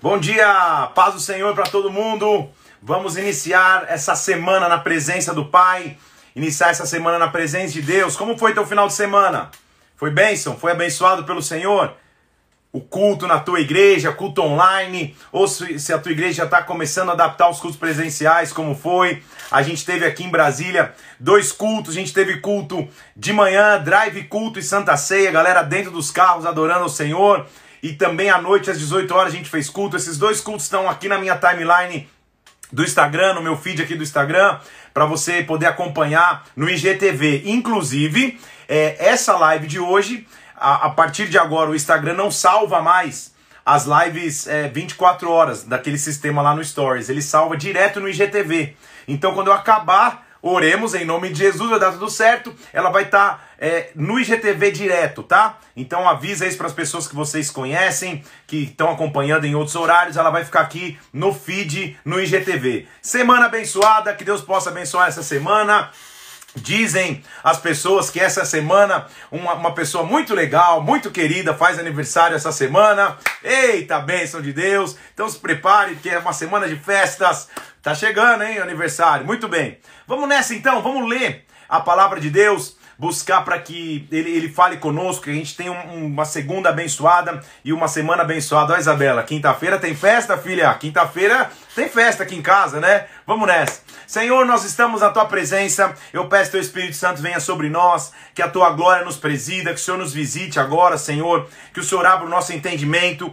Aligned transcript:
Bom 0.00 0.16
dia, 0.16 0.92
paz 0.94 1.14
do 1.14 1.18
Senhor 1.18 1.52
para 1.56 1.64
todo 1.64 1.90
mundo. 1.90 2.48
Vamos 2.80 3.16
iniciar 3.16 3.84
essa 3.88 4.14
semana 4.14 4.68
na 4.68 4.78
presença 4.78 5.34
do 5.34 5.46
Pai, 5.46 5.98
iniciar 6.36 6.68
essa 6.68 6.86
semana 6.86 7.18
na 7.18 7.26
presença 7.26 7.72
de 7.72 7.82
Deus. 7.82 8.16
Como 8.16 8.38
foi 8.38 8.54
teu 8.54 8.64
final 8.64 8.86
de 8.86 8.94
semana? 8.94 9.50
Foi 9.96 10.12
bênção? 10.12 10.56
Foi 10.56 10.70
abençoado 10.70 11.24
pelo 11.24 11.42
Senhor? 11.42 11.94
O 12.72 12.80
culto 12.80 13.26
na 13.26 13.40
tua 13.40 13.58
igreja, 13.58 14.12
culto 14.12 14.40
online, 14.40 15.16
ou 15.32 15.48
se 15.48 15.92
a 15.92 15.98
tua 15.98 16.12
igreja 16.12 16.44
está 16.44 16.62
começando 16.62 17.08
a 17.08 17.14
adaptar 17.14 17.50
os 17.50 17.58
cultos 17.58 17.76
presenciais, 17.76 18.52
como 18.52 18.76
foi? 18.76 19.20
A 19.50 19.62
gente 19.62 19.84
teve 19.84 20.06
aqui 20.06 20.22
em 20.22 20.30
Brasília 20.30 20.94
dois 21.18 21.50
cultos, 21.50 21.96
a 21.96 21.98
gente 21.98 22.12
teve 22.12 22.36
culto 22.36 22.86
de 23.16 23.32
manhã, 23.32 23.82
drive 23.82 24.22
culto 24.28 24.60
e 24.60 24.62
Santa 24.62 24.96
Ceia, 24.96 25.32
galera 25.32 25.64
dentro 25.64 25.90
dos 25.90 26.08
carros 26.08 26.46
adorando 26.46 26.84
o 26.84 26.88
Senhor. 26.88 27.48
E 27.82 27.92
também 27.92 28.30
à 28.30 28.40
noite, 28.40 28.70
às 28.70 28.78
18 28.78 29.14
horas, 29.14 29.32
a 29.32 29.36
gente 29.36 29.48
fez 29.48 29.68
culto. 29.68 29.96
Esses 29.96 30.18
dois 30.18 30.40
cultos 30.40 30.64
estão 30.64 30.88
aqui 30.88 31.08
na 31.08 31.18
minha 31.18 31.36
timeline 31.36 32.08
do 32.72 32.82
Instagram, 32.82 33.34
no 33.34 33.42
meu 33.42 33.56
feed 33.56 33.82
aqui 33.82 33.94
do 33.94 34.02
Instagram, 34.02 34.58
para 34.92 35.06
você 35.06 35.42
poder 35.42 35.66
acompanhar 35.66 36.44
no 36.56 36.68
IGTV. 36.68 37.44
Inclusive, 37.46 38.38
é, 38.68 38.96
essa 38.98 39.36
live 39.36 39.66
de 39.66 39.78
hoje, 39.78 40.26
a, 40.56 40.86
a, 40.86 40.90
partir 40.90 41.28
de 41.28 41.38
agora, 41.38 41.70
o 41.70 41.74
Instagram 41.74 42.14
não 42.14 42.30
salva 42.30 42.82
mais 42.82 43.32
as 43.64 43.86
lives 43.86 44.46
é, 44.46 44.68
24 44.68 45.30
horas 45.30 45.62
daquele 45.62 45.98
sistema 45.98 46.42
lá 46.42 46.54
no 46.54 46.64
Stories. 46.64 47.08
Ele 47.08 47.22
salva 47.22 47.56
direto 47.56 48.00
no 48.00 48.08
IGTV. 48.08 48.74
Então, 49.06 49.34
quando 49.34 49.48
eu 49.48 49.54
acabar 49.54 50.28
Oremos 50.40 50.94
em 50.94 51.04
nome 51.04 51.30
de 51.30 51.38
Jesus, 51.38 51.68
vai 51.68 51.80
dar 51.80 51.92
tudo 51.92 52.08
certo. 52.08 52.54
Ela 52.72 52.90
vai 52.90 53.04
estar 53.04 53.30
tá, 53.30 53.40
é, 53.58 53.90
no 53.94 54.20
IGTV 54.20 54.70
direto, 54.70 55.22
tá? 55.22 55.58
Então 55.76 56.08
avisa 56.08 56.46
isso 56.46 56.56
para 56.56 56.68
as 56.68 56.72
pessoas 56.72 57.08
que 57.08 57.14
vocês 57.14 57.50
conhecem, 57.50 58.22
que 58.46 58.64
estão 58.64 58.90
acompanhando 58.90 59.44
em 59.44 59.54
outros 59.54 59.74
horários. 59.74 60.16
Ela 60.16 60.30
vai 60.30 60.44
ficar 60.44 60.60
aqui 60.60 60.98
no 61.12 61.34
feed, 61.34 61.98
no 62.04 62.20
IGTV. 62.20 62.86
Semana 63.02 63.46
abençoada, 63.46 64.14
que 64.14 64.24
Deus 64.24 64.40
possa 64.42 64.70
abençoar 64.70 65.08
essa 65.08 65.22
semana. 65.22 65.90
Dizem 66.56 67.22
as 67.44 67.58
pessoas 67.58 68.08
que 68.08 68.18
essa 68.18 68.44
semana 68.44 69.06
uma, 69.30 69.54
uma 69.54 69.74
pessoa 69.74 70.02
muito 70.02 70.34
legal, 70.34 70.82
muito 70.82 71.10
querida, 71.10 71.52
faz 71.52 71.78
aniversário 71.78 72.36
essa 72.36 72.52
semana. 72.52 73.18
Eita, 73.42 74.00
bênção 74.00 74.40
de 74.40 74.52
Deus! 74.52 74.96
Então 75.12 75.28
se 75.28 75.38
prepare, 75.38 75.96
que 75.96 76.08
é 76.08 76.18
uma 76.18 76.32
semana 76.32 76.66
de 76.68 76.76
festas. 76.76 77.48
Tá 77.82 77.94
chegando, 77.94 78.42
hein, 78.44 78.58
aniversário. 78.58 79.26
Muito 79.26 79.46
bem. 79.46 79.78
Vamos 80.06 80.28
nessa 80.28 80.54
então, 80.54 80.82
vamos 80.82 81.08
ler 81.08 81.44
a 81.68 81.80
palavra 81.80 82.18
de 82.18 82.30
Deus 82.30 82.77
buscar 82.98 83.44
para 83.44 83.58
que 83.60 84.08
ele, 84.10 84.30
ele 84.30 84.48
fale 84.48 84.76
conosco, 84.78 85.24
que 85.24 85.30
a 85.30 85.34
gente 85.34 85.56
tenha 85.56 85.70
um, 85.70 86.06
uma 86.06 86.24
segunda 86.24 86.70
abençoada 86.70 87.40
e 87.64 87.72
uma 87.72 87.86
semana 87.86 88.22
abençoada. 88.22 88.74
Ó, 88.74 88.76
Isabela, 88.76 89.22
quinta-feira 89.22 89.78
tem 89.78 89.94
festa, 89.94 90.36
filha? 90.36 90.74
Quinta-feira 90.74 91.48
tem 91.76 91.88
festa 91.88 92.24
aqui 92.24 92.34
em 92.34 92.42
casa, 92.42 92.80
né? 92.80 93.06
Vamos 93.24 93.46
nessa. 93.46 93.82
Senhor, 94.06 94.44
nós 94.44 94.64
estamos 94.64 95.00
na 95.00 95.10
tua 95.10 95.26
presença. 95.26 95.94
Eu 96.12 96.28
peço 96.28 96.50
teu 96.50 96.60
Espírito 96.60 96.96
Santo 96.96 97.22
venha 97.22 97.38
sobre 97.38 97.68
nós, 97.68 98.12
que 98.34 98.42
a 98.42 98.48
tua 98.48 98.70
glória 98.70 99.04
nos 99.04 99.16
presida, 99.16 99.72
que 99.72 99.80
o 99.80 99.82
Senhor 99.82 99.98
nos 99.98 100.12
visite 100.12 100.58
agora, 100.58 100.98
Senhor, 100.98 101.48
que 101.72 101.80
o 101.80 101.84
Senhor 101.84 102.04
abra 102.04 102.26
o 102.26 102.30
nosso 102.30 102.52
entendimento 102.52 103.32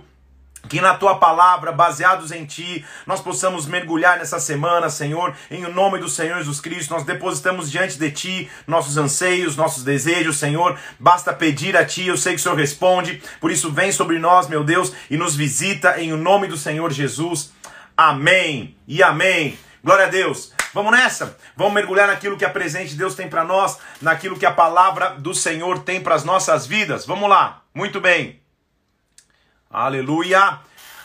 que 0.70 0.82
na 0.82 0.96
tua 0.96 1.16
palavra, 1.16 1.72
baseados 1.72 2.32
em 2.32 2.46
ti, 2.46 2.86
nós 3.06 3.22
possamos 3.22 3.66
mergulhar 3.66 4.18
nessa 4.18 4.40
semana, 4.40 4.90
Senhor, 4.90 5.36
em 5.50 5.66
o 5.66 5.74
nome 5.74 6.00
do 6.00 6.10
Senhor 6.10 6.38
Jesus 6.38 6.60
Cristo. 6.60 6.94
Nós 6.94 7.04
depositamos 7.04 7.72
diante 7.72 7.98
de 7.98 8.12
ti 8.12 8.50
nossos 8.68 8.98
anseios, 8.98 9.56
nossos 9.56 9.84
desejos, 9.84 10.38
Senhor. 10.38 10.78
Basta 11.00 11.34
pedir 11.34 11.76
a 11.78 11.86
ti, 11.86 12.08
eu 12.08 12.18
sei 12.18 12.34
que 12.34 12.40
o 12.40 12.44
Senhor 12.44 12.58
responde. 12.58 13.22
Por 13.40 13.52
isso, 13.52 13.72
vem 13.72 13.92
sobre 13.92 14.20
nós, 14.20 14.48
meu 14.48 14.64
Deus, 14.64 14.94
e 15.10 15.18
nos 15.18 15.36
visita 15.36 16.00
em 16.00 16.14
o 16.14 16.18
nome 16.18 16.48
do 16.48 16.58
Senhor 16.58 16.92
Jesus. 16.92 17.54
Amém 17.98 18.76
e 18.88 19.02
amém. 19.02 19.58
Glória 19.84 20.06
a 20.06 20.10
Deus. 20.10 20.52
Vamos 20.74 20.92
nessa? 20.92 21.38
Vamos 21.56 21.74
mergulhar 21.74 22.08
naquilo 22.08 22.36
que 22.36 22.44
a 22.44 22.50
presente 22.50 22.90
de 22.90 22.98
Deus 22.98 23.16
tem 23.16 23.30
para 23.30 23.46
nós, 23.46 23.78
naquilo 24.02 24.38
que 24.38 24.46
a 24.46 24.52
palavra 24.52 25.12
do 25.12 25.34
Senhor 25.34 25.80
tem 25.80 26.02
para 26.02 26.16
as 26.16 26.26
nossas 26.26 26.68
vidas. 26.68 27.06
Vamos 27.06 27.30
lá. 27.30 27.62
Muito 27.74 28.02
bem. 28.02 28.45
Aleluia! 29.76 30.60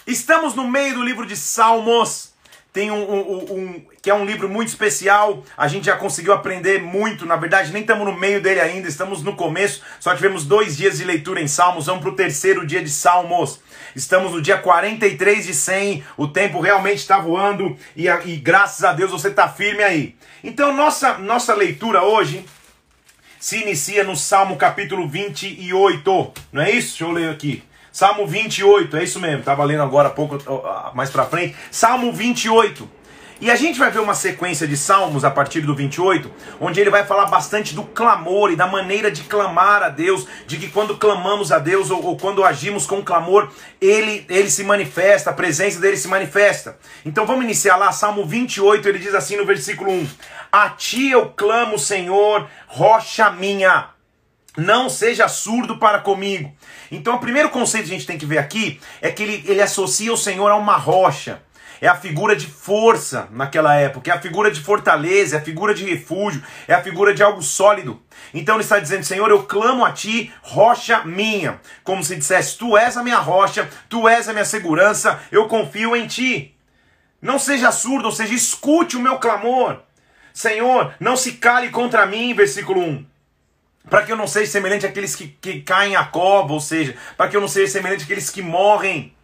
Estamos 0.07 0.55
no 0.55 0.65
meio 0.65 0.95
do 0.95 1.03
livro 1.03 1.27
de 1.27 1.37
Salmos. 1.37 2.31
Tem 2.73 2.89
um, 2.89 3.03
um, 3.03 3.53
um, 3.53 3.85
que 4.01 4.09
é 4.09 4.15
um 4.15 4.25
livro 4.25 4.49
muito 4.49 4.69
especial. 4.69 5.43
A 5.57 5.67
gente 5.67 5.87
já 5.87 5.97
conseguiu 5.97 6.33
aprender 6.33 6.81
muito. 6.81 7.27
Na 7.27 7.35
verdade, 7.35 7.73
nem 7.73 7.83
estamos 7.83 8.07
no 8.07 8.17
meio 8.17 8.41
dele 8.41 8.61
ainda. 8.61 8.87
Estamos 8.87 9.25
no 9.25 9.35
começo. 9.35 9.83
Só 9.99 10.15
tivemos 10.15 10.45
dois 10.45 10.77
dias 10.77 10.99
de 10.99 11.05
leitura 11.05 11.41
em 11.41 11.49
Salmos. 11.49 11.87
Vamos 11.87 12.03
para 12.03 12.13
o 12.13 12.15
terceiro 12.15 12.65
dia 12.65 12.81
de 12.81 12.91
Salmos. 12.91 13.59
Estamos 13.97 14.31
no 14.31 14.41
dia 14.41 14.57
43 14.57 15.47
de 15.47 15.53
100. 15.53 16.05
O 16.17 16.29
tempo 16.29 16.61
realmente 16.61 16.99
está 16.99 17.19
voando 17.19 17.77
e, 17.97 18.07
e 18.07 18.37
graças 18.37 18.85
a 18.85 18.93
Deus 18.93 19.11
você 19.11 19.31
está 19.31 19.49
firme 19.49 19.83
aí. 19.83 20.15
Então, 20.45 20.73
nossa, 20.73 21.19
nossa 21.19 21.55
leitura 21.55 22.05
hoje 22.05 22.45
se 23.41 23.63
inicia 23.63 24.05
no 24.05 24.15
Salmo 24.15 24.57
capítulo 24.57 25.09
28. 25.09 26.33
Não 26.53 26.63
é 26.63 26.71
isso? 26.71 26.91
Deixa 26.91 27.05
eu 27.05 27.11
ler 27.11 27.31
aqui. 27.31 27.65
Salmo 27.93 28.27
28, 28.27 28.97
é 28.97 29.05
isso 29.05 29.19
mesmo, 29.19 29.41
estava 29.41 29.65
lendo 29.65 29.83
agora 29.83 30.09
há 30.09 30.11
pouco, 30.11 30.39
mais 30.95 31.11
para 31.11 31.25
frente. 31.25 31.57
Salmo 31.71 32.13
28. 32.13 33.01
E 33.41 33.51
a 33.51 33.57
gente 33.57 33.79
vai 33.79 33.91
ver 33.91 34.01
uma 34.01 34.15
sequência 34.15 34.69
de 34.69 34.77
salmos 34.77 35.25
a 35.25 35.31
partir 35.31 35.63
do 35.63 35.75
28, 35.75 36.31
onde 36.61 36.79
ele 36.79 36.91
vai 36.91 37.07
falar 37.07 37.25
bastante 37.25 37.75
do 37.75 37.85
clamor 37.85 38.53
e 38.53 38.57
da 38.57 38.67
maneira 38.67 39.11
de 39.11 39.23
clamar 39.23 39.83
a 39.83 39.89
Deus, 39.89 40.27
de 40.47 40.59
que 40.59 40.69
quando 40.69 40.99
clamamos 40.99 41.51
a 41.51 41.59
Deus 41.59 41.91
ou, 41.91 42.05
ou, 42.05 42.19
quando 42.19 42.45
agimos 42.45 42.87
com 42.87 43.03
clamor, 43.03 43.51
ele, 43.81 44.27
ele 44.29 44.51
se 44.51 44.63
manifesta, 44.63 45.31
a 45.31 45.33
presença 45.33 45.81
dele 45.81 45.97
se 45.97 46.07
manifesta. 46.07 46.77
Então 47.03 47.25
vamos 47.25 47.43
iniciar 47.45 47.77
lá, 47.77 47.91
Salmo 47.93 48.27
28, 48.27 48.87
ele 48.87 48.99
diz 48.99 49.15
assim 49.15 49.37
no 49.37 49.47
versículo 49.47 49.91
1: 49.91 50.07
A 50.53 50.69
ti 50.69 51.09
eu 51.09 51.31
clamo, 51.31 51.79
Senhor, 51.79 52.47
rocha 52.67 53.31
minha 53.31 53.89
não 54.57 54.89
seja 54.91 55.29
surdo 55.29 55.79
para 55.79 56.01
comigo. 56.01 56.53
Então, 56.91 57.15
o 57.15 57.21
primeiro 57.21 57.51
conceito 57.51 57.87
que 57.87 57.95
a 57.95 57.97
gente 57.97 58.07
tem 58.07 58.19
que 58.19 58.27
ver 58.27 58.39
aqui 58.39 58.81
é 59.01 59.11
que 59.11 59.23
ele, 59.23 59.45
ele 59.47 59.63
associa 59.63 60.13
o 60.13 60.17
Senhor 60.17 60.51
a 60.51 60.57
uma 60.57 60.77
rocha. 60.77 61.43
É 61.83 61.89
a 61.89 61.95
figura 61.95 62.37
de 62.37 62.47
força 62.47 63.27
naquela 63.31 63.75
época, 63.75 64.11
é 64.11 64.15
a 64.15 64.21
figura 64.21 64.51
de 64.51 64.61
fortaleza, 64.61 65.37
é 65.37 65.39
a 65.39 65.43
figura 65.43 65.73
de 65.73 65.83
refúgio, 65.87 66.43
é 66.69 66.75
a 66.75 66.83
figura 66.83 67.15
de 67.15 67.23
algo 67.23 67.41
sólido. 67.41 68.03
Então 68.35 68.57
ele 68.57 68.65
está 68.65 68.79
dizendo: 68.79 69.03
Senhor, 69.03 69.31
eu 69.31 69.45
clamo 69.45 69.83
a 69.83 69.91
ti, 69.91 70.31
rocha 70.43 71.03
minha. 71.05 71.59
Como 71.83 72.05
se 72.05 72.17
dissesse: 72.17 72.59
Tu 72.59 72.77
és 72.77 72.99
a 72.99 73.03
minha 73.03 73.19
rocha, 73.19 73.67
tu 73.89 74.07
és 74.07 74.29
a 74.29 74.35
minha 74.35 74.45
segurança, 74.45 75.21
eu 75.33 75.49
confio 75.49 75.97
em 75.97 76.07
ti. 76.07 76.55
Não 77.23 77.39
seja 77.39 77.73
surdo, 77.73 78.07
ou 78.07 78.13
seja, 78.13 78.35
escute 78.35 78.99
o 78.99 79.01
meu 79.01 79.19
clamor. 79.19 79.81
Senhor, 80.35 80.95
não 81.01 81.17
se 81.17 81.33
cale 81.33 81.71
contra 81.71 82.05
mim, 82.05 82.35
versículo 82.35 82.83
1 82.83 83.10
para 83.89 84.03
que 84.03 84.13
eu 84.13 84.17
não 84.17 84.27
seja 84.27 84.51
semelhante 84.51 84.87
àqueles 84.87 85.17
que, 85.17 85.29
que 85.29 85.61
caem 85.63 85.97
à 85.97 86.05
cova, 86.05 86.53
ou 86.53 86.61
seja, 86.61 86.95
para 87.17 87.29
que 87.29 87.37
eu 87.37 87.41
não 87.41 87.49
seja 87.49 87.73
semelhante 87.73 88.05
àqueles 88.05 88.29
que 88.29 88.43
morrem. 88.43 89.15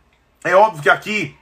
É 0.45 0.55
óbvio 0.55 0.83
que 0.83 0.91
aqui 0.91 1.37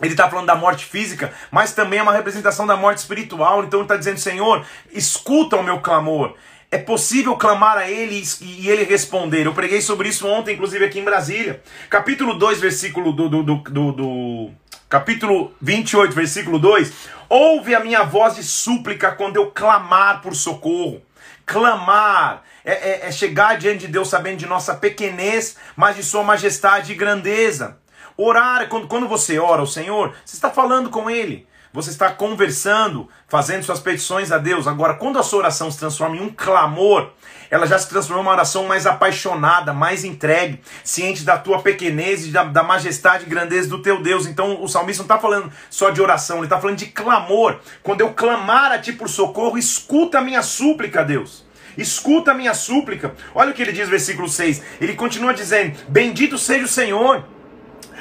ele 0.00 0.12
está 0.12 0.28
falando 0.28 0.46
da 0.46 0.56
morte 0.56 0.84
física, 0.84 1.32
mas 1.50 1.72
também 1.72 1.98
é 1.98 2.02
uma 2.02 2.12
representação 2.12 2.66
da 2.66 2.76
morte 2.76 2.98
espiritual. 2.98 3.64
Então 3.64 3.80
ele 3.80 3.84
está 3.84 3.96
dizendo: 3.96 4.18
Senhor, 4.18 4.64
escuta 4.92 5.56
o 5.56 5.62
meu 5.62 5.80
clamor. 5.80 6.34
É 6.70 6.78
possível 6.78 7.36
clamar 7.36 7.78
a 7.78 7.88
Ele 7.88 8.20
e 8.40 8.68
Ele 8.68 8.82
responder. 8.82 9.46
Eu 9.46 9.54
preguei 9.54 9.80
sobre 9.80 10.08
isso 10.08 10.26
ontem, 10.26 10.54
inclusive 10.54 10.84
aqui 10.84 10.98
em 10.98 11.04
Brasília. 11.04 11.62
Capítulo 11.88 12.34
2, 12.34 12.60
versículo 12.60 13.12
do, 13.12 13.28
do, 13.28 13.42
do, 13.44 13.56
do, 13.56 13.92
do 13.92 14.50
capítulo 14.88 15.54
28, 15.60 16.12
versículo 16.12 16.58
2. 16.58 16.92
Ouve 17.28 17.76
a 17.76 17.80
minha 17.80 18.02
voz 18.02 18.34
de 18.34 18.42
súplica 18.42 19.12
quando 19.12 19.36
eu 19.36 19.52
clamar 19.52 20.20
por 20.20 20.34
socorro. 20.34 21.00
Clamar 21.46 22.42
é, 22.64 22.72
é, 22.72 23.08
é 23.08 23.12
chegar 23.12 23.58
diante 23.58 23.80
de 23.80 23.88
Deus 23.88 24.08
sabendo 24.08 24.38
de 24.38 24.46
nossa 24.46 24.74
pequenez, 24.74 25.56
mas 25.76 25.96
de 25.96 26.02
Sua 26.02 26.22
majestade 26.22 26.92
e 26.92 26.96
grandeza. 26.96 27.78
Orar, 28.16 28.68
quando, 28.68 28.86
quando 28.86 29.08
você 29.08 29.38
ora 29.38 29.60
ao 29.60 29.66
Senhor, 29.66 30.14
você 30.24 30.36
está 30.36 30.48
falando 30.48 30.88
com 30.88 31.10
Ele, 31.10 31.46
você 31.72 31.90
está 31.90 32.08
conversando, 32.08 33.08
fazendo 33.26 33.64
suas 33.64 33.80
petições 33.80 34.30
a 34.30 34.38
Deus. 34.38 34.68
Agora, 34.68 34.94
quando 34.94 35.18
a 35.18 35.24
sua 35.24 35.40
oração 35.40 35.68
se 35.68 35.78
transforma 35.80 36.16
em 36.16 36.20
um 36.20 36.30
clamor, 36.30 37.10
ela 37.50 37.66
já 37.66 37.76
se 37.76 37.88
transforma 37.88 38.22
em 38.22 38.24
uma 38.24 38.30
oração 38.30 38.64
mais 38.66 38.86
apaixonada, 38.86 39.72
mais 39.72 40.04
entregue, 40.04 40.60
ciente 40.84 41.24
da 41.24 41.36
tua 41.36 41.60
pequenez 41.60 42.26
e 42.26 42.30
da, 42.30 42.44
da 42.44 42.62
majestade 42.62 43.24
e 43.24 43.28
grandeza 43.28 43.68
do 43.68 43.82
teu 43.82 44.00
Deus. 44.00 44.24
Então, 44.28 44.62
o 44.62 44.68
salmista 44.68 45.02
não 45.02 45.06
está 45.06 45.18
falando 45.18 45.52
só 45.68 45.90
de 45.90 46.00
oração, 46.00 46.36
ele 46.36 46.46
está 46.46 46.60
falando 46.60 46.78
de 46.78 46.86
clamor. 46.86 47.58
Quando 47.82 48.02
eu 48.02 48.14
clamar 48.14 48.70
a 48.70 48.78
ti 48.78 48.92
por 48.92 49.08
socorro, 49.08 49.58
escuta 49.58 50.20
a 50.20 50.22
minha 50.22 50.44
súplica, 50.44 51.04
Deus 51.04 51.43
escuta 51.76 52.30
a 52.30 52.34
minha 52.34 52.54
súplica. 52.54 53.14
Olha 53.34 53.50
o 53.50 53.54
que 53.54 53.62
ele 53.62 53.72
diz 53.72 53.88
versículo 53.88 54.28
6. 54.28 54.62
Ele 54.80 54.94
continua 54.94 55.34
dizendo: 55.34 55.76
Bendito 55.88 56.38
seja 56.38 56.64
o 56.64 56.68
Senhor, 56.68 57.24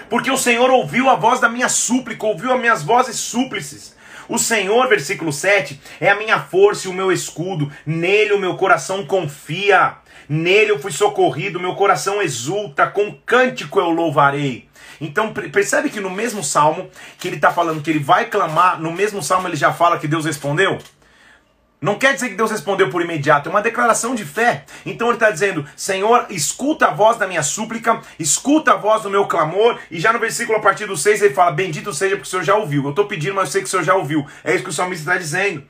porque 0.09 0.31
o 0.31 0.37
Senhor 0.37 0.69
ouviu 0.69 1.09
a 1.09 1.15
voz 1.15 1.39
da 1.39 1.49
minha 1.49 1.69
súplica, 1.69 2.25
ouviu 2.25 2.53
as 2.53 2.59
minhas 2.59 2.83
vozes 2.83 3.17
súplices. 3.17 3.95
O 4.29 4.37
Senhor, 4.37 4.87
versículo 4.87 5.33
7, 5.33 5.79
é 5.99 6.09
a 6.09 6.15
minha 6.15 6.39
força 6.39 6.87
e 6.87 6.91
o 6.91 6.93
meu 6.93 7.11
escudo, 7.11 7.71
nele 7.85 8.33
o 8.33 8.39
meu 8.39 8.55
coração 8.55 9.05
confia. 9.05 9.97
Nele 10.29 10.71
eu 10.71 10.79
fui 10.79 10.91
socorrido, 10.91 11.59
meu 11.59 11.75
coração 11.75 12.21
exulta, 12.21 12.87
com 12.87 13.13
cântico 13.25 13.79
eu 13.79 13.89
louvarei. 13.89 14.69
Então 15.01 15.33
percebe 15.33 15.89
que 15.89 15.99
no 15.99 16.09
mesmo 16.09 16.43
salmo 16.43 16.89
que 17.19 17.27
ele 17.27 17.35
está 17.35 17.51
falando 17.51 17.81
que 17.81 17.89
ele 17.89 17.99
vai 17.99 18.25
clamar, 18.25 18.79
no 18.79 18.91
mesmo 18.91 19.21
salmo 19.21 19.47
ele 19.47 19.57
já 19.57 19.73
fala 19.73 19.99
que 19.99 20.07
Deus 20.07 20.25
respondeu? 20.25 20.77
Não 21.83 21.95
quer 21.95 22.13
dizer 22.13 22.29
que 22.29 22.35
Deus 22.35 22.49
respondeu 22.49 22.89
por 22.89 23.01
imediato, 23.01 23.49
é 23.49 23.51
uma 23.51 23.61
declaração 23.61 24.15
de 24.15 24.23
fé. 24.23 24.63
Então 24.85 25.07
ele 25.07 25.17
está 25.17 25.29
dizendo: 25.29 25.65
Senhor, 25.75 26.27
escuta 26.29 26.87
a 26.87 26.93
voz 26.93 27.17
da 27.17 27.27
minha 27.27 27.43
súplica, 27.43 27.99
escuta 28.17 28.71
a 28.71 28.77
voz 28.77 29.03
do 29.03 29.09
meu 29.09 29.27
clamor. 29.27 29.77
E 29.91 29.99
já 29.99 30.13
no 30.13 30.17
versículo 30.17 30.57
a 30.57 30.61
partir 30.61 30.85
do 30.85 30.95
6 30.95 31.21
ele 31.21 31.33
fala: 31.33 31.51
Bendito 31.51 31.93
seja 31.93 32.15
porque 32.15 32.25
o 32.25 32.31
Senhor 32.31 32.43
já 32.43 32.55
ouviu. 32.55 32.85
Eu 32.85 32.91
estou 32.91 33.05
pedindo, 33.05 33.35
mas 33.35 33.49
eu 33.49 33.51
sei 33.51 33.61
que 33.61 33.67
o 33.67 33.69
Senhor 33.69 33.83
já 33.83 33.95
ouviu. 33.95 34.25
É 34.45 34.55
isso 34.55 34.63
que 34.63 34.69
o 34.69 34.73
salmista 34.73 35.11
está 35.11 35.17
dizendo. 35.17 35.61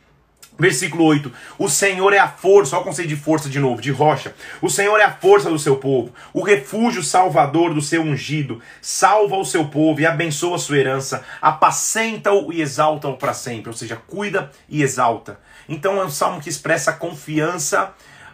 Versículo 0.58 1.04
8: 1.06 1.32
O 1.58 1.68
Senhor 1.68 2.14
é 2.14 2.20
a 2.20 2.28
força, 2.28 2.76
olha 2.76 2.84
o 2.84 2.86
conceito 2.86 3.10
de 3.10 3.16
força 3.16 3.50
de 3.50 3.60
novo, 3.60 3.82
de 3.82 3.90
rocha. 3.90 4.36
O 4.62 4.70
Senhor 4.70 5.00
é 5.00 5.04
a 5.04 5.12
força 5.12 5.50
do 5.50 5.58
seu 5.58 5.78
povo, 5.78 6.14
o 6.32 6.44
refúgio 6.44 7.02
salvador 7.02 7.74
do 7.74 7.82
seu 7.82 8.04
ungido. 8.04 8.62
Salva 8.80 9.36
o 9.36 9.46
seu 9.46 9.66
povo 9.66 10.00
e 10.00 10.06
abençoa 10.06 10.58
a 10.58 10.60
sua 10.60 10.78
herança, 10.78 11.24
apacenta-o 11.42 12.54
e 12.54 12.62
exalta-o 12.62 13.18
para 13.18 13.34
sempre. 13.34 13.70
Ou 13.70 13.76
seja, 13.76 13.96
cuida 13.96 14.52
e 14.70 14.84
exalta. 14.84 15.40
Então 15.68 16.00
é 16.00 16.06
um 16.06 16.10
salmo 16.10 16.42
que 16.42 16.50
expressa 16.50 16.92
a 16.92 16.96
confiança, 16.96 17.94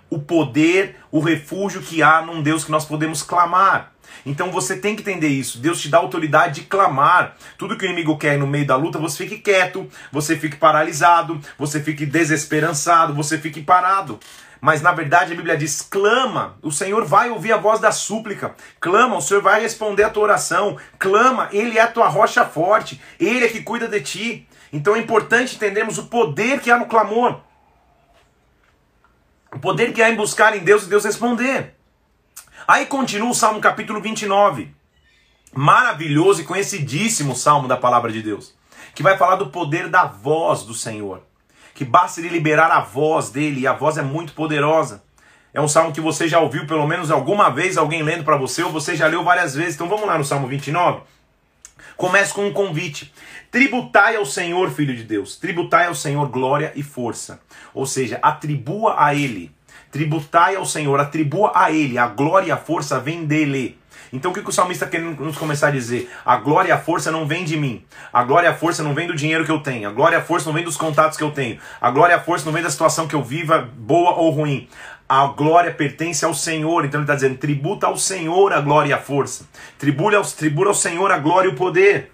o 0.09 0.19
poder, 0.19 0.97
o 1.11 1.19
refúgio 1.19 1.81
que 1.81 2.01
há 2.01 2.21
num 2.21 2.41
Deus 2.41 2.63
que 2.63 2.71
nós 2.71 2.85
podemos 2.85 3.21
clamar. 3.21 3.93
Então 4.25 4.51
você 4.51 4.75
tem 4.75 4.95
que 4.95 5.01
entender 5.01 5.27
isso. 5.27 5.59
Deus 5.59 5.81
te 5.81 5.89
dá 5.89 5.97
autoridade 5.97 6.61
de 6.61 6.67
clamar. 6.67 7.35
Tudo 7.57 7.77
que 7.77 7.85
o 7.85 7.87
inimigo 7.87 8.17
quer 8.17 8.37
no 8.37 8.47
meio 8.47 8.65
da 8.65 8.75
luta, 8.75 8.99
você 8.99 9.25
fique 9.25 9.37
quieto, 9.39 9.87
você 10.11 10.35
fique 10.35 10.57
paralisado, 10.57 11.39
você 11.57 11.79
fique 11.79 12.05
desesperançado, 12.05 13.13
você 13.13 13.37
fique 13.37 13.61
parado. 13.61 14.19
Mas 14.61 14.81
na 14.81 14.91
verdade 14.91 15.31
a 15.31 15.35
Bíblia 15.35 15.57
diz: 15.57 15.81
clama, 15.81 16.57
o 16.61 16.71
Senhor 16.71 17.05
vai 17.05 17.29
ouvir 17.29 17.53
a 17.53 17.57
voz 17.57 17.79
da 17.79 17.91
súplica. 17.91 18.55
Clama, 18.79 19.17
o 19.17 19.21
Senhor 19.21 19.41
vai 19.41 19.61
responder 19.61 20.03
a 20.03 20.09
tua 20.09 20.23
oração. 20.23 20.77
Clama, 20.97 21.49
Ele 21.51 21.77
é 21.77 21.81
a 21.81 21.87
tua 21.87 22.07
rocha 22.07 22.45
forte, 22.45 23.01
Ele 23.19 23.45
é 23.45 23.47
que 23.47 23.61
cuida 23.61 23.87
de 23.87 24.01
ti. 24.01 24.48
Então 24.71 24.95
é 24.95 24.99
importante 24.99 25.55
entendermos 25.55 25.97
o 25.97 26.05
poder 26.05 26.61
que 26.61 26.69
há 26.69 26.77
no 26.77 26.85
clamor. 26.85 27.39
O 29.51 29.59
poder 29.59 29.93
que 29.93 30.01
há 30.01 30.09
em 30.09 30.15
buscar 30.15 30.55
em 30.55 30.59
Deus 30.59 30.83
e 30.83 30.89
Deus 30.89 31.03
responder. 31.03 31.75
Aí 32.67 32.85
continua 32.85 33.31
o 33.31 33.35
Salmo 33.35 33.59
capítulo 33.59 33.99
29. 33.99 34.73
Maravilhoso 35.51 36.41
e 36.41 36.45
conhecidíssimo 36.45 37.35
salmo 37.35 37.67
da 37.67 37.75
palavra 37.75 38.11
de 38.11 38.21
Deus. 38.21 38.53
Que 38.93 39.01
vai 39.01 39.17
falar 39.17 39.37
do 39.37 39.47
poder 39.47 39.89
da 39.89 40.05
voz 40.05 40.63
do 40.63 40.75
Senhor. 40.75 41.23
Que 41.73 41.83
basta 41.83 42.19
ele 42.19 42.29
liberar 42.29 42.71
a 42.71 42.81
voz 42.81 43.29
dele, 43.31 43.61
e 43.61 43.67
a 43.67 43.73
voz 43.73 43.97
é 43.97 44.01
muito 44.03 44.33
poderosa. 44.33 45.03
É 45.51 45.59
um 45.59 45.67
salmo 45.67 45.91
que 45.91 46.01
você 46.01 46.27
já 46.27 46.39
ouviu 46.39 46.67
pelo 46.67 46.85
menos 46.85 47.09
alguma 47.09 47.49
vez 47.49 47.77
alguém 47.77 48.03
lendo 48.03 48.23
para 48.23 48.37
você, 48.37 48.61
ou 48.61 48.71
você 48.71 48.95
já 48.95 49.07
leu 49.07 49.23
várias 49.23 49.55
vezes. 49.55 49.75
Então 49.75 49.89
vamos 49.89 50.05
lá 50.05 50.17
no 50.17 50.25
Salmo 50.25 50.47
29. 50.47 51.01
Começa 51.99 52.33
com 52.33 52.47
um 52.47 52.53
convite. 52.53 53.11
Tributai 53.51 54.15
ao 54.15 54.25
Senhor, 54.25 54.71
filho 54.71 54.95
de 54.95 55.03
Deus. 55.03 55.35
Tributai 55.35 55.87
ao 55.87 55.93
Senhor 55.93 56.29
glória 56.29 56.71
e 56.73 56.81
força. 56.81 57.41
Ou 57.73 57.85
seja, 57.85 58.17
atribua 58.21 58.95
a 58.97 59.13
Ele. 59.13 59.51
Tributai 59.91 60.55
ao 60.55 60.65
Senhor, 60.65 60.97
atribua 60.97 61.51
a 61.53 61.69
Ele. 61.69 61.97
A 61.97 62.07
glória 62.07 62.47
e 62.47 62.51
a 62.53 62.57
força 62.57 63.01
vem 63.01 63.25
dele. 63.25 63.77
Então 64.13 64.31
o 64.31 64.33
que, 64.33 64.39
o 64.39 64.49
salmista 64.49 64.87
quer 64.87 65.01
nos 65.01 65.37
começar 65.37 65.67
a 65.67 65.71
dizer? 65.71 66.09
A 66.25 66.37
glória 66.37 66.69
e 66.69 66.71
a 66.71 66.79
força 66.79 67.11
não 67.11 67.27
vem 67.27 67.43
de 67.43 67.57
mim. 67.57 67.83
A 68.13 68.23
glória 68.23 68.47
e 68.47 68.49
a 68.49 68.55
força 68.55 68.81
não 68.81 68.93
vem 68.93 69.05
do 69.05 69.13
dinheiro 69.13 69.43
que 69.43 69.51
eu 69.51 69.59
tenho. 69.59 69.89
A 69.89 69.91
glória 69.91 70.15
e 70.15 70.19
a 70.19 70.23
força 70.23 70.45
não 70.45 70.53
vem 70.53 70.63
dos 70.63 70.77
contatos 70.77 71.17
que 71.17 71.23
eu 71.23 71.31
tenho. 71.31 71.59
A 71.81 71.91
glória 71.91 72.13
e 72.13 72.15
a 72.15 72.21
força 72.21 72.45
não 72.45 72.53
vem 72.53 72.63
da 72.63 72.69
situação 72.69 73.09
que 73.09 73.13
eu 73.13 73.21
viva, 73.21 73.69
boa 73.77 74.11
ou 74.11 74.29
ruim. 74.31 74.69
A 75.09 75.25
glória 75.25 75.73
pertence 75.73 76.23
ao 76.23 76.35
Senhor. 76.35 76.85
Então 76.85 76.99
ele 76.99 77.05
está 77.05 77.15
dizendo: 77.15 77.39
tributa 77.39 77.87
ao 77.87 77.97
Senhor 77.97 78.53
a 78.53 78.61
glória 78.61 78.89
e 78.89 78.93
a 78.93 78.99
força. 78.99 79.49
Tribula 79.79 80.17
ao, 80.17 80.67
ao 80.67 80.73
Senhor 80.75 81.11
a 81.11 81.17
glória 81.17 81.49
e 81.49 81.51
o 81.51 81.55
poder. 81.55 82.11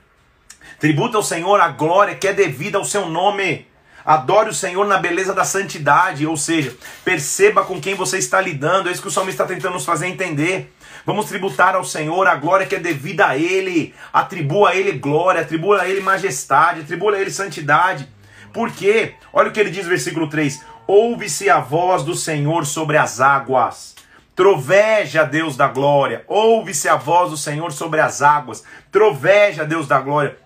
Tributa 0.80 1.18
ao 1.18 1.24
Senhor 1.24 1.59
a 1.59 1.68
glória 1.68 2.15
que 2.15 2.25
é 2.25 2.31
devida 2.31 2.77
ao 2.77 2.86
seu 2.86 3.07
nome. 3.07 3.68
Adore 4.06 4.51
o 4.51 4.53
Senhor 4.53 4.86
na 4.86 4.97
beleza 4.97 5.33
da 5.33 5.44
santidade, 5.44 6.27
ou 6.27 6.38
seja, 6.38 6.75
perceba 7.03 7.65
com 7.65 7.81
quem 7.81 7.95
você 7.95 8.18
está 8.18 8.39
lidando. 8.39 8.88
É 8.88 8.92
isso 8.92 9.01
que 9.01 9.07
o 9.07 9.12
salmista 9.12 9.44
está 9.44 9.53
tentando 9.53 9.74
nos 9.74 9.86
fazer 9.86 10.07
entender. 10.07 10.71
Vamos 11.06 11.25
tributar 11.25 11.75
ao 11.75 11.83
Senhor 11.83 12.27
a 12.27 12.36
glória 12.36 12.65
que 12.65 12.75
é 12.75 12.80
devida 12.80 13.27
a 13.27 13.38
Ele. 13.38 13.94
Atribua 14.13 14.69
a 14.69 14.75
Ele 14.75 14.94
glória, 14.94 15.41
atribua 15.41 15.81
a 15.81 15.89
Ele 15.89 16.01
majestade, 16.01 16.81
atribua 16.81 17.13
a 17.13 17.19
Ele 17.19 17.31
santidade. 17.31 18.07
Por 18.56 18.71
quê? 18.71 19.15
Olha 19.33 19.50
o 19.50 19.51
que 19.51 19.59
ele 19.59 19.69
diz 19.69 19.83
no 19.83 19.89
versículo 19.89 20.30
3: 20.30 20.63
Ouve-se 20.87 21.49
a 21.49 21.59
voz 21.59 22.03
do 22.03 22.13
Senhor 22.13 22.63
sobre 22.63 22.95
as 22.95 23.19
águas. 23.19 23.95
Troveja 24.35 25.23
Deus 25.23 25.57
da 25.57 25.67
glória. 25.67 26.23
Ouve-se 26.27 26.87
a 26.87 26.95
voz 26.95 27.31
do 27.31 27.37
Senhor 27.37 27.71
sobre 27.71 27.99
as 27.99 28.21
águas. 28.21 28.63
Troveja 28.91 29.65
Deus 29.65 29.87
da 29.87 29.99
glória. 29.99 30.37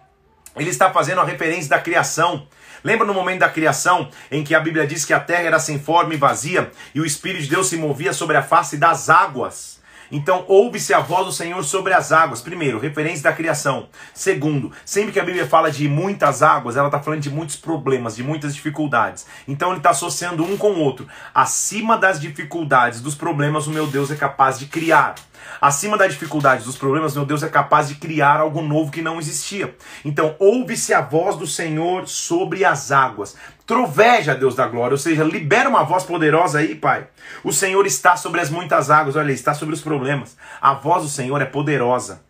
Ele 0.56 0.70
está 0.70 0.92
fazendo 0.92 1.20
a 1.20 1.26
referência 1.26 1.70
da 1.70 1.80
criação. 1.80 2.48
Lembra 2.84 3.06
no 3.06 3.14
momento 3.14 3.40
da 3.40 3.50
criação 3.50 4.10
em 4.32 4.42
que 4.42 4.56
a 4.56 4.62
Bíblia 4.62 4.88
diz 4.88 5.04
que 5.04 5.14
a 5.14 5.20
terra 5.20 5.44
era 5.44 5.60
sem 5.60 5.78
forma 5.78 6.14
e 6.14 6.18
vazia 6.18 6.72
e 6.96 7.02
o 7.02 7.06
Espírito 7.06 7.44
de 7.44 7.50
Deus 7.50 7.68
se 7.68 7.76
movia 7.76 8.14
sobre 8.14 8.38
a 8.38 8.42
face 8.42 8.78
das 8.78 9.10
águas? 9.10 9.79
Então, 10.12 10.44
ouve-se 10.48 10.94
a 10.94 11.00
voz 11.00 11.26
do 11.26 11.32
Senhor 11.32 11.64
sobre 11.64 11.94
as 11.94 12.12
águas. 12.12 12.42
Primeiro, 12.42 12.80
referência 12.80 13.24
da 13.24 13.34
criação. 13.34 13.88
Segundo, 14.14 14.72
sempre 14.84 15.12
que 15.12 15.20
a 15.20 15.24
Bíblia 15.24 15.48
fala 15.48 15.72
de 15.72 15.88
muitas 15.88 16.42
águas, 16.42 16.78
ela 16.78 16.88
está 16.88 17.00
falando 17.00 17.22
de 17.22 17.30
muitos 17.30 17.56
problemas, 17.56 18.16
de 18.16 18.24
muitas 18.24 18.56
dificuldades. 18.56 19.26
Então, 19.48 19.70
ele 19.70 19.78
está 19.78 19.92
associando 19.92 20.44
um 20.44 20.58
com 20.58 20.72
o 20.72 20.80
outro. 20.80 21.08
Acima 21.34 21.98
das 21.98 22.20
dificuldades, 22.20 23.02
dos 23.02 23.16
problemas, 23.16 23.68
o 23.68 23.72
meu 23.72 23.88
Deus 23.88 24.12
é 24.12 24.16
capaz 24.16 24.58
de 24.58 24.66
criar. 24.66 25.16
Acima 25.62 25.98
da 25.98 26.08
dificuldade 26.08 26.64
dos 26.64 26.78
problemas, 26.78 27.16
meu 27.16 27.26
Deus 27.26 27.44
é 27.44 27.50
capaz 27.50 27.90
de 27.90 27.96
criar 27.96 28.40
algo 28.40 28.62
novo 28.62 28.92
que 28.92 29.02
não 29.02 29.20
existia. 29.20 29.76
Então, 30.06 30.36
ouve-se 30.40 30.94
a 30.94 31.02
voz 31.02 31.36
do 31.36 31.46
Senhor 31.46 32.08
sobre 32.08 32.64
as 32.64 32.92
águas. 32.92 33.36
Troveja, 33.66 34.34
Deus 34.34 34.56
da 34.56 34.68
glória, 34.68 34.94
ou 34.94 34.98
seja, 34.98 35.24
libera 35.24 35.70
uma 35.70 35.84
voz 35.84 36.04
poderosa 36.04 36.60
aí, 36.60 36.76
Pai. 36.76 37.08
O 37.44 37.52
Senhor 37.52 37.86
está 37.86 38.16
sobre 38.16 38.40
as 38.40 38.50
muitas 38.50 38.90
águas, 38.90 39.16
olha, 39.16 39.32
está 39.32 39.54
sobre 39.54 39.76
os 39.76 39.82
problemas. 39.82 40.38
A 40.62 40.74
voz 40.74 41.04
do 41.04 41.10
Senhor 41.10 41.42
é 41.42 41.46
poderosa. 41.46 42.22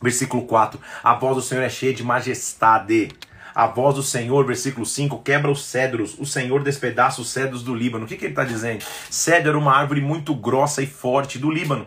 Versículo 0.00 0.44
4: 0.44 0.80
A 1.04 1.14
voz 1.14 1.36
do 1.36 1.42
Senhor 1.42 1.62
é 1.62 1.68
cheia 1.68 1.94
de 1.94 2.02
majestade. 2.02 3.10
A 3.54 3.66
voz 3.66 3.94
do 3.94 4.02
Senhor, 4.02 4.46
versículo 4.46 4.86
5, 4.86 5.18
quebra 5.18 5.50
os 5.50 5.64
cedros. 5.64 6.16
O 6.18 6.24
Senhor 6.24 6.62
despedaça 6.62 7.20
os 7.20 7.30
cedros 7.30 7.62
do 7.62 7.74
Líbano. 7.74 8.06
O 8.06 8.08
que, 8.08 8.16
que 8.16 8.24
ele 8.24 8.32
está 8.32 8.44
dizendo? 8.44 8.82
Cedro 9.10 9.50
era 9.50 9.58
uma 9.58 9.76
árvore 9.76 10.00
muito 10.00 10.34
grossa 10.34 10.82
e 10.82 10.86
forte 10.86 11.38
do 11.38 11.50
Líbano 11.50 11.86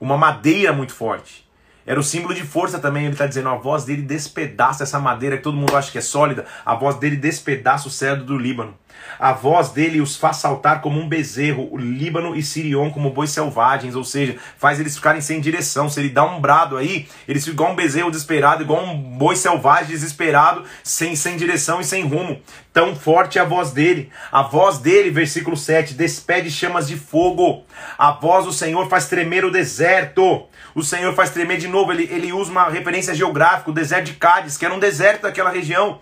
uma 0.00 0.16
madeira 0.16 0.72
muito 0.72 0.92
forte. 0.92 1.46
Era 1.86 2.00
o 2.00 2.02
símbolo 2.02 2.34
de 2.34 2.42
força 2.42 2.78
também. 2.78 3.04
Ele 3.04 3.12
está 3.12 3.26
dizendo: 3.26 3.48
a 3.48 3.54
voz 3.54 3.84
dele 3.84 4.02
despedaça 4.02 4.82
essa 4.82 4.98
madeira 4.98 5.36
que 5.36 5.42
todo 5.42 5.56
mundo 5.56 5.76
acha 5.76 5.92
que 5.92 5.98
é 5.98 6.00
sólida. 6.00 6.44
A 6.64 6.74
voz 6.74 6.96
dele 6.96 7.16
despedaça 7.16 7.86
o 7.86 7.90
cedro 7.90 8.24
do 8.24 8.36
Líbano. 8.36 8.74
A 9.18 9.32
voz 9.32 9.70
dele 9.70 10.00
os 10.00 10.16
faz 10.16 10.36
saltar 10.36 10.80
como 10.80 11.00
um 11.00 11.08
bezerro, 11.08 11.68
o 11.72 11.76
Líbano 11.76 12.36
e 12.36 12.42
Sirion 12.42 12.90
como 12.90 13.10
bois 13.10 13.30
selvagens, 13.30 13.94
ou 13.94 14.04
seja, 14.04 14.36
faz 14.58 14.78
eles 14.78 14.96
ficarem 14.96 15.20
sem 15.20 15.40
direção. 15.40 15.88
Se 15.88 16.00
ele 16.00 16.10
dá 16.10 16.24
um 16.24 16.40
brado 16.40 16.76
aí, 16.76 17.08
eles 17.26 17.44
ficam 17.44 17.54
igual 17.54 17.72
um 17.72 17.76
bezerro 17.76 18.10
desesperado, 18.10 18.62
igual 18.62 18.84
um 18.84 18.96
boi 18.96 19.36
selvagem 19.36 19.88
desesperado, 19.88 20.64
sem, 20.82 21.16
sem 21.16 21.36
direção 21.36 21.80
e 21.80 21.84
sem 21.84 22.06
rumo. 22.06 22.40
Tão 22.72 22.94
forte 22.94 23.38
é 23.38 23.40
a 23.40 23.44
voz 23.44 23.70
dele. 23.70 24.10
A 24.30 24.42
voz 24.42 24.78
dele, 24.78 25.10
versículo 25.10 25.56
7, 25.56 25.94
despede 25.94 26.50
chamas 26.50 26.86
de 26.86 26.96
fogo. 26.96 27.64
A 27.96 28.12
voz 28.12 28.44
do 28.44 28.52
Senhor 28.52 28.86
faz 28.88 29.08
tremer 29.08 29.46
o 29.46 29.50
deserto. 29.50 30.46
O 30.74 30.82
Senhor 30.82 31.14
faz 31.14 31.30
tremer 31.30 31.56
de 31.56 31.68
novo. 31.68 31.90
Ele, 31.90 32.06
ele 32.12 32.34
usa 32.34 32.50
uma 32.50 32.68
referência 32.68 33.14
geográfica, 33.14 33.70
o 33.70 33.74
deserto 33.74 34.06
de 34.08 34.12
Cádiz, 34.14 34.58
que 34.58 34.64
era 34.66 34.74
um 34.74 34.78
deserto 34.78 35.22
daquela 35.22 35.48
região. 35.48 36.00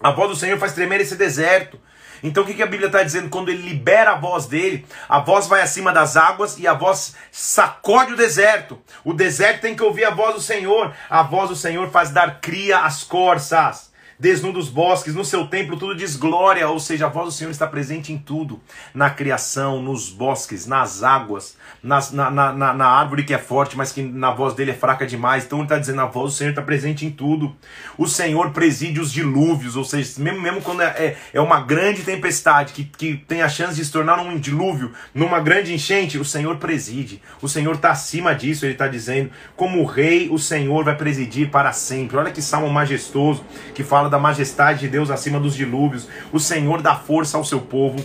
A 0.00 0.10
voz 0.10 0.30
do 0.30 0.36
Senhor 0.36 0.58
faz 0.58 0.72
tremer 0.72 1.00
esse 1.00 1.14
deserto. 1.14 1.78
Então 2.22 2.42
o 2.42 2.46
que, 2.46 2.62
a 2.62 2.66
Bíblia 2.66 2.86
está 2.86 3.02
dizendo? 3.02 3.28
Quando 3.28 3.48
ele 3.48 3.62
libera 3.62 4.12
a 4.12 4.18
voz 4.18 4.46
dele, 4.46 4.86
a 5.08 5.20
voz 5.20 5.46
vai 5.46 5.60
acima 5.60 5.92
das 5.92 6.16
águas 6.16 6.58
e 6.58 6.66
a 6.66 6.74
voz 6.74 7.14
sacode 7.30 8.12
o 8.12 8.16
deserto. 8.16 8.78
O 9.04 9.12
deserto 9.12 9.62
tem 9.62 9.74
que 9.74 9.82
ouvir 9.82 10.04
a 10.04 10.10
voz 10.10 10.34
do 10.34 10.40
Senhor. 10.40 10.92
A 11.08 11.22
voz 11.22 11.48
do 11.48 11.56
Senhor 11.56 11.90
faz 11.90 12.10
dar 12.10 12.40
cria 12.40 12.80
às 12.80 13.02
corças 13.04 13.87
desnuda 14.18 14.58
os 14.58 14.68
bosques, 14.68 15.14
no 15.14 15.24
seu 15.24 15.46
templo 15.46 15.76
tudo 15.76 15.94
diz 15.94 16.16
glória, 16.16 16.68
ou 16.68 16.80
seja, 16.80 17.06
a 17.06 17.08
voz 17.08 17.26
do 17.26 17.32
Senhor 17.32 17.50
está 17.50 17.66
presente 17.66 18.12
em 18.12 18.18
tudo, 18.18 18.60
na 18.92 19.08
criação, 19.10 19.80
nos 19.80 20.10
bosques, 20.10 20.66
nas 20.66 21.02
águas, 21.02 21.56
nas, 21.82 22.10
na, 22.10 22.30
na, 22.30 22.52
na, 22.52 22.74
na, 22.74 22.86
árvore 22.86 23.24
que 23.24 23.32
é 23.32 23.38
forte, 23.38 23.76
mas 23.76 23.92
que 23.92 24.02
na 24.02 24.32
voz 24.32 24.54
dele 24.54 24.72
é 24.72 24.74
fraca 24.74 25.06
demais. 25.06 25.44
Então 25.44 25.58
ele 25.58 25.66
está 25.66 25.78
dizendo, 25.78 26.00
a 26.00 26.06
voz 26.06 26.32
do 26.32 26.36
Senhor 26.36 26.50
está 26.50 26.62
presente 26.62 27.06
em 27.06 27.10
tudo. 27.10 27.54
O 27.96 28.08
Senhor 28.08 28.50
preside 28.50 29.00
os 29.00 29.12
dilúvios, 29.12 29.76
ou 29.76 29.84
seja, 29.84 30.20
mesmo, 30.20 30.40
mesmo 30.40 30.62
quando 30.62 30.82
é, 30.82 30.86
é, 30.86 31.16
é 31.32 31.40
uma 31.40 31.60
grande 31.60 32.02
tempestade 32.02 32.72
que, 32.72 32.84
que 32.84 33.16
tem 33.16 33.42
a 33.42 33.48
chance 33.48 33.76
de 33.76 33.84
se 33.84 33.92
tornar 33.92 34.18
um 34.18 34.36
dilúvio, 34.38 34.92
numa 35.14 35.38
grande 35.38 35.72
enchente, 35.72 36.18
o 36.18 36.24
Senhor 36.24 36.56
preside. 36.56 37.22
O 37.40 37.48
Senhor 37.48 37.74
está 37.74 37.90
acima 37.90 38.34
disso, 38.34 38.64
ele 38.64 38.72
está 38.72 38.88
dizendo, 38.88 39.30
como 39.54 39.84
rei, 39.84 40.28
o 40.30 40.38
Senhor 40.38 40.84
vai 40.84 40.96
presidir 40.96 41.50
para 41.50 41.72
sempre. 41.72 42.16
Olha 42.16 42.32
que 42.32 42.42
salmo 42.42 42.68
majestoso 42.68 43.44
que 43.74 43.84
fala 43.84 44.07
fala 44.08 44.10
da 44.10 44.18
majestade 44.18 44.80
de 44.80 44.88
Deus 44.88 45.10
acima 45.10 45.38
dos 45.38 45.54
dilúvios. 45.54 46.08
O 46.32 46.40
Senhor 46.40 46.80
dá 46.80 46.96
força 46.96 47.36
ao 47.36 47.44
seu 47.44 47.60
povo. 47.60 48.04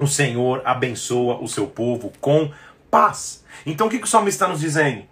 O 0.00 0.06
Senhor 0.06 0.62
abençoa 0.64 1.38
o 1.40 1.46
seu 1.46 1.66
povo 1.66 2.12
com 2.20 2.50
paz. 2.90 3.44
Então 3.64 3.86
o 3.86 3.90
que, 3.90 3.98
que 3.98 4.04
o 4.04 4.08
salmista 4.08 4.44
está 4.44 4.52
nos 4.52 4.60
dizendo? 4.60 5.04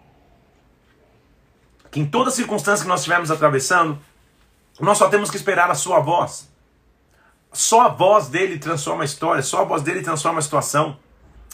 Que 1.90 2.00
em 2.00 2.06
toda 2.06 2.30
circunstância 2.30 2.82
que 2.82 2.88
nós 2.88 3.00
estivermos 3.00 3.30
atravessando, 3.30 3.98
nós 4.80 4.98
só 4.98 5.08
temos 5.08 5.30
que 5.30 5.36
esperar 5.36 5.70
a 5.70 5.74
sua 5.74 6.00
voz. 6.00 6.50
Só 7.52 7.82
a 7.82 7.88
voz 7.88 8.28
dele 8.28 8.58
transforma 8.58 9.02
a 9.02 9.04
história, 9.04 9.42
só 9.42 9.60
a 9.62 9.64
voz 9.64 9.82
dele 9.82 10.02
transforma 10.02 10.40
a 10.40 10.42
situação. 10.42 10.96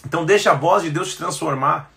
Então 0.04 0.24
deixa 0.24 0.50
a 0.50 0.54
voz 0.54 0.82
de 0.82 0.90
Deus 0.90 1.10
te 1.10 1.18
transformar. 1.18 1.90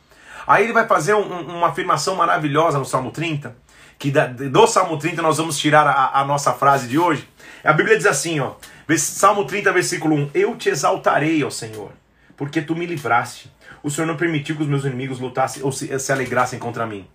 Aí 0.46 0.66
ele 0.66 0.74
vai 0.74 0.86
fazer 0.86 1.14
um, 1.14 1.58
uma 1.58 1.70
afirmação 1.70 2.16
maravilhosa 2.16 2.78
no 2.78 2.84
Salmo 2.86 3.12
30, 3.12 3.56
que 3.98 4.12
da, 4.12 4.28
do 4.28 4.68
Salmo 4.68 4.98
30 4.98 5.22
nós 5.22 5.38
vamos 5.38 5.58
tirar 5.58 5.88
a, 5.88 6.20
a, 6.22 6.26
nossa 6.26 6.54
frase 6.54 6.88
de 6.88 6.98
hoje. 6.98 7.28
A 7.64 7.74
Bíblia 7.74 7.98
diz 7.98 8.06
assim, 8.06 8.40
ó, 8.40 8.54
Salmo 8.98 9.46
30, 9.46 9.72
versículo 9.72 10.16
1: 10.16 10.32
Eu 10.34 10.56
te 10.56 10.70
exaltarei, 10.70 11.44
ó 11.44 11.50
Senhor, 11.50 11.92
porque 12.36 12.62
tu 12.62 12.76
me 12.76 12.86
livraste. 12.86 13.52
O 13.82 13.90
Senhor 13.90 14.08
não 14.08 14.18
permitiu 14.18 14.56
que 14.56 14.64
os 14.64 14.68
meus 14.68 14.86
inimigos 14.86 15.20
lutassem 15.20 15.64
ou 15.64 15.72
se, 15.72 15.98
se 16.00 16.12
alegrassem 16.12 16.60
contra 16.60 16.86
mim. 16.86 17.08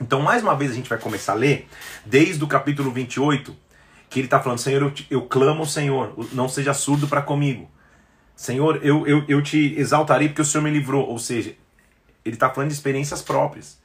Então, 0.00 0.20
mais 0.20 0.42
uma 0.42 0.56
vez, 0.56 0.70
a 0.70 0.74
gente 0.74 0.88
vai 0.88 0.98
começar 0.98 1.32
a 1.32 1.36
ler, 1.36 1.68
desde 2.04 2.42
o 2.42 2.46
capítulo 2.46 2.90
28, 2.90 3.54
que 4.08 4.18
ele 4.18 4.26
está 4.26 4.40
falando: 4.40 4.58
Senhor, 4.58 4.82
eu, 4.82 4.90
te, 4.90 5.06
eu 5.10 5.22
clamo 5.22 5.60
ao 5.60 5.66
Senhor, 5.66 6.14
não 6.32 6.48
seja 6.48 6.72
surdo 6.72 7.06
para 7.06 7.22
comigo. 7.22 7.70
Senhor, 8.34 8.80
eu, 8.82 9.06
eu, 9.06 9.24
eu 9.28 9.42
te 9.42 9.74
exaltarei 9.78 10.28
porque 10.28 10.40
o 10.40 10.44
Senhor 10.44 10.64
me 10.64 10.70
livrou. 10.70 11.06
Ou 11.06 11.18
seja, 11.18 11.54
ele 12.24 12.36
está 12.36 12.48
falando 12.48 12.70
de 12.70 12.74
experiências 12.74 13.20
próprias. 13.20 13.78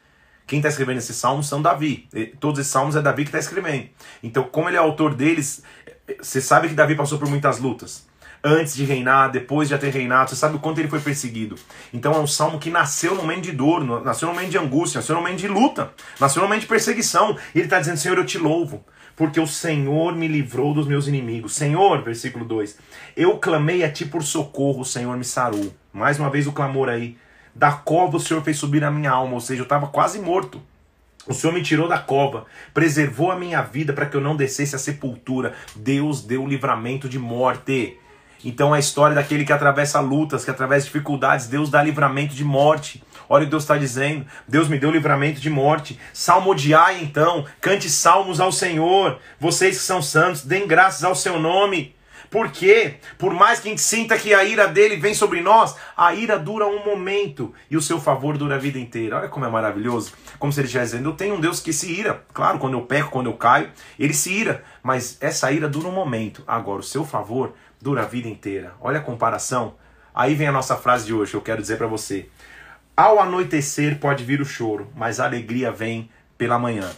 Quem 0.48 0.60
está 0.60 0.70
escrevendo 0.70 0.98
esses 0.98 1.16
salmos 1.16 1.48
são 1.48 1.62
Davi. 1.62 2.08
Todos 2.40 2.60
esses 2.60 2.72
salmos 2.72 2.96
é 2.96 3.02
Davi 3.02 3.24
que 3.24 3.30
está 3.30 3.40
escrevendo. 3.40 3.90
Então, 4.22 4.44
como 4.44 4.70
ele 4.70 4.78
é 4.78 4.80
autor 4.80 5.16
deles, 5.16 5.64
você 6.22 6.40
sabe 6.40 6.70
que 6.70 6.76
Davi 6.76 6.96
passou 6.96 7.18
por 7.18 7.28
muitas 7.28 7.60
lutas. 7.60 8.06
Antes 8.44 8.76
de 8.76 8.86
reinar, 8.86 9.32
depois 9.32 9.68
de 9.68 9.74
já 9.74 9.80
ter 9.80 9.90
reinado, 9.90 10.30
você 10.30 10.36
sabe 10.36 10.56
o 10.56 10.60
quanto 10.60 10.78
ele 10.78 10.88
foi 10.88 11.00
perseguido. 11.00 11.56
Então 11.92 12.14
é 12.14 12.20
um 12.20 12.28
salmo 12.28 12.60
que 12.60 12.70
nasceu 12.70 13.16
no 13.16 13.24
momento 13.24 13.42
de 13.42 13.52
dor, 13.52 13.84
nasceu 14.04 14.28
no 14.28 14.36
momento 14.36 14.52
de 14.52 14.58
angústia, 14.60 15.00
nasceu 15.00 15.16
no 15.16 15.22
momento 15.22 15.40
de 15.40 15.48
luta, 15.48 15.92
nasceu 16.20 16.44
no 16.44 16.48
momento 16.48 16.62
de 16.62 16.68
perseguição. 16.68 17.36
E 17.56 17.58
ele 17.58 17.66
está 17.66 17.80
dizendo: 17.80 17.98
Senhor, 17.98 18.20
eu 18.20 18.26
te 18.26 18.38
louvo 18.38 18.86
porque 19.16 19.40
o 19.40 19.48
Senhor 19.48 20.16
me 20.16 20.28
livrou 20.28 20.74
dos 20.74 20.86
meus 20.86 21.08
inimigos. 21.08 21.56
Senhor, 21.56 22.04
versículo 22.04 22.46
2, 22.46 22.78
eu 23.16 23.38
clamei 23.40 23.84
a 23.84 23.92
ti 23.92 24.06
por 24.06 24.22
socorro, 24.22 24.82
o 24.82 24.86
Senhor 24.86 25.18
me 25.18 25.24
sarou. 25.24 25.74
Mais 25.92 26.20
uma 26.20 26.30
vez 26.30 26.46
o 26.46 26.52
clamor 26.52 26.90
aí. 26.90 27.18
Da 27.56 27.72
cova 27.72 28.18
o 28.18 28.20
Senhor 28.20 28.44
fez 28.44 28.58
subir 28.58 28.84
a 28.84 28.92
minha 28.92 29.12
alma, 29.12 29.34
ou 29.34 29.40
seja, 29.40 29.62
eu 29.62 29.64
estava 29.64 29.88
quase 29.88 30.20
morto. 30.20 30.62
O 31.28 31.34
Senhor 31.34 31.54
me 31.54 31.64
tirou 31.64 31.88
da 31.88 31.98
cova, 31.98 32.46
preservou 32.74 33.32
a 33.32 33.36
minha 33.36 33.62
vida 33.62 33.94
para 33.94 34.06
que 34.06 34.16
eu 34.16 34.22
não 34.22 34.36
descesse 34.36 34.76
à 34.76 34.80
sepultura. 34.80 35.54
Deus 35.76 36.22
deu 36.22 36.46
livramento 36.46 37.10
de 37.10 37.18
morte. 37.18 37.98
Então 38.44 38.74
a 38.74 38.80
história 38.80 39.16
daquele 39.16 39.44
que 39.44 39.54
atravessa 39.54 40.00
lutas, 40.00 40.46
que 40.46 40.52
atravessa 40.52 40.86
dificuldades, 40.86 41.48
Deus 41.48 41.72
dá 41.72 41.82
livramento 41.82 42.36
de 42.36 42.44
morte. 42.44 43.02
Olha 43.28 43.42
o 43.42 43.46
que 43.46 43.52
Deus 43.52 43.64
está 43.64 43.76
dizendo. 43.76 44.26
Deus 44.48 44.68
me 44.68 44.78
deu 44.78 44.92
livramento 44.92 45.42
de 45.42 45.50
morte. 45.50 46.00
Salmodiai 46.14 47.02
então, 47.02 47.46
cante 47.60 47.90
salmos 47.90 48.40
ao 48.40 48.52
Senhor. 48.52 49.18
Vocês 49.40 49.78
que 49.78 49.84
são 49.84 50.02
santos, 50.02 50.44
deem 50.44 50.68
graças 50.68 51.04
ao 51.04 51.16
seu 51.16 51.40
nome. 51.40 51.96
Porque, 52.30 52.96
por 53.18 53.34
mais 53.34 53.60
que 53.60 53.68
a 53.68 53.72
gente 53.72 53.82
sinta 53.82 54.18
que 54.18 54.34
a 54.34 54.44
ira 54.44 54.68
dele 54.68 54.98
vem 54.98 55.14
sobre 55.14 55.42
nós, 55.42 55.76
a 55.96 56.14
ira 56.14 56.38
dura 56.38 56.66
um 56.66 56.84
momento 56.84 57.54
e 57.70 57.78
o 57.78 57.82
seu 57.82 58.00
favor 58.00 58.38
dura 58.38 58.56
a 58.56 58.60
vida 58.60 58.80
inteira. 58.80 59.18
Olha 59.18 59.30
como 59.30 59.46
é 59.46 59.50
maravilhoso. 59.50 60.14
Como 60.40 60.52
se 60.52 60.60
ele 60.60 60.68
estivesse 60.68 60.92
dizendo: 60.92 61.10
Eu 61.10 61.14
tenho 61.14 61.36
um 61.36 61.40
Deus 61.40 61.60
que 61.60 61.74
se 61.74 61.92
ira. 61.92 62.24
Claro, 62.34 62.60
quando 62.60 62.74
eu 62.74 62.82
peco, 62.82 63.12
quando 63.12 63.28
eu 63.28 63.34
caio, 63.34 63.70
ele 64.00 64.14
se 64.14 64.32
ira. 64.32 64.64
Mas 64.84 65.18
essa 65.22 65.52
ira 65.52 65.68
dura 65.68 65.88
um 65.88 65.92
momento. 65.92 66.44
Agora, 66.48 66.80
o 66.80 66.84
seu 66.84 67.06
favor 67.06 67.54
dura 67.82 68.04
a 68.04 68.06
vida 68.06 68.28
inteira. 68.28 68.74
Olha 68.82 69.00
a 69.00 69.04
comparação. 69.04 69.76
Aí 70.14 70.34
vem 70.34 70.48
a 70.48 70.52
nossa 70.52 70.78
frase 70.78 71.06
de 71.06 71.14
hoje, 71.14 71.34
eu 71.34 71.42
quero 71.42 71.62
dizer 71.62 71.78
para 71.78 71.88
você. 71.88 72.30
Ao 72.96 73.20
anoitecer 73.20 74.00
pode 74.00 74.24
vir 74.24 74.40
o 74.40 74.46
choro, 74.46 74.88
mas 74.96 75.20
a 75.20 75.26
alegria 75.26 75.72
vem 75.72 76.10
pela 76.38 76.58
manhã. 76.58 76.90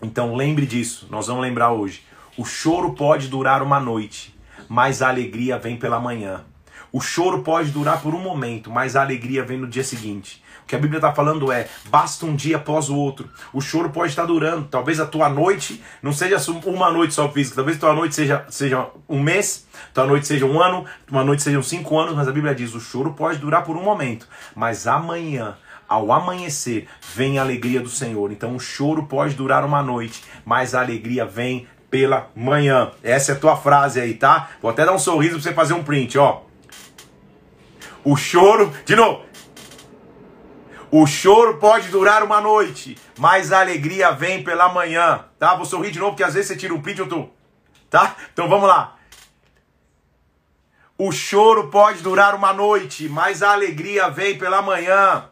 Então 0.00 0.36
lembre 0.36 0.64
disso, 0.64 1.08
nós 1.10 1.26
vamos 1.26 1.42
lembrar 1.42 1.72
hoje. 1.72 2.04
O 2.36 2.44
choro 2.44 2.94
pode 2.94 3.28
durar 3.28 3.62
uma 3.62 3.80
noite, 3.80 4.33
mas 4.68 5.02
a 5.02 5.08
alegria 5.08 5.58
vem 5.58 5.76
pela 5.76 6.00
manhã. 6.00 6.44
O 6.92 7.00
choro 7.00 7.42
pode 7.42 7.70
durar 7.70 8.00
por 8.00 8.14
um 8.14 8.20
momento, 8.20 8.70
mas 8.70 8.94
a 8.94 9.02
alegria 9.02 9.44
vem 9.44 9.58
no 9.58 9.66
dia 9.66 9.82
seguinte. 9.82 10.40
O 10.62 10.66
que 10.66 10.76
a 10.76 10.78
Bíblia 10.78 10.98
está 10.98 11.12
falando 11.12 11.50
é: 11.50 11.68
basta 11.90 12.24
um 12.24 12.34
dia 12.34 12.56
após 12.56 12.88
o 12.88 12.96
outro. 12.96 13.28
O 13.52 13.60
choro 13.60 13.90
pode 13.90 14.10
estar 14.10 14.24
durando. 14.24 14.68
Talvez 14.68 14.98
a 14.98 15.04
tua 15.04 15.28
noite 15.28 15.82
não 16.02 16.12
seja 16.12 16.36
uma 16.64 16.90
noite 16.90 17.12
só 17.12 17.28
física. 17.28 17.56
Talvez 17.56 17.76
a 17.76 17.80
tua 17.80 17.94
noite 17.94 18.14
seja, 18.14 18.46
seja 18.48 18.86
um 19.08 19.20
mês, 19.20 19.66
tua 19.92 20.06
noite 20.06 20.26
seja 20.26 20.46
um 20.46 20.62
ano, 20.62 20.86
tua 21.06 21.24
noite 21.24 21.42
sejam 21.42 21.62
cinco 21.62 21.98
anos. 21.98 22.14
Mas 22.14 22.28
a 22.28 22.32
Bíblia 22.32 22.54
diz: 22.54 22.74
o 22.74 22.80
choro 22.80 23.12
pode 23.12 23.38
durar 23.38 23.64
por 23.64 23.76
um 23.76 23.82
momento. 23.82 24.26
Mas 24.54 24.86
amanhã, 24.86 25.56
ao 25.88 26.10
amanhecer, 26.12 26.88
vem 27.14 27.38
a 27.38 27.42
alegria 27.42 27.80
do 27.80 27.90
Senhor. 27.90 28.32
Então 28.32 28.56
o 28.56 28.60
choro 28.60 29.04
pode 29.04 29.34
durar 29.34 29.64
uma 29.64 29.82
noite, 29.82 30.22
mas 30.44 30.74
a 30.74 30.80
alegria 30.80 31.26
vem 31.26 31.66
pela 31.94 32.28
manhã. 32.34 32.90
Essa 33.04 33.30
é 33.30 33.34
a 33.36 33.38
tua 33.38 33.56
frase 33.56 34.00
aí, 34.00 34.14
tá? 34.14 34.50
Vou 34.60 34.68
até 34.68 34.84
dar 34.84 34.92
um 34.92 34.98
sorriso 34.98 35.34
para 35.34 35.42
você 35.42 35.52
fazer 35.52 35.74
um 35.74 35.84
print, 35.84 36.18
ó. 36.18 36.40
O 38.02 38.16
choro, 38.16 38.72
de 38.84 38.96
novo, 38.96 39.24
o 40.90 41.06
choro 41.06 41.58
pode 41.58 41.90
durar 41.90 42.24
uma 42.24 42.40
noite, 42.40 42.98
mas 43.16 43.52
a 43.52 43.60
alegria 43.60 44.10
vem 44.10 44.42
pela 44.42 44.68
manhã, 44.68 45.24
tá? 45.38 45.54
Vou 45.54 45.64
sorrir 45.64 45.92
de 45.92 46.00
novo, 46.00 46.10
porque 46.10 46.24
às 46.24 46.34
vezes 46.34 46.48
você 46.48 46.56
tira 46.56 46.74
um 46.74 46.82
print 46.82 47.00
ou 47.00 47.06
tu, 47.06 47.30
tá? 47.88 48.16
Então 48.32 48.48
vamos 48.48 48.66
lá. 48.66 48.96
O 50.98 51.12
choro 51.12 51.70
pode 51.70 52.02
durar 52.02 52.34
uma 52.34 52.52
noite, 52.52 53.08
mas 53.08 53.40
a 53.40 53.52
alegria 53.52 54.10
vem 54.10 54.36
pela 54.36 54.60
manhã. 54.60 55.28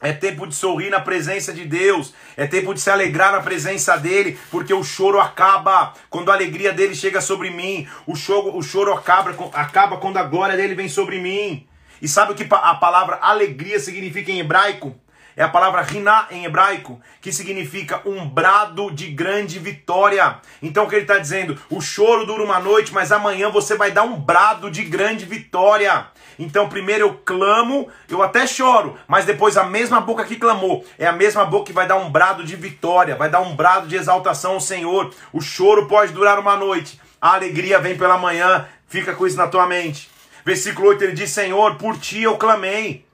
É 0.00 0.12
tempo 0.12 0.46
de 0.46 0.54
sorrir 0.54 0.90
na 0.90 1.00
presença 1.00 1.52
de 1.52 1.64
Deus. 1.64 2.12
É 2.36 2.46
tempo 2.46 2.74
de 2.74 2.80
se 2.80 2.90
alegrar 2.90 3.32
na 3.32 3.40
presença 3.40 3.96
dele, 3.96 4.38
porque 4.50 4.74
o 4.74 4.84
choro 4.84 5.20
acaba 5.20 5.94
quando 6.10 6.30
a 6.30 6.34
alegria 6.34 6.72
dele 6.72 6.94
chega 6.94 7.20
sobre 7.20 7.50
mim. 7.50 7.88
O 8.06 8.14
choro, 8.14 8.56
o 8.56 8.62
choro 8.62 8.92
acaba, 8.92 9.34
acaba 9.54 9.96
quando 9.96 10.18
a 10.18 10.22
glória 10.22 10.56
dele 10.56 10.74
vem 10.74 10.88
sobre 10.88 11.18
mim. 11.18 11.66
E 12.00 12.06
sabe 12.06 12.32
o 12.32 12.34
que 12.34 12.46
a 12.50 12.74
palavra 12.74 13.18
alegria 13.22 13.80
significa 13.80 14.30
em 14.30 14.40
hebraico? 14.40 14.94
é 15.36 15.42
a 15.42 15.48
palavra 15.48 15.82
riná 15.82 16.26
em 16.30 16.46
hebraico, 16.46 16.98
que 17.20 17.30
significa 17.30 18.00
um 18.06 18.26
brado 18.26 18.90
de 18.90 19.08
grande 19.08 19.58
vitória. 19.58 20.38
Então 20.62 20.84
o 20.84 20.88
que 20.88 20.94
ele 20.94 21.02
está 21.02 21.18
dizendo? 21.18 21.60
O 21.68 21.80
choro 21.80 22.24
dura 22.24 22.42
uma 22.42 22.58
noite, 22.58 22.92
mas 22.92 23.12
amanhã 23.12 23.50
você 23.50 23.76
vai 23.76 23.92
dar 23.92 24.04
um 24.04 24.18
brado 24.18 24.70
de 24.70 24.82
grande 24.82 25.26
vitória. 25.26 26.06
Então 26.38 26.68
primeiro 26.68 27.06
eu 27.06 27.20
clamo, 27.24 27.88
eu 28.08 28.22
até 28.22 28.46
choro, 28.46 28.98
mas 29.06 29.24
depois 29.24 29.56
a 29.56 29.64
mesma 29.64 30.00
boca 30.00 30.24
que 30.24 30.36
clamou, 30.36 30.84
é 30.98 31.06
a 31.06 31.12
mesma 31.12 31.44
boca 31.44 31.66
que 31.66 31.72
vai 31.72 31.86
dar 31.86 31.96
um 31.96 32.10
brado 32.10 32.44
de 32.44 32.56
vitória, 32.56 33.16
vai 33.16 33.30
dar 33.30 33.40
um 33.40 33.54
brado 33.56 33.88
de 33.88 33.96
exaltação 33.96 34.52
ao 34.52 34.60
Senhor. 34.60 35.12
O 35.32 35.40
choro 35.40 35.86
pode 35.86 36.12
durar 36.12 36.38
uma 36.38 36.56
noite, 36.56 37.00
a 37.20 37.34
alegria 37.34 37.78
vem 37.78 37.96
pela 37.96 38.18
manhã, 38.18 38.66
fica 38.86 39.14
com 39.14 39.26
isso 39.26 39.36
na 39.36 39.46
tua 39.46 39.66
mente. 39.66 40.10
Versículo 40.44 40.88
8 40.88 41.04
ele 41.04 41.12
diz: 41.12 41.30
Senhor, 41.30 41.74
por 41.76 41.98
ti 41.98 42.22
eu 42.22 42.36
clamei, 42.36 43.04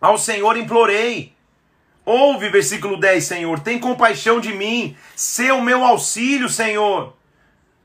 ao 0.00 0.16
Senhor 0.16 0.56
implorei. 0.56 1.32
Ouve, 2.04 2.48
versículo 2.48 2.98
10, 2.98 3.22
Senhor, 3.22 3.60
tem 3.60 3.78
compaixão 3.78 4.40
de 4.40 4.54
mim, 4.54 4.96
o 5.54 5.60
meu 5.60 5.84
auxílio, 5.84 6.48
Senhor. 6.48 7.17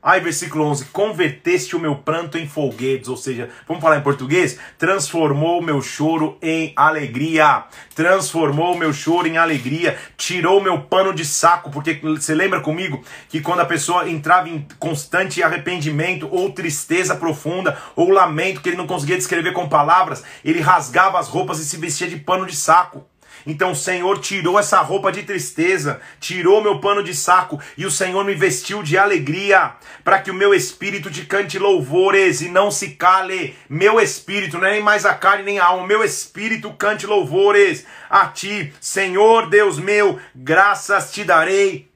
Aí, 0.04 0.20
versículo 0.20 0.66
11: 0.66 0.84
Converteste 0.92 1.74
o 1.74 1.80
meu 1.80 1.96
pranto 1.96 2.36
em 2.36 2.46
folguedos, 2.46 3.08
ou 3.08 3.16
seja, 3.16 3.48
vamos 3.66 3.82
falar 3.82 3.96
em 3.96 4.02
português? 4.02 4.58
Transformou 4.76 5.60
o 5.60 5.62
meu 5.62 5.80
choro 5.80 6.36
em 6.42 6.74
alegria. 6.76 7.64
Transformou 7.94 8.74
o 8.74 8.78
meu 8.78 8.92
choro 8.92 9.26
em 9.26 9.38
alegria. 9.38 9.96
Tirou 10.18 10.60
o 10.60 10.62
meu 10.62 10.82
pano 10.82 11.14
de 11.14 11.24
saco, 11.24 11.70
porque 11.70 11.94
você 11.94 12.34
lembra 12.34 12.60
comigo 12.60 13.02
que 13.30 13.40
quando 13.40 13.60
a 13.60 13.64
pessoa 13.64 14.06
entrava 14.06 14.46
em 14.46 14.68
constante 14.78 15.42
arrependimento, 15.42 16.28
ou 16.30 16.52
tristeza 16.52 17.16
profunda, 17.16 17.78
ou 17.96 18.10
lamento 18.10 18.60
que 18.60 18.68
ele 18.68 18.76
não 18.76 18.86
conseguia 18.86 19.16
descrever 19.16 19.52
com 19.52 19.70
palavras, 19.70 20.22
ele 20.44 20.60
rasgava 20.60 21.18
as 21.18 21.28
roupas 21.28 21.58
e 21.60 21.64
se 21.64 21.78
vestia 21.78 22.06
de 22.06 22.18
pano 22.18 22.44
de 22.44 22.54
saco. 22.54 23.06
Então 23.46 23.72
o 23.72 23.76
Senhor 23.76 24.18
tirou 24.18 24.58
essa 24.58 24.80
roupa 24.80 25.12
de 25.12 25.22
tristeza, 25.22 26.00
tirou 26.18 26.62
meu 26.62 26.78
pano 26.80 27.02
de 27.02 27.14
saco 27.14 27.60
e 27.76 27.84
o 27.84 27.90
Senhor 27.90 28.24
me 28.24 28.34
vestiu 28.34 28.82
de 28.82 28.96
alegria, 28.96 29.72
para 30.02 30.18
que 30.18 30.30
o 30.30 30.34
meu 30.34 30.54
espírito 30.54 31.10
te 31.10 31.24
cante 31.26 31.58
louvores 31.58 32.40
e 32.40 32.48
não 32.48 32.70
se 32.70 32.90
cale. 32.90 33.56
Meu 33.68 34.00
espírito, 34.00 34.58
não 34.58 34.66
é 34.66 34.72
nem 34.72 34.82
mais 34.82 35.04
a 35.04 35.14
carne 35.14 35.44
nem 35.44 35.58
a 35.58 35.66
alma, 35.66 35.86
meu 35.86 36.02
espírito 36.02 36.72
cante 36.72 37.06
louvores 37.06 37.84
a 38.08 38.26
ti, 38.26 38.72
Senhor 38.80 39.48
Deus 39.48 39.78
meu, 39.78 40.18
graças 40.34 41.12
te 41.12 41.24
darei 41.24 41.88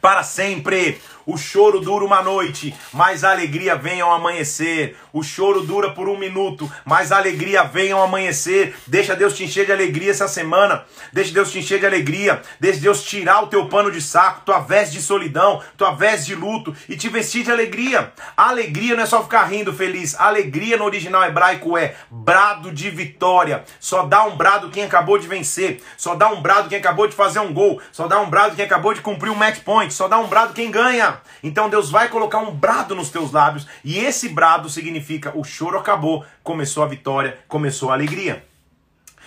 para 0.00 0.22
sempre. 0.22 1.00
O 1.26 1.36
choro 1.36 1.80
dura 1.80 2.04
uma 2.04 2.22
noite, 2.22 2.72
mas 2.92 3.24
a 3.24 3.32
alegria 3.32 3.74
vem 3.74 4.00
ao 4.00 4.12
amanhecer. 4.12 4.96
O 5.12 5.24
choro 5.24 5.62
dura 5.62 5.90
por 5.90 6.08
um 6.08 6.16
minuto, 6.16 6.70
mas 6.84 7.10
a 7.10 7.16
alegria 7.16 7.64
vem 7.64 7.90
ao 7.90 8.04
amanhecer. 8.04 8.76
Deixa 8.86 9.16
Deus 9.16 9.34
te 9.34 9.42
encher 9.42 9.66
de 9.66 9.72
alegria 9.72 10.12
essa 10.12 10.28
semana. 10.28 10.84
Deixa 11.12 11.34
Deus 11.34 11.50
te 11.50 11.58
encher 11.58 11.80
de 11.80 11.86
alegria. 11.86 12.40
Deixa 12.60 12.78
Deus 12.78 13.02
tirar 13.02 13.42
o 13.42 13.48
teu 13.48 13.68
pano 13.68 13.90
de 13.90 14.00
saco, 14.00 14.42
tua 14.46 14.60
veste 14.60 14.98
de 14.98 15.02
solidão, 15.02 15.60
tua 15.76 15.96
veste 15.96 16.26
de 16.26 16.36
luto 16.36 16.72
e 16.88 16.96
te 16.96 17.08
vestir 17.08 17.42
de 17.42 17.50
alegria. 17.50 18.12
Alegria 18.36 18.94
não 18.94 19.02
é 19.02 19.06
só 19.06 19.20
ficar 19.20 19.46
rindo 19.46 19.72
feliz. 19.72 20.14
Alegria 20.20 20.76
no 20.76 20.84
original 20.84 21.24
hebraico 21.24 21.76
é 21.76 21.96
brado 22.08 22.70
de 22.70 22.88
vitória. 22.88 23.64
Só 23.80 24.06
dá 24.06 24.22
um 24.22 24.36
brado 24.36 24.70
quem 24.70 24.84
acabou 24.84 25.18
de 25.18 25.26
vencer. 25.26 25.82
Só 25.96 26.14
dá 26.14 26.28
um 26.28 26.40
brado 26.40 26.68
quem 26.68 26.78
acabou 26.78 27.08
de 27.08 27.16
fazer 27.16 27.40
um 27.40 27.52
gol. 27.52 27.80
Só 27.90 28.06
dá 28.06 28.20
um 28.20 28.30
brado 28.30 28.54
quem 28.54 28.64
acabou 28.64 28.94
de 28.94 29.00
cumprir 29.00 29.32
um 29.32 29.34
match 29.34 29.58
point. 29.64 29.92
Só 29.92 30.06
dá 30.06 30.18
um 30.18 30.28
brado 30.28 30.54
quem 30.54 30.70
ganha. 30.70 31.15
Então 31.42 31.68
Deus 31.68 31.90
vai 31.90 32.08
colocar 32.08 32.38
um 32.38 32.50
brado 32.50 32.94
nos 32.94 33.10
teus 33.10 33.32
lábios 33.32 33.66
e 33.84 33.98
esse 33.98 34.28
brado 34.28 34.68
significa 34.68 35.32
o 35.34 35.44
choro 35.44 35.78
acabou, 35.78 36.24
começou 36.42 36.82
a 36.82 36.86
vitória, 36.86 37.38
começou 37.48 37.90
a 37.90 37.94
alegria. 37.94 38.44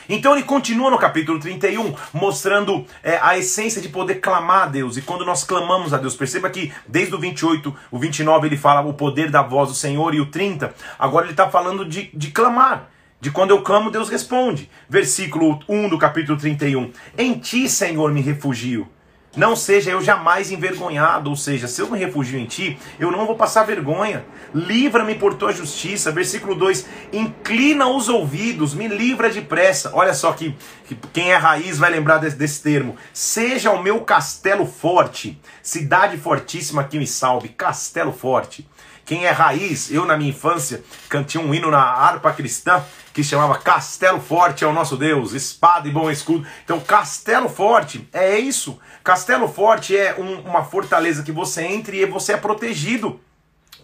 Então 0.10 0.34
ele 0.34 0.43
continua 0.43 0.89
no 0.89 0.98
capítulo 0.98 1.39
31, 1.39 1.93
mostrando 2.12 2.84
é, 3.03 3.19
a 3.22 3.38
essência 3.38 3.79
de 3.79 3.89
poder 3.89 4.15
clamar 4.15 4.63
a 4.63 4.65
Deus. 4.65 4.98
E 4.98 5.03
quando 5.03 5.24
nós 5.24 5.43
clamamos 5.43 5.93
a 5.93 5.98
Deus, 5.98 6.15
perceba 6.15 6.50
que 6.50 6.74
desde 6.88 7.13
o 7.13 7.19
28, 7.19 7.75
o 7.91 8.00
29 8.00 8.48
ele 8.48 8.58
fala 8.58 8.81
o 8.81 8.93
poder 8.96 9.29
da 9.29 9.43
voz 9.43 9.69
do 9.69 9.75
Senhor, 9.75 10.15
e 10.15 10.19
o 10.19 10.25
30, 10.25 10.74
agora 10.98 11.25
ele 11.25 11.34
está 11.34 11.48
falando 11.48 11.86
de, 11.86 12.10
de 12.12 12.31
clamar. 12.31 12.89
De 13.22 13.29
quando 13.29 13.51
eu 13.51 13.62
clamo, 13.62 13.91
Deus 13.91 14.10
responde. 14.10 14.69
Versículo 14.89 15.60
1 15.67 15.89
do 15.89 15.98
capítulo 15.98 16.39
31. 16.39 16.91
Em 17.17 17.38
ti, 17.38 17.69
Senhor, 17.69 18.12
me 18.12 18.22
refugio. 18.22 18.88
Não 19.36 19.55
seja 19.55 19.91
eu 19.91 20.01
jamais 20.01 20.51
envergonhado, 20.51 21.29
ou 21.29 21.36
seja, 21.36 21.67
se 21.67 21.81
eu 21.81 21.89
me 21.89 22.00
refugio 22.00 22.39
em 22.39 22.45
ti, 22.45 22.79
eu 23.00 23.12
não 23.12 23.27
vou 23.27 23.36
passar 23.36 23.63
vergonha. 23.63 24.25
Livra-me 24.55 25.13
por 25.13 25.36
tua 25.36 25.53
justiça. 25.53 26.12
Versículo 26.12 26.55
2: 26.55 26.88
Inclina 27.13 27.88
os 27.88 28.09
ouvidos, 28.09 28.74
me 28.74 28.88
livra 28.88 29.29
depressa. 29.29 29.91
Olha 29.93 30.15
só 30.15 30.33
que, 30.33 30.55
que 30.86 30.95
quem 31.13 31.31
é 31.31 31.36
raiz 31.36 31.77
vai 31.77 31.91
lembrar 31.91 32.17
desse, 32.17 32.36
desse 32.36 32.63
termo. 32.63 32.95
Seja 33.13 33.69
o 33.69 33.83
meu 33.83 34.01
castelo 34.01 34.65
forte, 34.65 35.39
cidade 35.62 36.17
fortíssima 36.17 36.83
que 36.83 36.98
me 36.98 37.05
salve, 37.05 37.50
castelo 37.50 38.12
forte. 38.12 38.67
Quem 39.05 39.25
é 39.25 39.31
raiz, 39.31 39.91
eu 39.91 40.05
na 40.05 40.15
minha 40.15 40.29
infância 40.29 40.83
cantei 41.07 41.41
um 41.41 41.51
hino 41.51 41.71
na 41.71 41.81
harpa 41.81 42.31
cristã 42.31 42.83
que 43.13 43.24
chamava 43.24 43.58
Castelo 43.58 44.20
Forte 44.20 44.63
é 44.63 44.68
o 44.68 44.74
nosso 44.74 44.96
Deus, 44.96 45.34
espada 45.34 45.88
e 45.88 45.92
bom 45.92 46.10
escudo. 46.10 46.48
Então, 46.63 46.80
Castelo 46.80 47.50
Forte 47.50 48.08
é 48.13 48.38
isso. 48.38 48.80
Castelo 49.04 49.48
Forte 49.48 49.98
é 49.98 50.16
um, 50.18 50.42
uma 50.42 50.63
fortaleza 50.63 51.24
que 51.24 51.32
você 51.32 51.63
entra 51.63 51.96
e 51.96 52.06
você 52.06 52.34
é 52.34 52.38
protegido. 52.38 53.20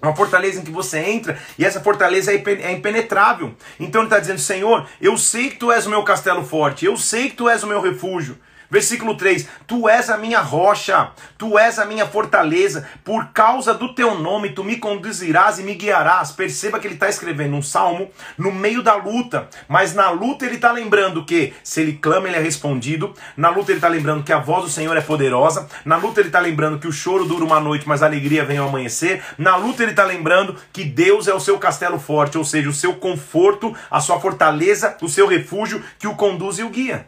Uma 0.01 0.15
fortaleza 0.15 0.59
em 0.59 0.63
que 0.63 0.71
você 0.71 0.99
entra 0.99 1.37
e 1.57 1.65
essa 1.65 1.81
fortaleza 1.81 2.31
é, 2.31 2.35
é 2.35 2.71
impenetrável. 2.71 3.55
Então 3.79 4.01
ele 4.01 4.07
está 4.07 4.19
dizendo: 4.19 4.39
Senhor, 4.39 4.87
eu 5.01 5.17
sei 5.17 5.49
que 5.49 5.57
tu 5.57 5.71
és 5.71 5.85
o 5.85 5.89
meu 5.89 6.03
castelo 6.03 6.43
forte, 6.45 6.85
eu 6.85 6.97
sei 6.97 7.29
que 7.29 7.35
tu 7.35 7.49
és 7.49 7.63
o 7.63 7.67
meu 7.67 7.81
refúgio. 7.81 8.37
Versículo 8.69 9.15
3: 9.15 9.47
Tu 9.67 9.89
és 9.89 10.09
a 10.09 10.17
minha 10.17 10.39
rocha, 10.39 11.11
tu 11.37 11.57
és 11.57 11.79
a 11.79 11.85
minha 11.85 12.05
fortaleza, 12.05 12.87
por 13.03 13.27
causa 13.27 13.73
do 13.73 13.93
teu 13.93 14.17
nome 14.19 14.49
tu 14.49 14.63
me 14.63 14.77
conduzirás 14.77 15.59
e 15.59 15.63
me 15.63 15.75
guiarás. 15.75 16.31
Perceba 16.31 16.79
que 16.79 16.87
ele 16.87 16.95
está 16.95 17.09
escrevendo 17.09 17.55
um 17.55 17.61
salmo 17.61 18.09
no 18.37 18.51
meio 18.51 18.81
da 18.81 18.95
luta, 18.95 19.49
mas 19.67 19.93
na 19.93 20.09
luta 20.09 20.45
ele 20.45 20.55
está 20.55 20.71
lembrando 20.71 21.25
que 21.25 21.53
se 21.63 21.81
ele 21.81 21.93
clama, 21.93 22.27
ele 22.27 22.37
é 22.37 22.41
respondido. 22.41 23.13
Na 23.35 23.49
luta 23.49 23.71
ele 23.71 23.77
está 23.77 23.87
lembrando 23.87 24.23
que 24.23 24.33
a 24.33 24.39
voz 24.39 24.63
do 24.63 24.69
Senhor 24.69 24.95
é 24.95 25.01
poderosa. 25.01 25.67
Na 25.83 25.97
luta 25.97 26.19
ele 26.19 26.29
está 26.29 26.39
lembrando 26.39 26.79
que 26.79 26.87
o 26.87 26.91
choro 26.91 27.25
dura 27.25 27.43
uma 27.43 27.59
noite, 27.59 27.87
mas 27.87 28.01
a 28.01 28.05
alegria 28.05 28.45
vem 28.45 28.57
ao 28.57 28.69
amanhecer. 28.69 29.23
Na 29.37 29.55
luta 29.55 29.83
ele 29.83 29.91
está 29.91 30.03
lembrando 30.03 30.55
que 30.71 30.83
Deus 30.83 31.27
é 31.27 31.33
o 31.33 31.39
seu 31.39 31.57
castelo 31.57 31.99
forte, 31.99 32.37
ou 32.37 32.43
seja, 32.43 32.69
o 32.69 32.73
seu 32.73 32.95
conforto, 32.95 33.75
a 33.89 33.99
sua 33.99 34.19
fortaleza, 34.19 34.97
o 35.01 35.09
seu 35.09 35.27
refúgio 35.27 35.83
que 35.99 36.07
o 36.07 36.15
conduz 36.15 36.59
e 36.59 36.63
o 36.63 36.69
guia. 36.69 37.07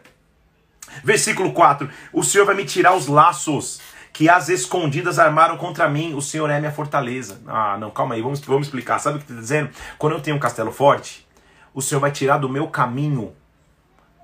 Versículo 1.02 1.52
4: 1.52 1.88
O 2.12 2.22
Senhor 2.22 2.44
vai 2.44 2.54
me 2.54 2.64
tirar 2.64 2.94
os 2.94 3.06
laços 3.06 3.80
que 4.12 4.28
as 4.28 4.48
escondidas 4.48 5.18
armaram 5.18 5.56
contra 5.56 5.88
mim. 5.88 6.14
O 6.14 6.20
Senhor 6.20 6.48
é 6.50 6.58
minha 6.58 6.72
fortaleza. 6.72 7.40
Ah, 7.46 7.76
não, 7.78 7.90
calma 7.90 8.14
aí, 8.14 8.22
vamos, 8.22 8.40
vamos 8.40 8.66
explicar. 8.66 8.98
Sabe 8.98 9.16
o 9.16 9.20
que 9.20 9.30
está 9.30 9.40
dizendo? 9.40 9.70
Quando 9.98 10.14
eu 10.14 10.20
tenho 10.20 10.36
um 10.36 10.40
castelo 10.40 10.72
forte, 10.72 11.26
o 11.72 11.80
Senhor 11.80 12.00
vai 12.00 12.10
tirar 12.10 12.38
do 12.38 12.48
meu 12.48 12.66
caminho 12.68 13.32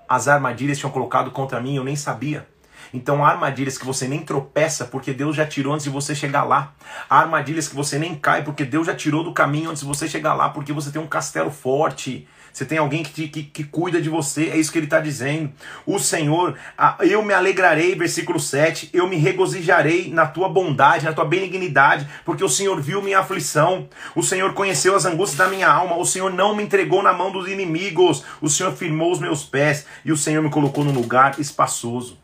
as 0.09 0.29
armadilhas 0.29 0.77
que 0.77 0.81
tinham 0.81 0.93
colocado 0.93 1.31
contra 1.31 1.61
mim, 1.61 1.77
eu 1.77 1.85
nem 1.85 1.97
sabia. 1.97 2.47
Então 2.93 3.25
há 3.25 3.31
armadilhas 3.31 3.79
que 3.79 3.87
você 3.87 4.07
nem 4.07 4.21
tropeça 4.21 4.85
porque 4.85 5.13
Deus 5.13 5.37
já 5.37 5.47
tirou 5.47 5.73
antes 5.73 5.85
de 5.85 5.91
você 5.91 6.15
chegar 6.15 6.45
lá. 6.45 6.75
Há 7.09 7.21
armadilhas 7.21 7.69
que 7.69 7.75
você 7.75 7.99
nem 7.99 8.15
cai 8.15 8.43
porque 8.43 8.65
Deus 8.65 8.87
já 8.87 8.95
tirou 8.95 9.25
do 9.25 9.33
caminho 9.33 9.71
antes 9.71 9.83
de 9.83 9.89
você 9.89 10.09
chegar 10.09 10.35
lá, 10.35 10.49
porque 10.49 10.73
você 10.73 10.91
tem 10.91 11.01
um 11.01 11.07
castelo 11.07 11.51
forte. 11.51 12.27
Você 12.55 12.65
tem 12.65 12.79
alguém 12.79 13.03
que, 13.03 13.13
te, 13.13 13.27
que, 13.27 13.43
que 13.43 13.65
cuida 13.65 14.01
de 14.01 14.09
você, 14.09 14.49
é 14.49 14.57
isso 14.57 14.71
que 14.71 14.79
ele 14.79 14.87
está 14.87 15.01
dizendo. 15.01 15.53
O 15.85 15.99
Senhor, 15.99 16.57
eu 17.01 17.21
me 17.21 17.35
alegrarei, 17.35 17.97
versículo 17.97 18.39
7, 18.39 18.91
eu 18.93 19.09
me 19.09 19.17
regozijarei 19.17 20.09
na 20.09 20.25
tua 20.25 20.49
bondade, 20.49 21.05
na 21.05 21.13
tua 21.13 21.25
benignidade, 21.25 22.09
porque 22.25 22.45
o 22.45 22.49
Senhor 22.49 22.81
viu 22.81 23.03
minha 23.03 23.19
aflição, 23.19 23.89
o 24.15 24.23
Senhor 24.23 24.55
conheceu 24.55 24.95
as 24.95 25.05
angústias 25.05 25.37
da 25.37 25.49
minha 25.49 25.69
alma, 25.69 25.97
o 25.97 26.05
Senhor 26.05 26.33
não 26.33 26.55
me 26.55 26.63
entregou 26.63 27.03
na 27.03 27.13
mão 27.13 27.33
dos 27.33 27.49
inimigos, 27.49 28.25
o 28.41 28.49
Senhor 28.49 28.73
firmou 28.73 29.11
os 29.11 29.19
meus 29.19 29.43
pés 29.43 29.85
e 30.05 30.13
o 30.13 30.17
Senhor 30.17 30.41
me 30.41 30.49
colocou 30.49 30.85
num 30.85 30.93
lugar 30.93 31.41
espaçoso. 31.41 32.24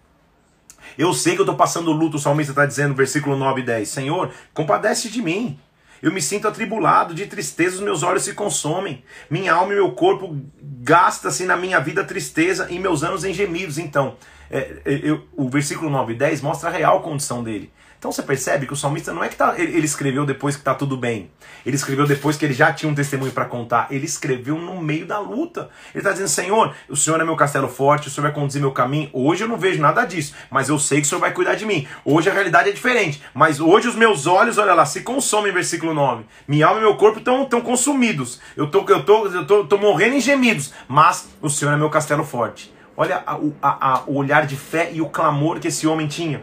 Eu 0.98 1.12
sei 1.14 1.34
que 1.34 1.40
eu 1.40 1.44
estou 1.44 1.56
passando 1.56 1.92
luto, 1.92 2.16
o 2.16 2.20
salmista 2.20 2.52
está 2.52 2.66
dizendo, 2.66 2.94
versículo 2.94 3.36
9 3.36 3.60
e 3.60 3.64
10. 3.64 3.88
Senhor, 3.88 4.30
compadece 4.52 5.08
de 5.08 5.22
mim. 5.22 5.58
Eu 6.02 6.10
me 6.10 6.22
sinto 6.22 6.48
atribulado, 6.48 7.14
de 7.14 7.26
tristeza 7.26 7.76
os 7.76 7.82
meus 7.82 8.02
olhos 8.02 8.22
se 8.22 8.32
consomem. 8.32 9.04
Minha 9.28 9.52
alma 9.52 9.72
e 9.72 9.76
meu 9.76 9.92
corpo 9.92 10.34
gasta-se 10.62 11.44
na 11.44 11.56
minha 11.56 11.78
vida 11.78 12.02
tristeza 12.04 12.68
e 12.70 12.78
meus 12.78 13.02
anos 13.02 13.24
em 13.24 13.34
gemidos. 13.34 13.76
Então, 13.76 14.16
é, 14.50 14.80
é 14.84 15.00
eu, 15.02 15.26
o 15.36 15.48
versículo 15.48 15.90
9 15.90 16.14
e 16.14 16.16
10 16.16 16.40
mostra 16.40 16.70
a 16.70 16.72
real 16.72 17.02
condição 17.02 17.44
dele. 17.44 17.70
Então 18.00 18.10
você 18.10 18.22
percebe 18.22 18.66
que 18.66 18.72
o 18.72 18.76
salmista 18.76 19.12
não 19.12 19.22
é 19.22 19.28
que 19.28 19.36
tá, 19.36 19.56
ele, 19.58 19.84
escreveu 19.84 20.24
depois 20.24 20.56
que 20.56 20.62
está 20.62 20.74
tudo 20.74 20.96
bem. 20.96 21.30
Ele 21.66 21.76
escreveu 21.76 22.06
depois 22.06 22.34
que 22.34 22.46
ele 22.46 22.54
já 22.54 22.72
tinha 22.72 22.90
um 22.90 22.94
testemunho 22.94 23.30
para 23.30 23.44
contar. 23.44 23.88
Ele 23.90 24.06
escreveu 24.06 24.56
no 24.56 24.80
meio 24.80 25.04
da 25.04 25.18
luta. 25.18 25.68
Ele 25.94 25.98
está 25.98 26.10
dizendo: 26.10 26.30
Senhor, 26.30 26.74
o 26.88 26.96
Senhor 26.96 27.20
é 27.20 27.24
meu 27.24 27.36
castelo 27.36 27.68
forte, 27.68 28.08
o 28.08 28.10
Senhor 28.10 28.22
vai 28.22 28.32
conduzir 28.32 28.58
meu 28.58 28.72
caminho. 28.72 29.10
Hoje 29.12 29.44
eu 29.44 29.48
não 29.48 29.58
vejo 29.58 29.82
nada 29.82 30.06
disso, 30.06 30.34
mas 30.50 30.70
eu 30.70 30.78
sei 30.78 31.02
que 31.02 31.06
o 31.06 31.10
Senhor 31.10 31.20
vai 31.20 31.34
cuidar 31.34 31.56
de 31.56 31.66
mim. 31.66 31.86
Hoje 32.02 32.30
a 32.30 32.32
realidade 32.32 32.70
é 32.70 32.72
diferente, 32.72 33.22
mas 33.34 33.60
hoje 33.60 33.86
os 33.86 33.94
meus 33.94 34.26
olhos, 34.26 34.56
olha 34.56 34.72
lá, 34.72 34.86
se 34.86 35.02
consomem, 35.02 35.52
versículo 35.52 35.92
9. 35.92 36.24
Minha 36.48 36.68
alma 36.68 36.80
e 36.80 36.84
meu 36.84 36.96
corpo 36.96 37.18
estão 37.18 37.44
tão 37.44 37.60
consumidos. 37.60 38.40
Eu 38.56 38.70
tô, 38.70 38.82
eu, 38.88 39.04
tô, 39.04 39.26
eu 39.26 39.46
tô, 39.46 39.64
tô 39.66 39.76
morrendo 39.76 40.16
em 40.16 40.20
gemidos, 40.22 40.72
mas 40.88 41.28
o 41.42 41.50
Senhor 41.50 41.74
é 41.74 41.76
meu 41.76 41.90
castelo 41.90 42.24
forte. 42.24 42.72
Olha 42.96 43.22
a, 43.26 43.38
a, 43.60 43.92
a, 43.92 44.02
o 44.06 44.16
olhar 44.16 44.46
de 44.46 44.56
fé 44.56 44.88
e 44.90 45.02
o 45.02 45.10
clamor 45.10 45.60
que 45.60 45.68
esse 45.68 45.86
homem 45.86 46.08
tinha. 46.08 46.42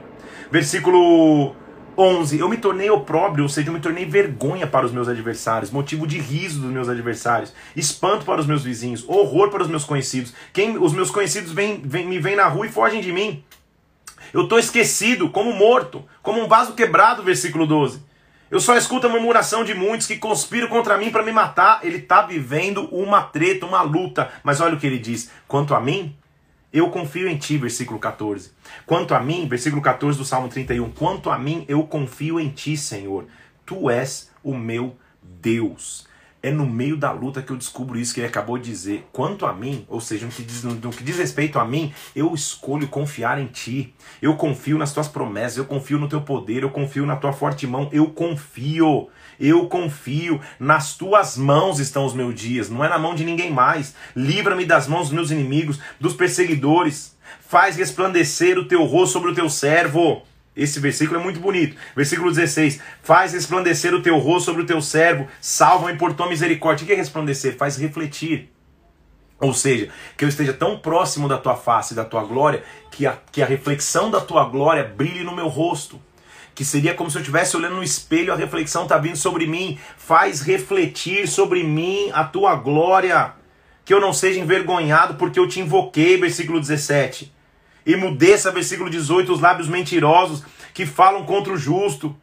Versículo 0.52 1.56
11. 1.98 2.40
Eu 2.40 2.48
me 2.48 2.58
tornei 2.58 2.90
opróbrio, 2.90 3.44
ou 3.44 3.50
seja, 3.50 3.70
eu 3.70 3.74
me 3.74 3.80
tornei 3.80 4.06
vergonha 4.06 4.68
para 4.68 4.86
os 4.86 4.92
meus 4.92 5.08
adversários, 5.08 5.72
motivo 5.72 6.06
de 6.06 6.20
riso 6.20 6.62
dos 6.62 6.72
meus 6.72 6.88
adversários, 6.88 7.54
espanto 7.76 8.26
para 8.26 8.40
os 8.40 8.48
meus 8.48 8.64
vizinhos, 8.64 9.04
horror 9.08 9.50
para 9.50 9.64
os 9.64 9.68
meus 9.68 9.84
conhecidos. 9.84 10.34
Quem 10.54 10.78
os 10.78 10.94
meus 10.94 11.10
conhecidos 11.10 11.52
vêm, 11.52 11.82
vêm, 11.84 12.08
me 12.08 12.20
veem 12.20 12.36
na 12.36 12.48
rua 12.48 12.68
e 12.68 12.72
fogem 12.72 13.02
de 13.02 13.12
mim. 13.12 13.44
Eu 14.34 14.44
estou 14.44 14.60
esquecido, 14.60 15.30
como 15.30 15.54
morto, 15.54 16.04
como 16.22 16.42
um 16.42 16.48
vaso 16.48 16.74
quebrado, 16.74 17.24
versículo 17.24 17.66
12. 17.66 18.06
Eu 18.50 18.60
só 18.62 18.78
escuto 18.78 19.08
a 19.08 19.10
murmuração 19.10 19.64
de 19.64 19.74
muitos 19.74 20.08
que 20.08 20.18
conspiram 20.18 20.70
contra 20.70 20.98
mim 20.98 21.12
para 21.12 21.24
me 21.24 21.32
matar. 21.34 21.82
Ele 21.84 21.98
está 21.98 22.22
vivendo 22.22 22.88
uma 22.94 23.22
treta, 23.22 23.66
uma 23.66 23.82
luta. 23.82 24.30
Mas 24.42 24.62
olha 24.62 24.76
o 24.76 24.80
que 24.80 24.88
ele 24.88 25.00
diz: 25.00 25.30
quanto 25.48 25.76
a 25.76 25.82
mim, 25.82 26.16
eu 26.72 26.90
confio 26.90 27.30
em 27.30 27.38
ti, 27.38 27.58
versículo 27.58 27.98
14. 27.98 28.52
Quanto 28.86 29.14
a 29.16 29.20
mim, 29.20 29.48
versículo 29.48 29.82
14 29.82 30.18
do 30.18 30.26
Salmo 30.26 30.50
31. 30.50 30.92
Quanto 30.92 31.30
a 31.30 31.40
mim, 31.40 31.66
eu 31.68 31.84
confio 31.84 32.40
em 32.40 32.50
ti, 32.50 32.76
Senhor. 32.76 33.26
Tu 33.66 33.90
és 33.90 34.32
o 34.44 34.56
meu 34.56 34.96
Deus. 35.22 36.08
É 36.44 36.52
no 36.52 36.66
meio 36.66 36.96
da 36.96 37.12
luta 37.12 37.42
que 37.42 37.52
eu 37.52 37.58
descubro 37.58 37.98
isso 37.98 38.14
que 38.14 38.20
ele 38.20 38.28
acabou 38.28 38.58
de 38.58 38.70
dizer. 38.70 39.08
Quanto 39.12 39.46
a 39.46 39.54
mim, 39.54 39.86
ou 39.90 40.00
seja, 40.00 40.26
no 40.26 40.32
que 40.32 40.44
diz, 40.44 40.64
no, 40.64 40.92
que 40.92 41.04
diz 41.04 41.18
respeito 41.18 41.58
a 41.58 41.66
mim, 41.66 41.92
eu 42.16 42.34
escolho 42.34 42.88
confiar 42.88 43.40
em 43.40 43.48
ti. 43.48 43.94
Eu 44.22 44.36
confio 44.36 44.78
nas 44.78 44.94
tuas 44.94 45.08
promessas, 45.08 45.58
eu 45.58 45.66
confio 45.66 45.98
no 45.98 46.08
teu 46.08 46.22
poder, 46.22 46.64
eu 46.64 46.70
confio 46.70 47.06
na 47.06 47.16
tua 47.16 47.34
forte 47.34 47.66
mão, 47.66 47.90
eu 47.92 48.12
confio. 48.12 49.10
Eu 49.40 49.68
confio, 49.68 50.42
nas 50.60 50.96
tuas 50.96 51.38
mãos 51.38 51.80
estão 51.80 52.06
os 52.06 52.14
meus 52.14 52.34
dias, 52.34 52.70
não 52.70 52.84
é 52.84 52.90
na 52.90 52.98
mão 52.98 53.14
de 53.14 53.24
ninguém 53.24 53.52
mais. 53.52 53.94
Livra-me 54.16 54.66
das 54.66 54.88
mãos 54.88 55.08
dos 55.08 55.14
meus 55.14 55.32
inimigos, 55.32 55.80
dos 56.00 56.14
perseguidores. 56.14 57.16
Faz 57.48 57.78
resplandecer 57.78 58.58
o 58.58 58.66
teu 58.66 58.84
rosto 58.86 59.14
sobre 59.14 59.32
o 59.32 59.36
teu 59.36 59.50
servo. 59.50 60.24
Esse 60.56 60.80
versículo 60.80 61.20
é 61.20 61.24
muito 61.24 61.40
bonito. 61.40 61.78
Versículo 61.96 62.32
16: 62.32 62.82
Faz 63.04 63.34
resplandecer 63.34 63.94
o 63.94 64.02
teu 64.02 64.18
rosto 64.18 64.46
sobre 64.46 64.64
o 64.64 64.66
teu 64.66 64.82
servo, 64.82 65.28
salva-me 65.40 65.98
por 65.98 66.14
tua 66.14 66.28
misericórdia. 66.28 66.84
O 66.84 66.88
que 66.88 66.94
é 66.94 66.96
resplandecer? 66.96 67.56
Faz 67.56 67.78
refletir. 67.78 68.52
Ou 69.40 69.54
seja, 69.54 69.90
que 70.18 70.26
eu 70.26 70.30
esteja 70.30 70.52
tão 70.52 70.80
próximo 70.80 71.28
da 71.28 71.38
tua 71.38 71.56
face, 71.56 71.94
da 71.94 72.04
tua 72.04 72.24
glória, 72.24 72.64
que 72.92 73.06
a, 73.06 73.16
que 73.32 73.44
a 73.44 73.46
reflexão 73.46 74.10
da 74.10 74.20
tua 74.20 74.46
glória 74.46 74.84
brilhe 74.84 75.24
no 75.24 75.36
meu 75.36 75.48
rosto 75.48 76.02
que 76.58 76.66
seria 76.66 76.96
como 76.96 77.12
se 77.12 77.16
eu 77.16 77.22
estivesse 77.22 77.56
olhando 77.56 77.76
no 77.76 77.84
espelho, 77.84 78.34
a 78.34 78.36
reflexão 78.36 78.82
está 78.82 78.98
vindo 78.98 79.16
sobre 79.16 79.46
mim. 79.46 79.78
Faz 79.96 80.42
refletir 80.42 81.28
sobre 81.28 81.64
mim 81.64 82.10
a 82.12 82.24
tua 82.24 82.56
glória, 82.56 83.34
que 83.86 83.94
eu 83.94 84.02
não 84.02 84.12
seja 84.12 84.40
envergonhado 84.40 85.14
porque 85.20 85.40
eu 85.40 85.48
te 85.48 85.60
invoquei, 85.60 86.18
versículo 86.18 86.60
17. 86.60 87.32
E 87.86 87.96
mudeça, 87.96 88.52
versículo 88.52 88.90
18, 88.90 89.34
os 89.34 89.40
lábios 89.40 89.70
mentirosos 89.70 90.44
que 90.74 90.84
falam 90.88 91.26
contra 91.26 91.54
o 91.54 91.58
justo 91.58 92.16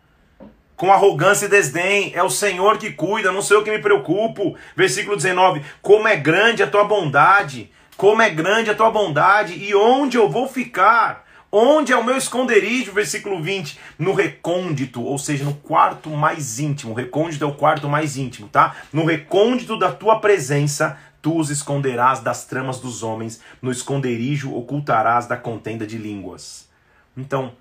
com 0.74 0.90
arrogância 0.90 1.46
e 1.46 1.50
desdém. 1.50 2.10
É 2.12 2.22
o 2.24 2.28
Senhor 2.28 2.76
que 2.76 2.90
cuida, 2.90 3.30
não 3.30 3.40
sou 3.40 3.58
eu 3.58 3.62
que 3.62 3.70
me 3.70 3.78
preocupo. 3.78 4.56
Versículo 4.74 5.14
19: 5.14 5.62
Como 5.80 6.08
é 6.08 6.16
grande 6.16 6.60
a 6.60 6.66
tua 6.66 6.82
bondade, 6.82 7.70
como 7.96 8.20
é 8.20 8.30
grande 8.30 8.68
a 8.68 8.74
tua 8.74 8.90
bondade, 8.90 9.54
e 9.54 9.76
onde 9.76 10.16
eu 10.16 10.28
vou 10.28 10.48
ficar? 10.48 11.23
Onde 11.56 11.92
é 11.92 11.96
o 11.96 12.02
meu 12.02 12.16
esconderijo? 12.16 12.90
Versículo 12.90 13.40
20: 13.40 13.78
No 13.96 14.12
recôndito, 14.12 15.00
ou 15.00 15.16
seja, 15.16 15.44
no 15.44 15.54
quarto 15.54 16.10
mais 16.10 16.58
íntimo. 16.58 16.90
O 16.90 16.96
recôndito 16.96 17.44
é 17.44 17.46
o 17.46 17.54
quarto 17.54 17.88
mais 17.88 18.16
íntimo, 18.16 18.48
tá? 18.48 18.74
No 18.92 19.04
recôndito 19.04 19.78
da 19.78 19.92
tua 19.92 20.18
presença, 20.18 20.98
tu 21.22 21.38
os 21.38 21.50
esconderás 21.50 22.18
das 22.18 22.44
tramas 22.44 22.80
dos 22.80 23.04
homens, 23.04 23.40
no 23.62 23.70
esconderijo 23.70 24.52
ocultarás 24.52 25.28
da 25.28 25.36
contenda 25.36 25.86
de 25.86 25.96
línguas. 25.96 26.68
Então, 27.16 27.52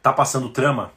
tá 0.00 0.12
passando 0.12 0.50
trama? 0.50 0.92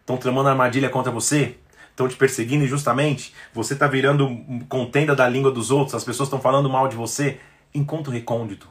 Estão 0.00 0.18
tramando 0.18 0.50
armadilha 0.50 0.90
contra 0.90 1.10
você? 1.10 1.56
Estão 1.88 2.08
te 2.08 2.16
perseguindo 2.16 2.64
injustamente? 2.66 3.34
Você 3.54 3.72
está 3.72 3.86
virando 3.86 4.28
contenda 4.68 5.16
da 5.16 5.26
língua 5.26 5.50
dos 5.50 5.70
outros? 5.70 5.94
As 5.94 6.04
pessoas 6.04 6.26
estão 6.26 6.42
falando 6.42 6.68
mal 6.68 6.88
de 6.88 6.96
você? 6.96 7.40
Encontre 7.74 8.10
o 8.10 8.12
recôndito. 8.12 8.68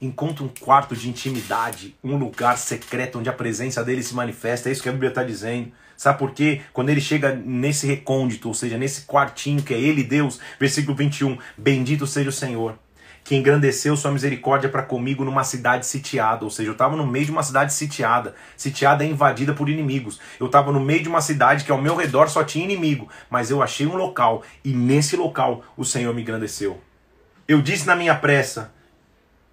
Encontre 0.00 0.44
um 0.44 0.48
quarto 0.48 0.94
de 0.94 1.08
intimidade, 1.08 1.96
um 2.04 2.16
lugar 2.16 2.58
secreto 2.58 3.18
onde 3.18 3.30
a 3.30 3.32
presença 3.32 3.82
dele 3.82 4.02
se 4.02 4.14
manifesta. 4.14 4.68
É 4.68 4.72
isso 4.72 4.82
que 4.82 4.88
a 4.88 4.92
Bíblia 4.92 5.08
está 5.08 5.22
dizendo. 5.22 5.72
Sabe 5.96 6.18
por 6.18 6.32
quê? 6.32 6.60
Quando 6.72 6.90
ele 6.90 7.00
chega 7.00 7.34
nesse 7.34 7.86
recôndito, 7.86 8.48
ou 8.48 8.54
seja, 8.54 8.76
nesse 8.76 9.06
quartinho 9.06 9.62
que 9.62 9.72
é 9.72 9.80
ele, 9.80 10.02
Deus, 10.02 10.38
versículo 10.60 10.94
21, 10.94 11.38
bendito 11.56 12.06
seja 12.06 12.28
o 12.28 12.32
Senhor 12.32 12.78
que 13.26 13.34
engrandeceu 13.34 13.96
sua 13.96 14.12
misericórdia 14.12 14.68
para 14.68 14.84
comigo 14.84 15.24
numa 15.24 15.42
cidade 15.42 15.84
sitiada. 15.84 16.44
Ou 16.44 16.50
seja, 16.50 16.68
eu 16.68 16.74
estava 16.74 16.96
no 16.96 17.04
meio 17.04 17.24
de 17.24 17.32
uma 17.32 17.42
cidade 17.42 17.72
sitiada. 17.72 18.36
Sitiada 18.56 19.04
é 19.04 19.08
invadida 19.08 19.52
por 19.52 19.68
inimigos. 19.68 20.20
Eu 20.38 20.46
estava 20.46 20.70
no 20.70 20.78
meio 20.78 21.02
de 21.02 21.08
uma 21.08 21.20
cidade 21.20 21.64
que 21.64 21.72
ao 21.72 21.82
meu 21.82 21.96
redor 21.96 22.28
só 22.28 22.44
tinha 22.44 22.64
inimigo. 22.64 23.08
Mas 23.28 23.50
eu 23.50 23.60
achei 23.60 23.84
um 23.84 23.96
local 23.96 24.44
e 24.64 24.72
nesse 24.72 25.16
local 25.16 25.64
o 25.76 25.84
Senhor 25.84 26.14
me 26.14 26.22
engrandeceu. 26.22 26.80
Eu 27.48 27.60
disse 27.60 27.84
na 27.84 27.96
minha 27.96 28.14
pressa: 28.14 28.72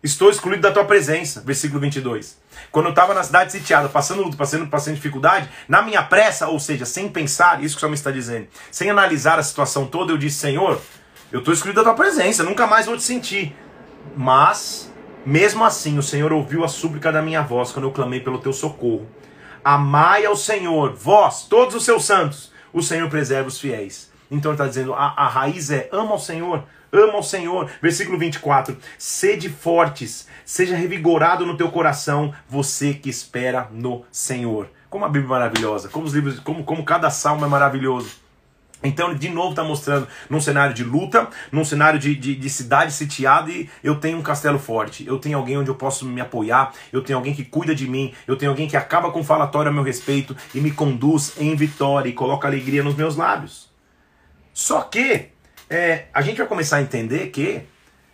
Estou 0.04 0.30
excluído 0.30 0.62
da 0.62 0.72
tua 0.72 0.84
presença. 0.84 1.42
Versículo 1.46 1.80
22. 1.80 2.38
Quando 2.70 2.88
eu 2.88 2.90
estava 2.90 3.14
na 3.14 3.24
cidade 3.24 3.54
sitiada, 3.54 3.88
passando 3.88 4.22
luto, 4.22 4.36
passando, 4.36 4.68
passando 4.68 4.96
dificuldade, 4.96 5.50
na 5.66 5.82
minha 5.82 6.04
pressa, 6.04 6.48
ou 6.50 6.60
seja, 6.60 6.86
sem 6.86 7.08
pensar, 7.08 7.64
isso 7.64 7.76
que 7.76 7.80
o 7.80 7.82
Salmo 7.82 7.96
está 7.96 8.12
dizendo, 8.12 8.48
sem 8.70 8.90
analisar 8.90 9.40
a 9.40 9.44
situação 9.44 9.86
toda, 9.86 10.12
eu 10.12 10.18
disse: 10.18 10.40
Senhor, 10.40 10.82
eu 11.32 11.40
estou 11.40 11.54
excluído 11.54 11.82
da 11.82 11.86
tua 11.86 11.96
presença, 11.96 12.44
nunca 12.44 12.68
mais 12.68 12.86
vou 12.86 12.98
te 12.98 13.04
sentir. 13.04 13.56
Mas, 14.18 14.92
mesmo 15.26 15.64
assim, 15.64 15.98
o 15.98 16.04
Senhor 16.04 16.34
ouviu 16.34 16.66
a 16.66 16.68
súplica 16.68 17.10
da 17.10 17.22
minha 17.22 17.42
voz 17.42 17.72
quando 17.72 17.86
eu 17.86 17.92
clamei 17.92 18.20
pelo 18.20 18.40
teu 18.40 18.52
socorro. 18.52 19.08
Amai 19.64 20.26
ao 20.26 20.36
Senhor, 20.36 20.94
vós, 20.94 21.46
todos 21.46 21.76
os 21.76 21.86
seus 21.86 22.04
santos, 22.04 22.52
o 22.74 22.82
Senhor 22.82 23.10
preserva 23.10 23.48
os 23.48 23.58
fiéis. 23.58 24.12
Então 24.34 24.52
ele 24.52 24.56
está 24.56 24.68
dizendo, 24.68 24.96
a, 24.96 25.14
a 25.16 25.28
raiz 25.28 25.70
é 25.70 25.88
ama 25.92 26.12
ao 26.12 26.20
Senhor, 26.20 26.64
ama 26.92 27.14
ao 27.14 27.24
Senhor. 27.24 27.70
Versículo 27.80 28.18
24: 28.18 28.76
Sede 28.98 29.48
fortes, 29.48 30.28
seja 30.44 30.76
revigorado 30.76 31.46
no 31.46 31.56
teu 31.56 31.72
coração, 31.72 32.34
você 32.50 32.96
que 32.96 33.10
espera 33.10 33.70
no 33.72 34.04
Senhor. 34.12 34.70
Como 34.90 35.06
a 35.06 35.08
Bíblia 35.10 35.28
é 35.28 35.40
maravilhosa, 35.40 35.88
como 35.88 36.08
os 36.08 36.14
livros, 36.14 36.40
como, 36.40 36.64
como 36.64 36.84
cada 36.84 37.12
salmo 37.12 37.46
é 37.46 37.48
maravilhoso. 37.48 38.24
Então 38.84 39.12
ele 39.12 39.20
de 39.20 39.30
novo 39.30 39.52
está 39.52 39.64
mostrando 39.64 40.08
num 40.30 40.42
cenário 40.42 40.74
de 40.74 40.84
luta, 40.84 41.30
num 41.52 41.64
cenário 41.64 42.00
de, 42.00 42.16
de, 42.16 42.36
de, 42.36 42.50
cidade 42.50 42.92
sitiada, 42.92 43.50
e 43.50 43.70
eu 43.82 43.96
tenho 43.96 44.18
um 44.18 44.22
castelo 44.22 44.60
forte, 44.60 45.08
eu 45.08 45.18
tenho 45.18 45.38
alguém 45.38 45.58
onde 45.58 45.70
eu 45.70 45.76
posso 45.76 46.06
me 46.06 46.20
apoiar, 46.20 46.74
eu 46.92 47.02
tenho 47.02 47.18
alguém 47.18 47.34
que 47.34 47.46
cuida 47.46 47.74
de 47.74 47.88
mim, 47.88 48.14
eu 48.28 48.36
tenho 48.36 48.52
alguém 48.52 48.68
que 48.68 48.76
acaba 48.76 49.10
com 49.10 49.24
falatório 49.24 49.70
a 49.70 49.74
meu 49.74 49.84
respeito 49.84 50.36
e 50.54 50.60
me 50.60 50.70
conduz 50.70 51.34
em 51.40 51.56
vitória 51.56 52.10
e 52.10 52.14
coloca 52.14 52.46
alegria 52.46 52.84
nos 52.84 52.96
meus 52.96 53.16
lábios. 53.16 53.73
Só 54.54 54.82
que 54.82 55.30
é, 55.70 56.06
a 56.14 56.22
gente 56.22 56.38
vai 56.38 56.48
começar 56.48 56.78
a 56.78 56.82
entender 56.82 57.28
que 57.28 57.64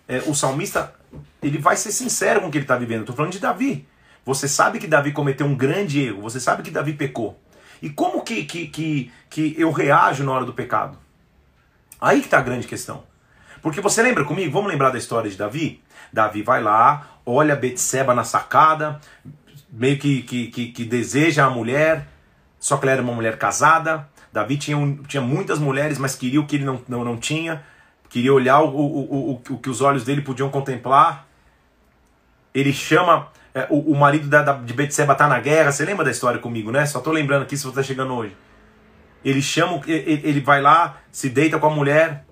é, 0.08 0.20
o 0.26 0.34
salmista 0.34 0.94
ele 1.42 1.58
vai 1.58 1.76
ser 1.76 1.92
sincero 1.92 2.42
com 2.42 2.48
o 2.48 2.52
que 2.52 2.58
ele 2.58 2.64
está 2.64 2.78
vivendo. 2.78 3.02
Estou 3.02 3.16
falando 3.16 3.32
de 3.32 3.40
Davi. 3.40 3.88
Você 4.26 4.48
sabe 4.48 4.80
que 4.80 4.88
Davi 4.88 5.12
cometeu 5.12 5.46
um 5.46 5.56
grande 5.56 6.02
erro, 6.02 6.22
você 6.22 6.40
sabe 6.40 6.62
que 6.62 6.72
Davi 6.72 6.94
pecou. 6.94 7.40
E 7.82 7.90
como 7.90 8.22
que, 8.22 8.44
que, 8.44 8.68
que, 8.68 9.12
que 9.30 9.56
eu 9.58 9.72
reajo 9.72 10.24
na 10.24 10.32
hora 10.32 10.46
do 10.46 10.54
pecado? 10.54 10.98
Aí 12.00 12.20
que 12.20 12.28
está 12.28 12.40
a 12.40 12.44
grande 12.44 12.68
questão. 12.68 13.04
Porque 13.62 13.82
você 13.82 14.02
lembra 14.02 14.24
comigo? 14.26 14.52
Vamos 14.52 14.70
lembrar 14.72 14.90
da 14.90 14.98
história 14.98 15.30
de 15.30 15.38
Davi? 15.38 15.82
Davi 16.12 16.42
vai 16.42 16.62
lá, 16.62 17.20
olha 17.26 17.56
Betseba 17.56 18.14
na 18.14 18.24
sacada, 18.24 19.00
meio 19.70 19.98
que, 19.98 20.22
que, 20.24 20.48
que, 20.48 20.72
que, 20.72 20.86
deseja 20.86 21.46
a 21.46 21.50
mulher, 21.50 22.08
só 22.60 22.78
que 22.78 22.86
ela 22.86 22.94
era 22.94 23.02
uma 23.02 23.14
mulher 23.14 23.38
casada. 23.38 24.08
Davi 24.40 24.58
tinha, 24.58 24.78
um, 24.78 24.96
tinha 25.04 25.22
muitas 25.22 25.60
mulheres, 25.60 25.98
mas 25.98 26.16
queria 26.16 26.40
o 26.40 26.46
que 26.46 26.56
ele 26.56 26.66
não, 26.66 26.82
não, 26.88 27.04
não 27.04 27.18
tinha. 27.18 27.64
Queria 28.10 28.34
olhar 28.34 28.62
o, 28.62 28.70
o, 28.70 29.32
o, 29.32 29.42
o, 29.50 29.58
que 29.58 29.70
os 29.70 29.82
olhos 29.82 30.04
dele 30.04 30.22
podiam 30.22 30.50
contemplar. 30.50 31.28
Ele 32.54 32.72
chama 32.72 33.28
é, 33.54 33.68
o, 33.70 33.92
o, 33.92 33.98
marido 33.98 34.28
da, 34.28 34.42
da, 34.42 34.54
de 34.54 34.74
Betseba 34.74 35.14
tá 35.14 35.28
na 35.28 35.40
guerra. 35.40 35.72
Você 35.72 35.84
lembra 35.84 36.06
da 36.06 36.12
história 36.12 36.40
comigo, 36.40 36.72
né? 36.72 36.86
Só 36.86 37.00
tô 37.02 37.12
lembrando 37.12 37.44
aqui 37.44 37.58
se 37.58 37.66
você 37.66 37.76
tá 37.76 37.84
chegando 37.84 38.14
hoje. 38.14 38.36
Ele 39.24 39.42
chama, 39.42 39.82
ele, 39.86 40.22
ele 40.24 40.40
vai 40.40 40.62
lá, 40.62 40.98
se 41.12 41.30
deita 41.30 41.60
com 41.60 41.68
a 41.68 41.70
mulher, 41.70 42.24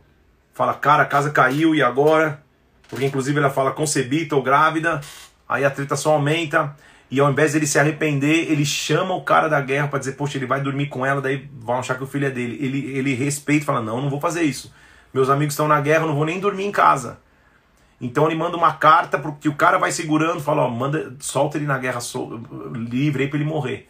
fala, 0.53 0.73
cara, 0.73 1.03
a 1.03 1.05
casa 1.05 1.29
caiu 1.29 1.75
e 1.75 1.83
agora? 1.83 2.41
Porque 2.89 3.05
inclusive 3.05 3.37
ela 3.37 3.49
fala, 3.49 3.71
concebi, 3.71 4.25
tô 4.25 4.41
grávida. 4.41 5.01
Aí 5.47 5.65
a 5.65 5.69
treta 5.69 5.97
só 5.97 6.13
aumenta. 6.13 6.75
E 7.09 7.19
ao 7.19 7.31
invés 7.31 7.53
dele 7.53 7.65
se 7.65 7.79
arrepender, 7.79 8.51
ele 8.51 8.65
chama 8.65 9.13
o 9.13 9.21
cara 9.23 9.47
da 9.47 9.61
guerra 9.61 9.87
para 9.87 9.99
dizer, 9.99 10.13
poxa, 10.13 10.37
ele 10.37 10.45
vai 10.45 10.59
dormir 10.59 10.87
com 10.87 11.05
ela, 11.05 11.21
daí 11.21 11.49
vão 11.59 11.79
achar 11.79 11.95
que 11.95 12.03
o 12.03 12.07
filho 12.07 12.27
é 12.27 12.29
dele. 12.29 12.57
Ele, 12.59 12.97
ele 12.97 13.13
respeita 13.13 13.63
e 13.63 13.65
fala, 13.65 13.81
não, 13.81 14.01
não 14.01 14.09
vou 14.09 14.19
fazer 14.19 14.43
isso. 14.43 14.73
Meus 15.13 15.29
amigos 15.29 15.53
estão 15.53 15.67
na 15.67 15.79
guerra, 15.79 16.05
não 16.05 16.15
vou 16.15 16.25
nem 16.25 16.39
dormir 16.39 16.65
em 16.65 16.71
casa. 16.71 17.19
Então 17.99 18.25
ele 18.27 18.35
manda 18.35 18.57
uma 18.57 18.73
carta 18.73 19.19
que 19.39 19.49
o 19.49 19.55
cara 19.55 19.77
vai 19.77 19.91
segurando, 19.91 20.41
fala, 20.41 20.63
ó, 20.63 20.69
manda, 20.69 21.15
solta 21.19 21.57
ele 21.57 21.65
na 21.65 21.77
guerra 21.77 21.99
sol, 21.99 22.41
livre 22.73 23.23
aí 23.23 23.29
para 23.29 23.39
ele 23.39 23.47
morrer. 23.47 23.89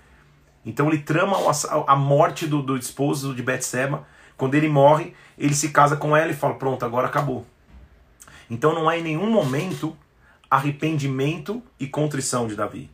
Então 0.65 0.87
ele 0.87 0.99
trama 0.99 1.37
a, 1.37 1.93
a 1.93 1.95
morte 1.95 2.45
do, 2.45 2.61
do 2.61 2.77
esposo 2.77 3.33
de 3.33 3.41
Betseba. 3.41 4.05
Quando 4.37 4.53
ele 4.53 4.69
morre, 4.69 5.13
ele 5.37 5.55
se 5.55 5.69
casa 5.69 5.97
com 5.97 6.15
ela 6.15 6.31
e 6.31 6.35
fala, 6.35 6.53
pronto, 6.53 6.85
agora 6.85 7.07
acabou. 7.07 7.45
Então 8.49 8.73
não 8.73 8.87
há 8.87 8.97
em 8.97 9.01
nenhum 9.01 9.29
momento 9.29 9.97
arrependimento 10.49 11.61
e 11.79 11.87
contrição 11.87 12.47
de 12.47 12.55
Davi. 12.55 12.89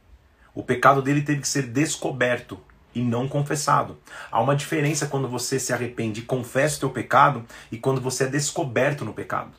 O 0.53 0.63
pecado 0.63 1.01
dele 1.01 1.21
teve 1.21 1.41
que 1.41 1.47
ser 1.47 1.63
descoberto 1.63 2.59
e 2.93 3.01
não 3.01 3.27
confessado. 3.27 3.97
Há 4.31 4.39
uma 4.39 4.55
diferença 4.55 5.07
quando 5.07 5.27
você 5.27 5.59
se 5.59 5.73
arrepende 5.73 6.21
e 6.21 6.23
confessa 6.23 6.77
o 6.77 6.79
teu 6.81 6.89
pecado 6.91 7.43
e 7.71 7.77
quando 7.77 7.99
você 7.99 8.25
é 8.25 8.27
descoberto 8.27 9.03
no 9.03 9.13
pecado. 9.13 9.51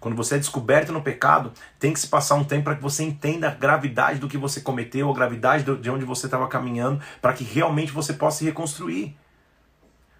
Quando 0.00 0.14
você 0.14 0.36
é 0.36 0.38
descoberto 0.38 0.92
no 0.92 1.02
pecado, 1.02 1.52
tem 1.78 1.92
que 1.92 2.00
se 2.00 2.06
passar 2.06 2.36
um 2.36 2.44
tempo 2.44 2.64
para 2.64 2.76
que 2.76 2.82
você 2.82 3.02
entenda 3.02 3.48
a 3.48 3.54
gravidade 3.54 4.18
do 4.18 4.28
que 4.28 4.38
você 4.38 4.60
cometeu, 4.60 5.10
a 5.10 5.14
gravidade 5.14 5.64
de 5.64 5.90
onde 5.90 6.04
você 6.04 6.26
estava 6.26 6.46
caminhando, 6.48 7.02
para 7.20 7.32
que 7.32 7.44
realmente 7.44 7.92
você 7.92 8.12
possa 8.12 8.38
se 8.38 8.44
reconstruir. 8.44 9.16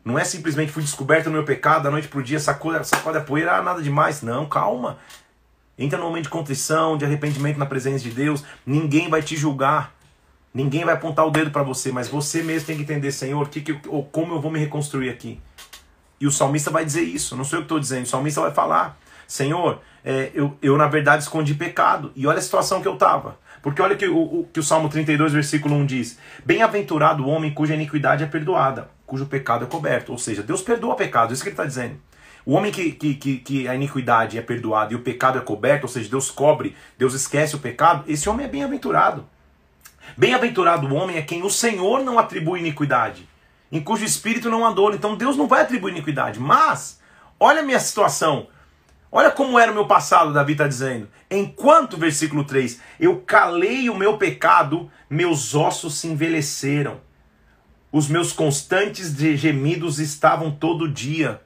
Não 0.05 0.19
é 0.19 0.25
simplesmente 0.25 0.73
fui 0.73 0.83
descoberto 0.83 1.27
no 1.27 1.33
meu 1.33 1.45
pecado, 1.45 1.85
da 1.85 1.91
noite 1.91 2.09
para 2.09 2.19
o 2.19 2.23
dia, 2.23 2.39
sacode, 2.39 2.87
sacode 2.87 3.19
a 3.19 3.21
poeira, 3.21 3.57
ah, 3.57 3.63
nada 3.63 3.83
demais. 3.83 4.23
Não, 4.23 4.47
calma. 4.47 4.99
Entra 5.79 5.99
num 5.99 6.07
momento 6.07 6.25
de 6.25 6.31
contrição, 6.31 6.97
de 6.97 7.05
arrependimento 7.05 7.59
na 7.59 7.67
presença 7.67 8.03
de 8.03 8.11
Deus. 8.11 8.45
Ninguém 8.65 9.09
vai 9.11 9.23
te 9.23 9.37
julgar. 9.37 9.95
Ninguém 10.55 10.85
vai 10.85 10.95
apontar 10.95 11.27
o 11.27 11.31
dedo 11.31 11.51
para 11.51 11.63
você, 11.63 11.93
mas 11.93 12.09
você 12.09 12.43
mesmo 12.43 12.67
tem 12.67 12.77
que 12.77 12.83
entender, 12.83 13.13
Senhor, 13.13 13.49
que, 13.51 13.61
que, 13.61 13.79
ou 13.89 14.03
como 14.05 14.35
eu 14.35 14.41
vou 14.41 14.51
me 14.51 14.59
reconstruir 14.59 15.11
aqui. 15.11 15.39
E 16.19 16.27
o 16.27 16.31
salmista 16.31 16.71
vai 16.71 16.83
dizer 16.83 17.03
isso, 17.03 17.37
não 17.37 17.45
sou 17.45 17.59
eu 17.59 17.61
que 17.61 17.67
estou 17.67 17.79
dizendo, 17.79 18.05
o 18.05 18.09
salmista 18.09 18.41
vai 18.41 18.51
falar. 18.51 18.99
Senhor, 19.27 19.83
é, 20.03 20.31
eu, 20.33 20.57
eu 20.63 20.79
na 20.79 20.87
verdade 20.87 21.25
escondi 21.25 21.55
pecado. 21.55 22.11
E 22.17 22.27
olha 22.27 22.39
a 22.39 22.43
situação 22.43 22.81
que 22.81 22.89
eu 22.89 22.95
estava. 22.95 23.39
Porque 23.61 23.83
olha 23.83 23.97
que 23.97 24.07
o, 24.07 24.17
o, 24.17 24.49
que 24.53 24.61
o 24.61 24.63
Salmo 24.63 24.89
32, 24.89 25.33
versículo 25.33 25.75
1 25.75 25.87
diz: 25.87 26.19
Bem-aventurado 26.45 27.25
o 27.25 27.29
homem 27.29 27.53
cuja 27.53 27.75
iniquidade 27.75 28.23
é 28.23 28.27
perdoada, 28.27 28.89
cujo 29.05 29.27
pecado 29.27 29.65
é 29.65 29.69
coberto. 29.69 30.13
Ou 30.13 30.19
seja, 30.19 30.43
Deus 30.43 30.63
perdoa 30.63 30.95
pecado, 30.95 31.35
isso 31.35 31.43
que 31.43 31.49
ele 31.49 31.55
está 31.55 31.65
dizendo. 31.65 31.97
O 32.47 32.53
homem 32.53 32.71
que, 32.71 32.93
que, 32.93 33.15
que, 33.15 33.39
que, 33.39 33.69
a 33.69 33.75
iniquidade 33.75 34.39
é 34.39 34.41
perdoada 34.41 34.93
e 34.93 34.97
o 34.97 35.01
pecado 35.01 35.37
é 35.37 35.41
coberto, 35.41 35.83
ou 35.83 35.89
seja, 35.89 36.09
Deus 36.09 36.31
cobre, 36.31 36.77
Deus 36.97 37.13
esquece 37.13 37.57
o 37.57 37.59
pecado, 37.59 38.05
esse 38.07 38.29
homem 38.29 38.47
é 38.47 38.49
bem-aventurado. 38.49 39.27
Bem-aventurado 40.17 40.87
o 40.87 40.95
homem 40.95 41.17
é 41.17 41.23
quem 41.23 41.43
o 41.43 41.51
Senhor 41.51 42.05
não 42.05 42.21
atribui 42.21 42.61
iniquidade, 42.61 43.29
em 43.73 43.83
cujo 43.83 44.05
espírito 44.05 44.49
não 44.49 44.65
andou. 44.65 44.95
Então 44.95 45.17
Deus 45.17 45.37
não 45.37 45.49
vai 45.49 45.63
atribuir 45.63 45.91
iniquidade. 45.91 46.39
Mas, 46.39 47.01
olha 47.41 47.63
a 47.63 47.65
minha 47.65 47.81
situação. 47.81 48.47
Olha 49.11 49.33
como 49.33 49.59
era 49.59 49.73
o 49.73 49.75
meu 49.75 49.89
passado, 49.89 50.33
Davi 50.33 50.53
está 50.53 50.69
dizendo. 50.69 51.09
Enquanto, 51.29 51.97
versículo 51.97 52.45
3, 52.45 52.81
eu 53.01 53.23
calei 53.23 53.91
o 53.91 53.97
meu 53.97 54.19
pecado, 54.19 54.89
meus 55.11 55.53
ossos 55.53 55.95
se 55.95 56.07
envelheceram. 56.07 57.01
Os 57.91 58.09
meus 58.09 58.33
constantes 58.33 59.17
gemidos 59.17 59.99
estavam 59.99 60.53
todo 60.53 60.89
dia, 60.89 61.41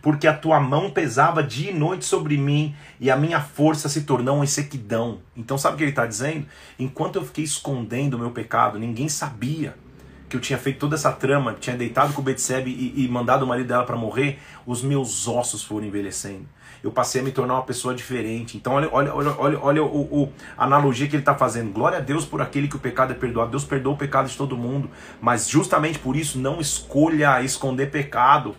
porque 0.00 0.26
a 0.26 0.32
tua 0.32 0.60
mão 0.60 0.90
pesava 0.90 1.42
dia 1.42 1.70
e 1.70 1.74
noite 1.74 2.04
sobre 2.04 2.36
mim 2.36 2.74
e 3.00 3.10
a 3.10 3.16
minha 3.16 3.40
força 3.40 3.88
se 3.88 4.02
tornou 4.02 4.36
uma 4.36 4.46
sequidão. 4.46 5.18
Então, 5.36 5.56
sabe 5.56 5.74
o 5.74 5.76
que 5.78 5.84
ele 5.84 5.90
está 5.90 6.06
dizendo? 6.06 6.46
Enquanto 6.78 7.16
eu 7.16 7.24
fiquei 7.24 7.44
escondendo 7.44 8.14
o 8.14 8.18
meu 8.18 8.30
pecado, 8.30 8.78
ninguém 8.78 9.08
sabia 9.08 9.74
que 10.28 10.36
eu 10.36 10.40
tinha 10.40 10.58
feito 10.58 10.78
toda 10.78 10.94
essa 10.94 11.10
trama, 11.10 11.56
tinha 11.58 11.76
deitado 11.76 12.12
com 12.12 12.20
o 12.20 12.24
Betsebe 12.24 12.70
e, 12.70 13.04
e 13.04 13.08
mandado 13.08 13.44
o 13.44 13.46
marido 13.46 13.66
dela 13.66 13.84
para 13.84 13.96
morrer, 13.96 14.38
os 14.66 14.82
meus 14.82 15.26
ossos 15.26 15.62
foram 15.62 15.86
envelhecendo. 15.86 16.46
Eu 16.82 16.92
passei 16.92 17.20
a 17.20 17.24
me 17.24 17.32
tornar 17.32 17.54
uma 17.54 17.64
pessoa 17.64 17.94
diferente. 17.94 18.56
Então, 18.56 18.74
olha, 18.74 18.88
olha, 18.92 19.12
olha, 19.12 19.34
olha, 19.38 19.60
olha 19.60 19.82
o, 19.82 20.22
o, 20.22 20.32
a 20.56 20.64
analogia 20.64 21.08
que 21.08 21.16
ele 21.16 21.22
está 21.22 21.34
fazendo. 21.34 21.72
Glória 21.72 21.98
a 21.98 22.00
Deus 22.00 22.24
por 22.24 22.40
aquele 22.40 22.68
que 22.68 22.76
o 22.76 22.78
pecado 22.78 23.12
é 23.12 23.14
perdoado. 23.16 23.50
Deus 23.50 23.64
perdoa 23.64 23.94
o 23.94 23.96
pecado 23.96 24.28
de 24.28 24.36
todo 24.36 24.56
mundo. 24.56 24.88
Mas 25.20 25.48
justamente 25.48 25.98
por 25.98 26.14
isso, 26.14 26.38
não 26.38 26.60
escolha 26.60 27.42
esconder 27.42 27.90
pecado. 27.90 28.54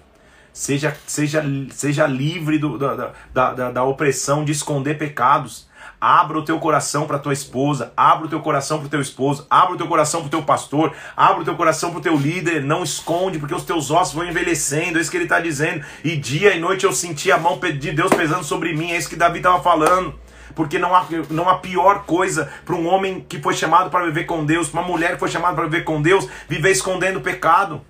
Seja, 0.54 0.96
seja, 1.06 1.44
seja 1.72 2.08
livre 2.08 2.58
do, 2.58 2.78
da, 2.78 3.14
da, 3.34 3.54
da, 3.54 3.72
da 3.72 3.84
opressão 3.84 4.44
de 4.44 4.52
esconder 4.52 4.98
pecados. 4.98 5.70
Abra 6.02 6.38
o 6.38 6.46
teu 6.46 6.60
coração 6.60 7.06
para 7.06 7.20
tua 7.20 7.34
esposa, 7.34 7.92
abra 7.96 8.26
o 8.26 8.30
teu 8.30 8.40
coração 8.40 8.78
para 8.78 8.88
o 8.88 8.90
teu 8.90 9.02
esposo, 9.02 9.46
abra 9.50 9.74
o 9.74 9.78
teu 9.78 9.88
coração 9.88 10.22
para 10.22 10.28
o 10.28 10.32
teu 10.32 10.44
pastor, 10.44 10.94
abra 11.16 11.42
o 11.42 11.46
teu 11.46 11.56
coração 11.56 11.92
para 11.92 12.00
o 12.00 12.02
teu 12.02 12.16
líder, 12.16 12.64
não 12.64 12.84
esconde, 12.84 13.38
porque 13.38 13.54
os 13.54 13.66
teus 13.66 13.92
ossos 13.92 14.14
vão 14.14 14.26
envelhecendo, 14.26 14.98
é 14.98 15.02
isso 15.02 15.12
que 15.12 15.18
ele 15.18 15.26
está 15.26 15.42
dizendo. 15.42 15.84
E 16.04 16.16
dia 16.16 16.56
e 16.56 16.60
noite 16.60 16.86
eu 16.86 16.94
senti 16.94 17.32
a 17.32 17.38
mão 17.38 17.60
de 17.60 17.92
Deus 17.92 18.12
pesando 18.14 18.46
sobre 18.46 18.74
mim, 18.74 18.92
é 18.92 18.98
isso 18.98 19.10
que 19.10 19.18
Davi 19.18 19.40
estava 19.40 19.62
falando. 19.62 20.16
Porque 20.56 20.80
não 20.80 20.96
há, 20.96 21.06
não 21.30 21.50
há 21.50 21.58
pior 21.58 22.04
coisa 22.06 22.50
para 22.66 22.76
um 22.76 22.88
homem 22.88 23.26
que 23.28 23.40
foi 23.40 23.54
chamado 23.54 23.90
para 23.90 24.06
viver 24.06 24.26
com 24.26 24.46
Deus, 24.46 24.70
para 24.70 24.82
uma 24.82 24.88
mulher 24.88 25.14
que 25.14 25.20
foi 25.20 25.30
chamada 25.30 25.54
para 25.54 25.66
viver 25.66 25.84
com 25.84 26.02
Deus, 26.02 26.28
viver 26.48 26.72
escondendo 26.72 27.22
pecado. 27.22 27.82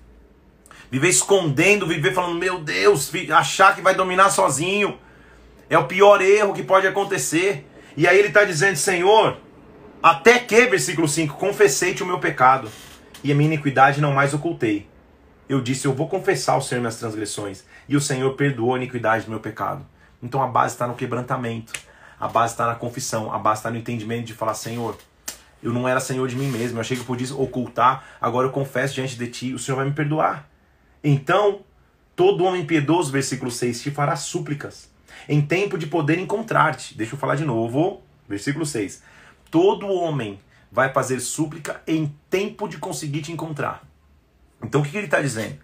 Viver 0.90 1.08
escondendo, 1.08 1.86
viver 1.86 2.12
falando, 2.12 2.38
meu 2.38 2.58
Deus, 2.58 3.10
achar 3.32 3.74
que 3.74 3.80
vai 3.80 3.94
dominar 3.94 4.30
sozinho. 4.30 4.98
É 5.68 5.78
o 5.78 5.86
pior 5.86 6.20
erro 6.20 6.52
que 6.52 6.62
pode 6.62 6.86
acontecer. 6.86 7.66
E 7.96 8.08
aí 8.08 8.18
ele 8.18 8.28
está 8.28 8.44
dizendo, 8.44 8.76
Senhor, 8.76 9.38
até 10.02 10.38
que, 10.38 10.66
versículo 10.66 11.06
5, 11.06 11.36
confessei-te 11.36 12.02
o 12.02 12.06
meu 12.06 12.18
pecado, 12.18 12.70
e 13.22 13.30
a 13.30 13.34
minha 13.34 13.52
iniquidade 13.52 14.00
não 14.00 14.12
mais 14.12 14.32
ocultei. 14.32 14.88
Eu 15.48 15.60
disse, 15.60 15.86
eu 15.86 15.92
vou 15.92 16.08
confessar 16.08 16.54
ao 16.54 16.62
Senhor 16.62 16.80
minhas 16.80 16.96
transgressões, 16.96 17.64
e 17.88 17.96
o 17.96 18.00
Senhor 18.00 18.32
perdoou 18.34 18.74
a 18.74 18.76
iniquidade 18.78 19.26
do 19.26 19.30
meu 19.30 19.40
pecado. 19.40 19.86
Então 20.22 20.42
a 20.42 20.46
base 20.46 20.74
está 20.74 20.86
no 20.86 20.94
quebrantamento, 20.94 21.72
a 22.18 22.26
base 22.26 22.54
está 22.54 22.66
na 22.66 22.74
confissão, 22.74 23.32
a 23.32 23.38
base 23.38 23.60
está 23.60 23.70
no 23.70 23.76
entendimento 23.76 24.26
de 24.26 24.34
falar, 24.34 24.54
Senhor, 24.54 24.96
eu 25.62 25.72
não 25.72 25.86
era 25.86 26.00
Senhor 26.00 26.26
de 26.26 26.36
mim 26.36 26.48
mesmo, 26.48 26.78
eu 26.78 26.80
achei 26.80 26.96
que 26.96 27.02
eu 27.02 27.06
podia 27.06 27.34
ocultar, 27.34 28.04
agora 28.20 28.46
eu 28.46 28.52
confesso 28.52 28.94
diante 28.94 29.16
de 29.16 29.26
ti, 29.28 29.54
o 29.54 29.58
Senhor 29.58 29.76
vai 29.76 29.86
me 29.86 29.92
perdoar. 29.92 30.49
Então, 31.02 31.60
todo 32.14 32.44
homem 32.44 32.66
piedoso, 32.66 33.10
versículo 33.10 33.50
6, 33.50 33.82
te 33.82 33.90
fará 33.90 34.16
súplicas 34.16 34.90
em 35.28 35.40
tempo 35.40 35.78
de 35.78 35.86
poder 35.86 36.18
encontrar-te. 36.18 36.96
Deixa 36.96 37.14
eu 37.14 37.18
falar 37.18 37.36
de 37.36 37.44
novo, 37.44 38.02
versículo 38.28 38.66
6. 38.66 39.02
Todo 39.50 39.88
homem 39.88 40.40
vai 40.70 40.92
fazer 40.92 41.20
súplica 41.20 41.82
em 41.86 42.14
tempo 42.28 42.68
de 42.68 42.78
conseguir 42.78 43.22
te 43.22 43.32
encontrar. 43.32 43.82
Então 44.62 44.80
o 44.80 44.84
que, 44.84 44.96
ele 44.96 45.06
está 45.06 45.20
dizendo? 45.20 45.58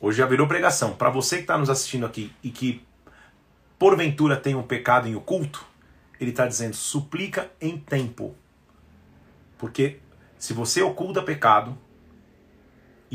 Hoje 0.00 0.18
já 0.18 0.26
virou 0.26 0.46
pregação. 0.46 0.94
Para 0.94 1.10
você 1.10 1.36
que 1.36 1.42
está 1.42 1.58
nos 1.58 1.68
assistindo 1.68 2.06
aqui 2.06 2.32
e 2.42 2.50
que 2.50 2.82
porventura 3.78 4.36
tem 4.36 4.54
um 4.54 4.62
pecado 4.62 5.08
em 5.08 5.14
oculto, 5.14 5.66
ele 6.20 6.30
está 6.30 6.46
dizendo 6.46 6.74
suplica 6.74 7.50
em 7.60 7.76
tempo. 7.78 8.34
Porque 9.58 9.98
se 10.38 10.52
você 10.52 10.82
oculta 10.82 11.22
pecado, 11.22 11.76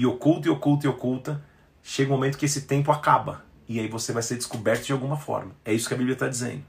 e 0.02 0.06
oculta 0.08 0.48
e 0.48 0.52
oculta 0.52 0.88
e 0.88 0.90
oculta, 0.90 1.44
chega 1.84 2.12
um 2.12 2.16
momento 2.16 2.36
que 2.36 2.46
esse 2.46 2.62
tempo 2.62 2.92
acaba 2.92 3.44
e 3.70 3.80
aí 3.80 3.88
você 3.88 4.12
vai 4.12 4.24
ser 4.24 4.36
descoberto 4.36 4.84
de 4.84 4.92
alguma 4.92 5.16
forma. 5.16 5.52
É 5.64 5.72
isso 5.72 5.88
que 5.88 5.94
a 5.94 5.98
Bíblia 5.98 6.16
está 6.16 6.28
dizendo. 6.28 6.64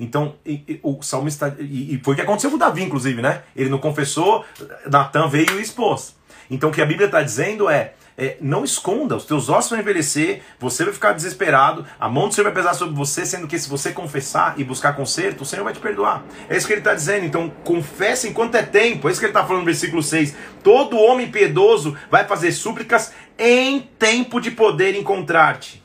Então, 0.00 0.34
e, 0.44 0.64
e, 0.66 0.80
o 0.82 1.00
salmista. 1.00 1.56
E, 1.60 1.94
e 1.94 2.00
foi 2.02 2.14
o 2.14 2.16
que 2.16 2.22
aconteceu 2.22 2.50
com 2.50 2.58
Davi, 2.58 2.82
inclusive, 2.82 3.22
né? 3.22 3.44
Ele 3.54 3.70
não 3.70 3.78
confessou, 3.78 4.44
Natan 4.90 5.28
veio 5.28 5.60
e 5.60 5.62
expôs. 5.62 6.16
Então, 6.50 6.70
o 6.70 6.72
que 6.72 6.82
a 6.82 6.86
Bíblia 6.86 7.06
está 7.06 7.22
dizendo 7.22 7.70
é, 7.70 7.94
é: 8.16 8.36
não 8.40 8.64
esconda, 8.64 9.16
os 9.16 9.24
teus 9.24 9.48
ossos 9.48 9.70
vão 9.70 9.80
envelhecer, 9.80 10.42
você 10.58 10.84
vai 10.84 10.92
ficar 10.92 11.12
desesperado, 11.12 11.86
a 11.98 12.08
mão 12.08 12.28
do 12.28 12.34
Senhor 12.34 12.44
vai 12.44 12.54
pesar 12.54 12.74
sobre 12.74 12.94
você, 12.94 13.24
sendo 13.24 13.46
que 13.46 13.58
se 13.58 13.68
você 13.68 13.92
confessar 13.92 14.54
e 14.58 14.64
buscar 14.64 14.94
conserto, 14.94 15.42
o 15.42 15.44
Senhor 15.44 15.64
vai 15.64 15.72
te 15.72 15.80
perdoar. 15.80 16.22
É 16.48 16.56
isso 16.56 16.66
que 16.66 16.72
ele 16.72 16.80
está 16.80 16.94
dizendo. 16.94 17.26
Então, 17.26 17.50
confesse 17.64 18.28
enquanto 18.28 18.54
é 18.54 18.62
tempo. 18.62 19.08
É 19.08 19.12
isso 19.12 19.20
que 19.20 19.26
ele 19.26 19.30
está 19.30 19.44
falando 19.44 19.60
no 19.60 19.66
versículo 19.66 20.02
6. 20.02 20.34
Todo 20.62 20.98
homem 20.98 21.30
piedoso 21.30 21.96
vai 22.10 22.24
fazer 22.24 22.52
súplicas 22.52 23.12
em 23.38 23.80
tempo 23.98 24.40
de 24.40 24.50
poder 24.50 24.94
encontrar-te. 24.96 25.82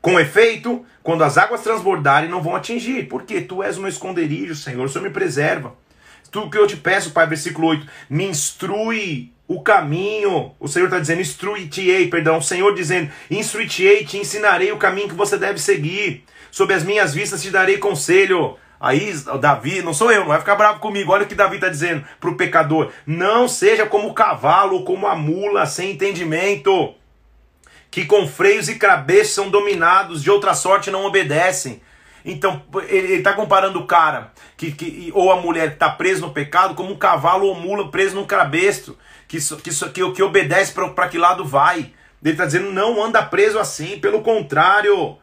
Com 0.00 0.18
efeito, 0.18 0.84
quando 1.02 1.24
as 1.24 1.36
águas 1.36 1.62
transbordarem, 1.62 2.30
não 2.30 2.42
vão 2.42 2.54
atingir, 2.54 3.08
porque 3.08 3.40
tu 3.40 3.62
és 3.62 3.76
meu 3.76 3.88
esconderijo, 3.88 4.54
Senhor, 4.54 4.84
o 4.84 4.88
Senhor 4.88 5.04
me 5.04 5.10
preserva. 5.10 5.74
Tu 6.30 6.50
que 6.50 6.58
eu 6.58 6.66
te 6.66 6.76
peço, 6.76 7.10
Pai, 7.10 7.26
versículo 7.26 7.68
8, 7.68 7.86
me 8.10 8.24
instrui 8.24 9.32
o 9.46 9.62
caminho. 9.62 10.52
O 10.60 10.68
Senhor 10.68 10.86
está 10.86 10.98
dizendo, 10.98 11.20
instrui-te-ei, 11.20 12.08
perdão. 12.08 12.38
O 12.38 12.42
Senhor 12.42 12.74
dizendo, 12.74 13.10
instrui-te-ei, 13.30 14.04
te 14.04 14.18
ensinarei 14.18 14.70
o 14.72 14.76
caminho 14.76 15.08
que 15.08 15.14
você 15.14 15.38
deve 15.38 15.58
seguir. 15.58 16.24
Sob 16.50 16.72
as 16.72 16.84
minhas 16.84 17.14
vistas 17.14 17.42
te 17.42 17.50
darei 17.50 17.78
conselho. 17.78 18.56
Aí, 18.80 19.12
Davi, 19.40 19.82
não 19.82 19.92
sou 19.92 20.12
eu, 20.12 20.20
não 20.20 20.28
vai 20.28 20.38
ficar 20.38 20.54
bravo 20.54 20.80
comigo. 20.80 21.12
Olha 21.12 21.24
o 21.24 21.26
que 21.26 21.34
Davi 21.34 21.56
está 21.56 21.68
dizendo 21.68 22.04
para 22.20 22.30
o 22.30 22.36
pecador: 22.36 22.92
não 23.06 23.48
seja 23.48 23.86
como 23.86 24.08
o 24.08 24.14
cavalo 24.14 24.84
como 24.84 25.06
a 25.06 25.16
mula 25.16 25.66
sem 25.66 25.92
entendimento 25.92 26.94
que 27.90 28.04
com 28.04 28.26
freios 28.26 28.68
e 28.68 28.76
cabeças 28.76 29.32
são 29.32 29.50
dominados, 29.50 30.22
de 30.22 30.30
outra 30.30 30.54
sorte 30.54 30.90
não 30.90 31.04
obedecem. 31.04 31.80
Então, 32.30 32.62
ele 32.88 33.14
está 33.14 33.32
comparando 33.32 33.78
o 33.78 33.86
cara 33.86 34.32
que, 34.56 34.72
que, 34.72 35.10
ou 35.14 35.32
a 35.32 35.36
mulher 35.40 35.68
que 35.68 35.74
está 35.74 35.88
preso 35.88 36.20
no 36.20 36.32
pecado 36.32 36.74
como 36.74 36.92
um 36.92 36.98
cavalo 36.98 37.46
ou 37.46 37.54
mula 37.54 37.90
preso 37.90 38.14
num 38.14 38.26
cabresto, 38.26 38.98
que, 39.26 39.38
que, 39.38 39.70
que, 39.70 40.12
que 40.12 40.22
obedece 40.22 40.72
para 40.72 41.08
que 41.08 41.16
lado 41.16 41.44
vai. 41.44 41.92
Ele 42.22 42.32
está 42.32 42.44
dizendo, 42.44 42.70
não 42.70 43.02
anda 43.02 43.22
preso 43.22 43.58
assim, 43.58 43.98
pelo 43.98 44.22
contrário. 44.22 45.16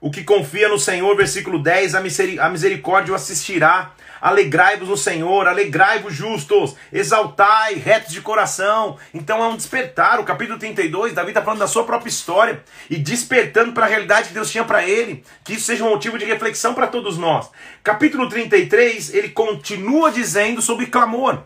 O 0.00 0.10
que 0.10 0.24
confia 0.24 0.68
no 0.68 0.78
Senhor, 0.78 1.16
versículo 1.16 1.62
10, 1.62 1.94
a 1.94 2.48
misericórdia 2.50 3.12
o 3.12 3.14
assistirá. 3.14 3.92
Alegrai-vos 4.24 4.88
no 4.88 4.96
Senhor, 4.96 5.46
alegrai-vos 5.46 6.14
justos, 6.14 6.74
exaltai, 6.90 7.74
retos 7.74 8.10
de 8.10 8.22
coração. 8.22 8.96
Então 9.12 9.44
é 9.44 9.48
um 9.48 9.54
despertar. 9.54 10.18
O 10.18 10.24
capítulo 10.24 10.58
32, 10.58 11.12
Davi 11.12 11.28
está 11.28 11.42
falando 11.42 11.58
da 11.58 11.66
sua 11.66 11.84
própria 11.84 12.08
história 12.08 12.64
e 12.88 12.96
despertando 12.96 13.74
para 13.74 13.84
a 13.84 13.88
realidade 13.90 14.28
que 14.28 14.34
Deus 14.34 14.50
tinha 14.50 14.64
para 14.64 14.82
ele. 14.82 15.22
Que 15.44 15.52
isso 15.52 15.66
seja 15.66 15.84
um 15.84 15.90
motivo 15.90 16.16
de 16.16 16.24
reflexão 16.24 16.72
para 16.72 16.86
todos 16.86 17.18
nós. 17.18 17.50
Capítulo 17.82 18.26
33, 18.26 19.12
ele 19.12 19.28
continua 19.28 20.10
dizendo 20.10 20.62
sobre 20.62 20.86
clamor. 20.86 21.42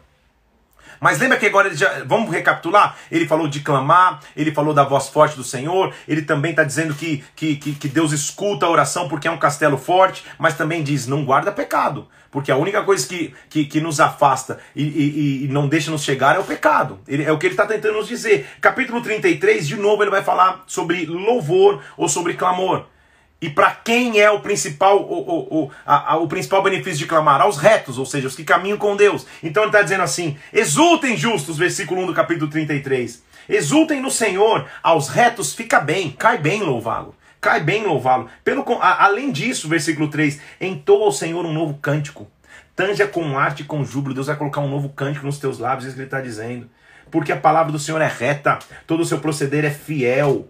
Mas 1.01 1.19
lembra 1.19 1.37
que 1.37 1.47
agora, 1.47 1.75
já, 1.75 2.05
vamos 2.05 2.31
recapitular? 2.31 2.97
Ele 3.11 3.27
falou 3.27 3.49
de 3.49 3.61
clamar, 3.61 4.21
ele 4.37 4.53
falou 4.53 4.75
da 4.75 4.85
voz 4.85 5.09
forte 5.09 5.37
do 5.37 5.45
Senhor, 5.45 5.95
ele 6.07 6.23
também 6.23 6.51
está 6.51 6.65
dizendo 6.65 6.95
que, 6.95 7.25
que, 7.35 7.57
que, 7.57 7.75
que 7.75 7.89
Deus 7.89 8.13
escuta 8.13 8.67
a 8.67 8.71
oração 8.71 9.09
porque 9.09 9.29
é 9.29 9.31
um 9.31 9.39
castelo 9.39 9.79
forte, 9.79 10.25
mas 10.39 10.57
também 10.57 10.83
diz: 10.83 11.07
não 11.07 11.25
guarda 11.25 11.53
pecado. 11.53 12.09
Porque 12.31 12.53
a 12.53 12.57
única 12.57 12.83
coisa 12.83 13.07
que, 13.07 13.35
que, 13.49 13.65
que 13.65 13.81
nos 13.81 14.01
afasta 14.01 14.59
e, 14.77 14.85
e, 14.85 15.45
e, 15.45 15.49
não 15.49 15.67
deixa 15.67 15.91
nos 15.91 16.03
chegar 16.03 16.37
é 16.37 16.39
o 16.39 16.45
pecado. 16.45 17.01
Ele, 17.09 17.25
é 17.25 17.33
o 17.33 17.39
que 17.39 17.47
ele 17.47 17.55
está 17.55 17.67
tentando 17.67 17.95
nos 17.95 18.07
dizer. 18.07 18.47
Capítulo 18.61 19.01
33, 19.01 19.67
de 19.67 19.77
novo, 19.77 20.03
ele 20.03 20.11
vai 20.11 20.23
falar 20.23 20.63
sobre 20.67 21.07
louvor 21.07 21.81
ou 21.97 22.09
sobre 22.09 22.35
clamor. 22.35 22.85
E 23.41 23.49
para 23.49 23.71
quem 23.71 24.21
é 24.21 24.29
o 24.31 24.41
principal 24.41 25.01
o, 25.01 25.19
o, 25.19 25.65
o, 25.65 25.71
a, 25.87 26.15
a, 26.15 26.17
o 26.17 26.27
principal 26.27 26.63
benefício 26.63 26.99
de 26.99 27.07
clamar? 27.07 27.41
Aos 27.41 27.57
retos, 27.57 27.97
ou 27.97 28.05
seja, 28.05 28.27
os 28.27 28.35
que 28.35 28.43
caminham 28.43 28.77
com 28.77 28.97
Deus. 28.97 29.27
Então 29.43 29.63
ele 29.63 29.71
está 29.71 29.83
dizendo 29.83 30.03
assim: 30.03 30.37
exultem 30.53 31.17
justos, 31.17 31.57
versículo 31.57 32.03
1 32.03 32.07
do 32.07 32.15
capítulo 32.15 32.51
33. 32.51 33.23
Exultem 33.49 34.03
no 34.03 34.11
Senhor, 34.11 34.67
aos 34.83 35.09
retos 35.09 35.55
fica 35.55 35.81
bem, 35.81 36.11
cai 36.11 36.37
bem 36.37 36.63
louvá-lo. 36.63 37.15
Cai 37.41 37.61
bem 37.61 37.85
louvá-lo. 37.85 38.29
Pelo 38.43 38.65
a, 38.81 39.05
Além 39.05 39.31
disso, 39.31 39.69
versículo 39.69 40.09
3, 40.09 40.41
entoa 40.61 41.05
ao 41.05 41.13
Senhor 41.13 41.47
um 41.47 41.53
novo 41.53 41.79
cântico. 41.81 42.27
Tanja 42.75 43.07
com 43.07 43.39
arte 43.39 43.63
e 43.63 43.65
com 43.65 43.85
júbilo. 43.85 44.15
Deus 44.15 44.27
vai 44.27 44.37
colocar 44.37 44.61
um 44.61 44.69
novo 44.69 44.89
cântico 44.89 45.25
nos 45.25 45.39
teus 45.39 45.59
lábios, 45.59 45.85
é 45.85 45.89
isso 45.89 45.97
que 45.97 46.01
ele 46.01 46.09
está 46.09 46.21
dizendo. 46.21 46.69
Porque 47.11 47.33
a 47.33 47.37
palavra 47.37 47.73
do 47.73 47.79
Senhor 47.79 48.01
é 48.01 48.09
reta, 48.09 48.59
todo 48.87 49.01
o 49.01 49.07
seu 49.07 49.19
proceder 49.19 49.65
é 49.65 49.71
fiel. 49.71 50.49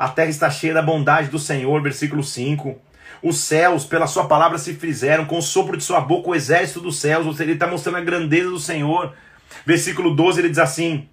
A 0.00 0.08
terra 0.08 0.30
está 0.30 0.48
cheia 0.50 0.72
da 0.72 0.80
bondade 0.80 1.28
do 1.28 1.38
Senhor, 1.38 1.82
versículo 1.82 2.24
5. 2.24 2.74
Os 3.22 3.36
céus, 3.36 3.84
pela 3.84 4.06
sua 4.06 4.24
palavra, 4.24 4.56
se 4.56 4.72
fizeram, 4.72 5.26
com 5.26 5.36
o 5.36 5.42
sopro 5.42 5.76
de 5.76 5.84
sua 5.84 6.00
boca, 6.00 6.30
o 6.30 6.34
exército 6.34 6.80
dos 6.80 6.98
céus. 6.98 7.26
Ou 7.26 7.34
seja, 7.34 7.44
ele 7.44 7.52
está 7.52 7.66
mostrando 7.66 7.98
a 7.98 8.00
grandeza 8.00 8.48
do 8.48 8.58
Senhor. 8.58 9.12
Versículo 9.66 10.16
12, 10.16 10.40
ele 10.40 10.48
diz 10.48 10.58
assim: 10.58 11.06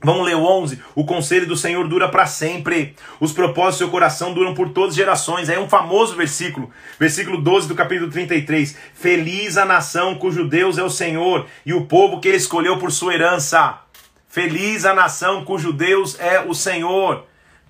Vamos 0.00 0.24
ler 0.24 0.36
o 0.36 0.44
11. 0.44 0.80
O 0.94 1.04
conselho 1.04 1.48
do 1.48 1.56
Senhor 1.56 1.88
dura 1.88 2.08
para 2.08 2.26
sempre. 2.26 2.94
Os 3.18 3.32
propósitos 3.32 3.74
do 3.74 3.78
seu 3.78 3.88
coração 3.88 4.32
duram 4.32 4.54
por 4.54 4.68
todas 4.68 4.90
as 4.90 4.96
gerações. 4.96 5.48
É 5.48 5.58
um 5.58 5.68
famoso 5.68 6.14
versículo. 6.14 6.70
Versículo 6.96 7.42
12 7.42 7.66
do 7.66 7.74
capítulo 7.74 8.08
33. 8.08 8.76
Feliz 8.94 9.56
a 9.56 9.64
nação 9.64 10.14
cujo 10.14 10.48
Deus 10.48 10.78
é 10.78 10.84
o 10.84 10.90
Senhor 10.90 11.44
e 11.66 11.74
o 11.74 11.86
povo 11.86 12.20
que 12.20 12.28
ele 12.28 12.36
escolheu 12.36 12.78
por 12.78 12.92
sua 12.92 13.14
herança. 13.14 13.80
Feliz 14.28 14.84
a 14.84 14.94
nação 14.94 15.44
cujo 15.44 15.72
Deus 15.72 16.16
é 16.20 16.38
o 16.38 16.54
Senhor, 16.54 17.26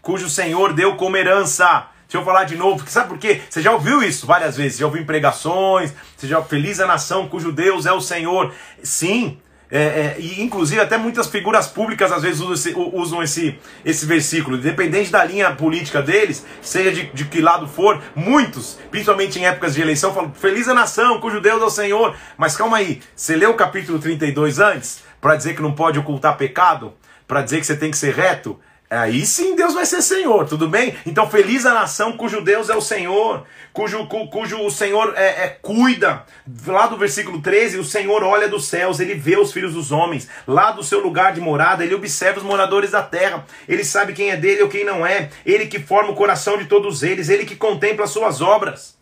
cujo 0.09 0.31
Senhor 0.31 0.73
deu 0.73 0.97
como 0.97 1.19
herança. 1.19 1.87
Deixa 2.05 2.17
eu 2.17 2.25
falar 2.25 2.45
de 2.45 2.57
novo, 2.57 2.77
porque 2.77 2.91
sabe 2.91 3.11
por 3.11 3.19
quê? 3.19 3.43
Você 3.51 3.61
já 3.61 3.73
ouviu 3.73 4.03
isso 4.03 4.27
várias 4.27 4.57
vezes, 4.57 4.79
já 4.79 4.87
ouviu 4.87 5.03
em 5.03 5.05
pregações, 5.05 5.93
você 6.17 6.27
já 6.27 6.41
feliz 6.41 6.81
a 6.81 6.87
nação 6.87 7.29
cujo 7.29 7.53
Deus 7.53 7.85
é 7.85 7.93
o 7.93 8.01
Senhor. 8.01 8.55
Sim, 8.83 9.37
é, 9.71 9.83
é, 9.83 10.17
e 10.19 10.41
inclusive 10.41 10.81
até 10.81 10.97
muitas 10.97 11.27
figuras 11.27 11.67
públicas 11.67 12.11
às 12.11 12.23
vezes 12.23 12.41
usam 12.41 12.55
esse, 12.55 12.75
usam 12.75 13.23
esse, 13.23 13.59
esse 13.85 14.07
versículo, 14.07 14.57
independente 14.57 15.11
da 15.13 15.23
linha 15.23 15.55
política 15.55 16.01
deles, 16.01 16.43
seja 16.63 16.91
de, 16.91 17.13
de 17.13 17.27
que 17.27 17.43
lado 17.43 17.69
for, 17.69 18.03
muitos, 18.17 18.79
principalmente 18.91 19.39
em 19.39 19.45
épocas 19.45 19.75
de 19.75 19.83
eleição, 19.83 20.15
falam: 20.15 20.33
Feliz 20.33 20.69
a 20.69 20.75
nação, 20.75 21.21
cujo 21.21 21.39
Deus 21.39 21.61
é 21.61 21.67
o 21.67 21.71
Senhor. 21.71 22.17
Mas 22.39 22.57
calma 22.57 22.79
aí, 22.79 23.03
você 23.15 23.37
leu 23.37 23.51
o 23.51 23.57
capítulo 23.57 23.99
32 23.99 24.59
antes, 24.59 25.03
para 25.21 25.37
dizer 25.37 25.55
que 25.55 25.61
não 25.61 25.73
pode 25.73 25.99
ocultar 25.99 26.39
pecado, 26.39 26.95
para 27.27 27.43
dizer 27.43 27.61
que 27.61 27.67
você 27.67 27.77
tem 27.77 27.91
que 27.91 27.99
ser 27.99 28.15
reto? 28.15 28.59
Aí 28.91 29.27
sim 29.27 29.55
Deus 29.55 29.75
vai 29.75 29.85
ser 29.85 30.01
Senhor, 30.01 30.49
tudo 30.49 30.67
bem? 30.67 30.97
Então 31.05 31.29
feliz 31.29 31.67
a 31.67 31.75
nação 31.75 32.17
cujo 32.17 32.41
Deus 32.41 32.71
é 32.71 32.75
o 32.75 32.81
Senhor, 32.81 33.45
cujo, 33.71 34.07
cu, 34.07 34.29
cujo 34.29 34.63
o 34.63 34.71
Senhor 34.71 35.13
é, 35.15 35.45
é, 35.45 35.49
cuida. 35.61 36.25
Lá 36.67 36.87
do 36.87 36.97
versículo 36.97 37.43
13, 37.43 37.79
o 37.79 37.85
Senhor 37.85 38.25
olha 38.25 38.49
dos 38.49 38.67
céus, 38.67 38.99
ele 38.99 39.15
vê 39.15 39.37
os 39.37 39.53
filhos 39.53 39.75
dos 39.75 39.93
homens. 39.93 40.27
Lá 40.47 40.71
do 40.71 40.83
seu 40.83 41.01
lugar 41.01 41.35
de 41.35 41.41
morada, 41.41 41.85
ele 41.85 41.95
observa 41.95 42.39
os 42.39 42.45
moradores 42.45 42.93
da 42.93 43.03
terra. 43.03 43.45
Ele 43.69 43.85
sabe 43.85 44.15
quem 44.15 44.31
é 44.31 44.37
dele 44.37 44.63
ou 44.63 44.71
quem 44.71 44.85
não 44.85 45.07
é. 45.07 45.29
Ele 45.45 45.67
que 45.67 45.79
forma 45.79 46.13
o 46.13 46.17
coração 46.17 46.57
de 46.57 46.65
todos 46.65 47.03
eles, 47.03 47.29
ele 47.29 47.45
que 47.45 47.57
contempla 47.57 48.07
as 48.07 48.11
suas 48.11 48.41
obras. 48.41 48.97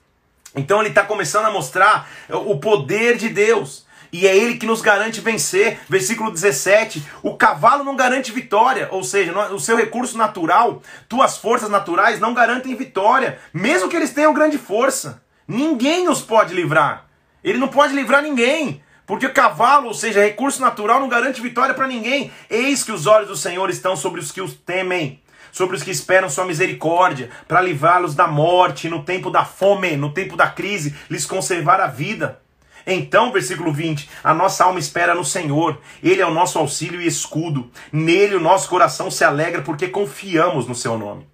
Então 0.57 0.81
ele 0.81 0.89
está 0.89 1.05
começando 1.05 1.47
a 1.47 1.51
mostrar 1.51 2.11
o 2.29 2.59
poder 2.59 3.17
de 3.17 3.29
Deus 3.29 3.86
e 4.13 4.27
é 4.27 4.37
ele 4.37 4.57
que 4.57 4.67
nos 4.67 4.81
garante 4.81 5.21
vencer. 5.21 5.79
Versículo 5.89 6.31
17: 6.31 7.05
o 7.23 7.37
cavalo 7.37 7.85
não 7.85 7.97
garante 7.97 8.33
vitória, 8.33 8.89
ou 8.91 9.03
seja, 9.03 9.33
o 9.51 9.61
seu 9.61 9.77
recurso 9.77 10.17
natural, 10.17 10.83
tuas 11.09 11.37
forças 11.37 11.69
naturais 11.69 12.21
não 12.21 12.35
garantem 12.35 12.75
vitória, 12.75 13.39
mesmo 13.53 13.89
que 13.89 13.97
eles 13.97 14.13
tenham 14.13 14.35
grande 14.35 14.59
força. 14.59 15.23
Ninguém 15.47 16.05
nos 16.05 16.23
pode 16.23 16.55
livrar. 16.55 17.07
Ele 17.43 17.59
não 17.59 17.69
pode 17.69 17.95
livrar 17.95 18.23
ninguém. 18.23 18.83
Porque 19.07 19.27
o 19.27 19.33
cavalo, 19.33 19.87
ou 19.87 19.95
seja, 19.95 20.21
recurso 20.21 20.61
natural, 20.61 20.99
não 20.99 21.09
garante 21.09 21.41
vitória 21.41 21.73
para 21.73 21.87
ninguém. 21.87 22.33
Eis 22.51 22.83
que 22.83 22.91
os 22.91 23.07
olhos 23.07 23.29
do 23.29 23.37
Senhor 23.37 23.71
estão 23.71 23.95
sobre 23.95 24.21
os 24.21 24.33
que 24.33 24.41
os 24.41 24.55
temem, 24.55 25.23
sobre 25.53 25.77
os 25.77 25.83
que 25.83 25.93
esperam 25.93 26.29
sua 26.29 26.45
misericórdia, 26.45 27.31
para 27.47 27.61
livrá-los 27.61 28.17
da 28.17 28.27
morte, 28.27 28.89
no 28.89 29.05
tempo 29.05 29.31
da 29.31 29.45
fome, 29.45 29.97
no 29.97 30.13
tempo 30.13 30.37
da 30.37 30.49
crise, 30.49 30.93
lhes 31.09 31.25
conservar 31.25 31.81
a 31.81 31.87
vida. 31.87 32.41
Então, 32.87 33.33
versículo 33.33 33.73
20: 33.73 34.09
a 34.23 34.33
nossa 34.33 34.65
alma 34.65 34.79
espera 34.79 35.15
no 35.15 35.25
Senhor, 35.25 35.81
Ele 36.03 36.23
é 36.23 36.27
o 36.27 36.33
nosso 36.33 36.59
auxílio 36.59 37.01
e 37.01 37.07
escudo. 37.07 37.71
Nele 37.91 38.37
o 38.37 38.41
nosso 38.41 38.69
coração 38.69 39.11
se 39.11 39.25
alegra 39.25 39.63
porque 39.63 39.89
confiamos 39.89 40.69
no 40.69 40.75
Seu 40.75 40.97
nome. 40.97 41.27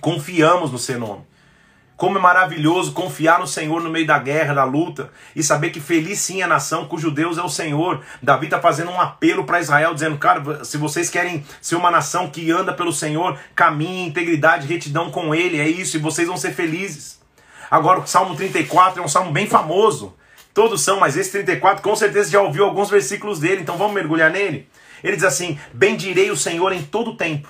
Confiamos 0.00 0.72
no 0.72 0.78
Seu 0.78 0.98
nome. 0.98 1.30
Como 2.00 2.16
é 2.16 2.20
maravilhoso 2.20 2.92
confiar 2.92 3.38
no 3.38 3.46
Senhor 3.46 3.82
no 3.82 3.90
meio 3.90 4.06
da 4.06 4.18
guerra, 4.18 4.54
da 4.54 4.64
luta, 4.64 5.10
e 5.36 5.42
saber 5.42 5.68
que 5.68 5.80
feliz 5.80 6.18
sim 6.18 6.40
a 6.40 6.46
nação 6.46 6.86
cujo 6.86 7.10
Deus 7.10 7.36
é 7.36 7.42
o 7.42 7.48
Senhor. 7.50 8.00
Davi 8.22 8.46
está 8.46 8.58
fazendo 8.58 8.90
um 8.90 8.98
apelo 8.98 9.44
para 9.44 9.60
Israel, 9.60 9.92
dizendo: 9.92 10.16
Cara, 10.16 10.64
se 10.64 10.78
vocês 10.78 11.10
querem 11.10 11.44
ser 11.60 11.76
uma 11.76 11.90
nação 11.90 12.30
que 12.30 12.50
anda 12.50 12.72
pelo 12.72 12.90
Senhor, 12.90 13.38
caminhe, 13.54 14.08
integridade, 14.08 14.66
retidão 14.66 15.10
com 15.10 15.34
Ele, 15.34 15.60
é 15.60 15.68
isso, 15.68 15.98
e 15.98 16.00
vocês 16.00 16.26
vão 16.26 16.38
ser 16.38 16.54
felizes. 16.54 17.20
Agora, 17.70 18.00
o 18.00 18.06
Salmo 18.06 18.34
34 18.34 19.02
é 19.02 19.04
um 19.04 19.08
salmo 19.08 19.30
bem 19.30 19.46
famoso. 19.46 20.16
Todos 20.52 20.82
são, 20.82 20.98
mas 20.98 21.16
esse 21.16 21.30
34 21.30 21.82
com 21.82 21.94
certeza 21.94 22.30
já 22.30 22.40
ouviu 22.40 22.64
alguns 22.64 22.90
versículos 22.90 23.38
dele, 23.38 23.62
então 23.62 23.76
vamos 23.76 23.94
mergulhar 23.94 24.30
nele. 24.30 24.68
Ele 25.02 25.16
diz 25.16 25.24
assim: 25.24 25.58
Bendirei 25.72 26.30
o 26.30 26.36
Senhor 26.36 26.72
em 26.72 26.82
todo 26.82 27.16
tempo, 27.16 27.48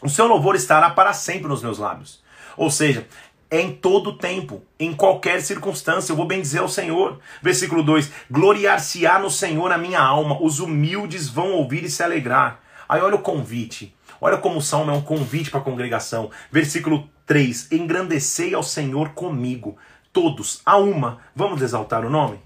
o 0.00 0.08
seu 0.08 0.26
louvor 0.26 0.54
estará 0.54 0.90
para 0.90 1.12
sempre 1.12 1.48
nos 1.48 1.62
meus 1.62 1.78
lábios. 1.78 2.22
Ou 2.56 2.70
seja, 2.70 3.06
é 3.50 3.60
em 3.60 3.72
todo 3.72 4.18
tempo, 4.18 4.62
em 4.78 4.92
qualquer 4.92 5.40
circunstância, 5.40 6.12
eu 6.12 6.16
vou 6.16 6.26
bendizer 6.26 6.60
ao 6.60 6.68
Senhor. 6.68 7.18
Versículo 7.42 7.82
2: 7.82 8.10
Gloriar-se-á 8.30 9.18
no 9.18 9.30
Senhor 9.30 9.70
a 9.72 9.78
minha 9.78 10.00
alma, 10.00 10.38
os 10.42 10.60
humildes 10.60 11.28
vão 11.28 11.52
ouvir 11.52 11.84
e 11.84 11.90
se 11.90 12.02
alegrar. 12.02 12.60
Aí 12.88 13.00
olha 13.00 13.16
o 13.16 13.22
convite. 13.22 13.94
Olha 14.20 14.38
como 14.38 14.58
o 14.58 14.62
salmo 14.62 14.90
é 14.90 14.94
um 14.94 15.00
convite 15.00 15.50
para 15.50 15.60
a 15.60 15.64
congregação. 15.64 16.30
Versículo 16.50 17.08
3: 17.26 17.72
Engrandecei 17.72 18.54
ao 18.54 18.62
Senhor 18.62 19.10
comigo 19.10 19.76
todos, 20.14 20.62
a 20.64 20.78
uma, 20.78 21.18
vamos 21.34 21.60
exaltar 21.60 22.06
o 22.06 22.08
nome? 22.08 22.38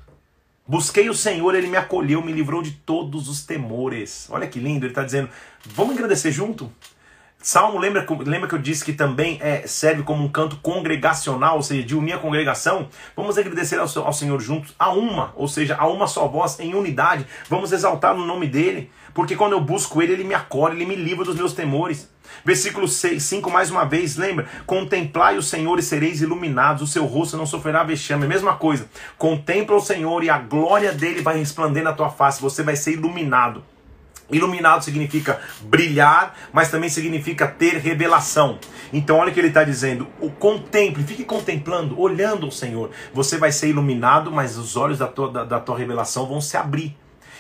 Busquei 0.66 1.08
o 1.08 1.14
Senhor, 1.14 1.54
ele 1.54 1.68
me 1.68 1.76
acolheu, 1.76 2.22
me 2.22 2.32
livrou 2.32 2.62
de 2.62 2.72
todos 2.72 3.28
os 3.28 3.44
temores. 3.44 4.26
Olha 4.30 4.46
que 4.46 4.58
lindo, 4.58 4.86
ele 4.86 4.92
está 4.92 5.04
dizendo, 5.04 5.28
vamos 5.66 5.94
agradecer 5.94 6.32
junto? 6.32 6.72
Salmo, 7.40 7.78
lembra, 7.78 8.04
lembra 8.26 8.48
que 8.48 8.54
eu 8.54 8.58
disse 8.58 8.84
que 8.84 8.92
também 8.92 9.38
é, 9.40 9.66
serve 9.66 10.02
como 10.02 10.24
um 10.24 10.28
canto 10.28 10.56
congregacional, 10.56 11.56
ou 11.56 11.62
seja, 11.62 11.84
de 11.84 11.94
unir 11.94 12.14
a 12.14 12.18
congregação? 12.18 12.88
Vamos 13.14 13.38
agradecer 13.38 13.78
ao, 13.78 13.86
ao 14.04 14.12
Senhor 14.12 14.40
juntos, 14.40 14.74
a 14.78 14.90
uma, 14.90 15.32
ou 15.36 15.46
seja, 15.46 15.76
a 15.78 15.86
uma 15.86 16.06
só 16.06 16.26
voz, 16.26 16.58
em 16.58 16.74
unidade. 16.74 17.24
Vamos 17.48 17.70
exaltar 17.70 18.14
o 18.16 18.24
nome 18.24 18.46
dele, 18.48 18.90
porque 19.14 19.36
quando 19.36 19.52
eu 19.52 19.60
busco 19.60 20.02
ele, 20.02 20.14
ele 20.14 20.24
me 20.24 20.34
acolhe, 20.34 20.74
ele 20.74 20.86
me 20.86 20.96
livra 20.96 21.24
dos 21.24 21.36
meus 21.36 21.52
temores. 21.52 22.10
Versículo 22.44 22.88
6, 22.88 23.22
5 23.22 23.50
mais 23.50 23.70
uma 23.70 23.84
vez, 23.84 24.16
lembra? 24.16 24.46
Contemplai 24.66 25.36
o 25.36 25.42
Senhor 25.42 25.78
e 25.78 25.82
sereis 25.82 26.22
iluminados, 26.22 26.82
o 26.82 26.86
seu 26.86 27.04
rosto 27.04 27.36
não 27.36 27.46
sofrerá 27.46 27.82
vexame. 27.82 28.26
Mesma 28.26 28.56
coisa. 28.56 28.88
Contempla 29.16 29.76
o 29.76 29.80
Senhor 29.80 30.22
e 30.24 30.30
a 30.30 30.38
glória 30.38 30.92
dele 30.92 31.22
vai 31.22 31.38
resplandecer 31.38 31.84
na 31.84 31.92
tua 31.92 32.10
face, 32.10 32.40
você 32.40 32.62
vai 32.62 32.76
ser 32.76 32.92
iluminado. 32.92 33.62
Iluminado 34.30 34.84
significa 34.84 35.40
brilhar, 35.62 36.36
mas 36.52 36.70
também 36.70 36.90
significa 36.90 37.46
ter 37.46 37.78
revelação. 37.78 38.58
Então, 38.92 39.16
olha 39.16 39.30
o 39.30 39.34
que 39.34 39.40
ele 39.40 39.48
está 39.48 39.64
dizendo: 39.64 40.06
o 40.20 40.30
contemple, 40.30 41.02
fique 41.02 41.24
contemplando, 41.24 41.98
olhando 41.98 42.48
o 42.48 42.52
Senhor. 42.52 42.90
Você 43.14 43.38
vai 43.38 43.50
ser 43.50 43.68
iluminado, 43.68 44.30
mas 44.30 44.58
os 44.58 44.76
olhos 44.76 44.98
da 44.98 45.06
tua, 45.06 45.30
da, 45.32 45.44
da 45.44 45.60
tua 45.60 45.78
revelação 45.78 46.26
vão 46.26 46.42
se 46.42 46.58
abrir. 46.58 46.94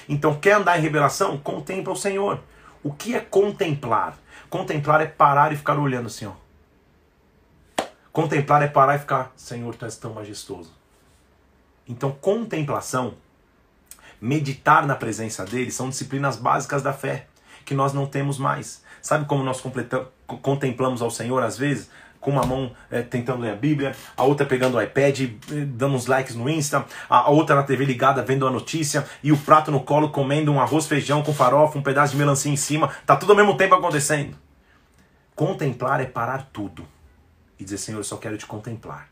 Então, 0.08 0.34
quer 0.34 0.52
andar 0.52 0.78
em 0.78 0.82
revelação? 0.82 1.36
Contempla 1.36 1.92
o 1.92 1.96
Senhor. 1.96 2.40
O 2.82 2.92
que 2.92 3.14
é 3.14 3.20
contemplar? 3.20 4.16
Contemplar 4.50 5.00
é 5.00 5.06
parar 5.06 5.52
e 5.52 5.56
ficar 5.56 5.78
olhando 5.78 6.06
assim, 6.06 6.26
ó. 6.26 6.32
Contemplar 8.12 8.62
é 8.62 8.68
parar 8.68 8.96
e 8.96 8.98
ficar, 8.98 9.32
Senhor, 9.36 9.74
tu 9.74 9.84
és 9.84 9.96
tão 9.96 10.14
majestoso. 10.14 10.72
Então, 11.86 12.10
contemplação, 12.12 13.14
meditar 14.20 14.86
na 14.86 14.96
presença 14.96 15.44
dele, 15.44 15.70
são 15.70 15.88
disciplinas 15.88 16.36
básicas 16.36 16.82
da 16.82 16.92
fé, 16.92 17.28
que 17.64 17.74
nós 17.74 17.92
não 17.92 18.06
temos 18.06 18.38
mais. 18.38 18.82
Sabe 19.00 19.26
como 19.26 19.44
nós 19.44 19.62
contemplamos 20.42 21.00
ao 21.02 21.10
Senhor 21.10 21.42
às 21.42 21.56
vezes? 21.56 21.90
Com 22.20 22.30
uma 22.30 22.44
mão 22.44 22.72
é, 22.90 23.02
tentando 23.02 23.42
ler 23.42 23.52
a 23.52 23.56
Bíblia, 23.56 23.94
a 24.16 24.24
outra 24.24 24.44
pegando 24.44 24.76
o 24.76 24.82
iPad, 24.82 25.20
eh, 25.20 25.30
dando 25.66 25.94
uns 25.94 26.06
likes 26.06 26.34
no 26.34 26.48
Insta, 26.48 26.84
a 27.08 27.30
outra 27.30 27.54
na 27.54 27.62
TV 27.62 27.84
ligada 27.84 28.22
vendo 28.22 28.46
a 28.46 28.50
notícia 28.50 29.06
e 29.22 29.32
o 29.32 29.36
prato 29.36 29.70
no 29.70 29.80
colo 29.80 30.10
comendo 30.10 30.52
um 30.52 30.60
arroz 30.60 30.86
feijão 30.86 31.22
com 31.22 31.32
farofa, 31.32 31.78
um 31.78 31.82
pedaço 31.82 32.12
de 32.12 32.18
melancia 32.18 32.52
em 32.52 32.56
cima, 32.56 32.90
tá 33.06 33.16
tudo 33.16 33.32
ao 33.32 33.36
mesmo 33.36 33.56
tempo 33.56 33.74
acontecendo. 33.74 34.36
Contemplar 35.34 36.00
é 36.00 36.04
parar 36.06 36.48
tudo 36.52 36.86
e 37.58 37.64
dizer, 37.64 37.78
Senhor, 37.78 37.98
eu 37.98 38.04
só 38.04 38.16
quero 38.16 38.36
te 38.36 38.46
contemplar. 38.46 39.08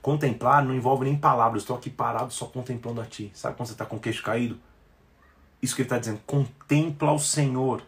Contemplar 0.00 0.64
não 0.64 0.74
envolve 0.74 1.04
nem 1.04 1.16
palavras, 1.16 1.62
estou 1.62 1.76
aqui 1.76 1.90
parado 1.90 2.32
só 2.32 2.46
contemplando 2.46 3.00
a 3.00 3.04
Ti. 3.04 3.30
Sabe 3.34 3.56
quando 3.56 3.66
você 3.66 3.74
está 3.74 3.84
com 3.84 3.96
o 3.96 4.00
queixo 4.00 4.22
caído? 4.22 4.58
Isso 5.60 5.74
que 5.74 5.82
ele 5.82 5.86
está 5.86 5.98
dizendo, 5.98 6.20
contempla 6.24 7.12
o 7.12 7.18
Senhor 7.18 7.82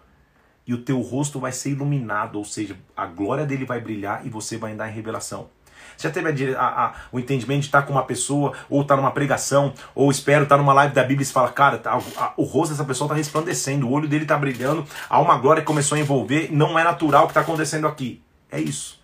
e 0.71 0.75
o 0.75 0.79
teu 0.79 1.01
rosto 1.01 1.41
vai 1.41 1.51
ser 1.51 1.71
iluminado, 1.71 2.37
ou 2.39 2.45
seja, 2.45 2.77
a 2.97 3.05
glória 3.05 3.45
dele 3.45 3.65
vai 3.65 3.81
brilhar 3.81 4.25
e 4.25 4.31
você 4.31 4.57
vai 4.57 4.71
andar 4.71 4.89
em 4.89 4.93
revelação. 4.93 5.49
Você 5.97 6.07
já 6.07 6.15
teve 6.15 6.55
a, 6.55 6.61
a, 6.61 6.87
a, 6.87 6.95
o 7.11 7.19
entendimento 7.19 7.63
de 7.63 7.67
estar 7.67 7.83
com 7.83 7.95
uma 7.95 8.05
pessoa, 8.05 8.53
ou 8.69 8.83
estar 8.83 8.97
numa 8.97 9.11
pregação, 9.11 9.75
ou 9.97 10.13
espero 10.13 10.45
estar 10.45 10.57
numa 10.57 10.73
live 10.73 10.95
da 10.95 11.03
Bíblia 11.03 11.23
e 11.23 11.27
você 11.27 11.33
fala, 11.33 11.49
cara, 11.49 11.77
tá, 11.77 11.99
o 12.37 12.45
rosto 12.45 12.71
dessa 12.71 12.85
pessoa 12.85 13.07
está 13.07 13.17
resplandecendo, 13.17 13.89
o 13.89 13.91
olho 13.91 14.07
dele 14.07 14.23
está 14.23 14.39
brilhando, 14.39 14.87
há 15.09 15.21
uma 15.21 15.37
glória 15.39 15.61
que 15.61 15.67
começou 15.67 15.97
a 15.97 16.01
envolver, 16.01 16.51
não 16.53 16.79
é 16.79 16.85
natural 16.85 17.25
o 17.25 17.27
que 17.27 17.33
está 17.33 17.41
acontecendo 17.41 17.89
aqui. 17.89 18.23
É 18.49 18.61
isso. 18.61 19.00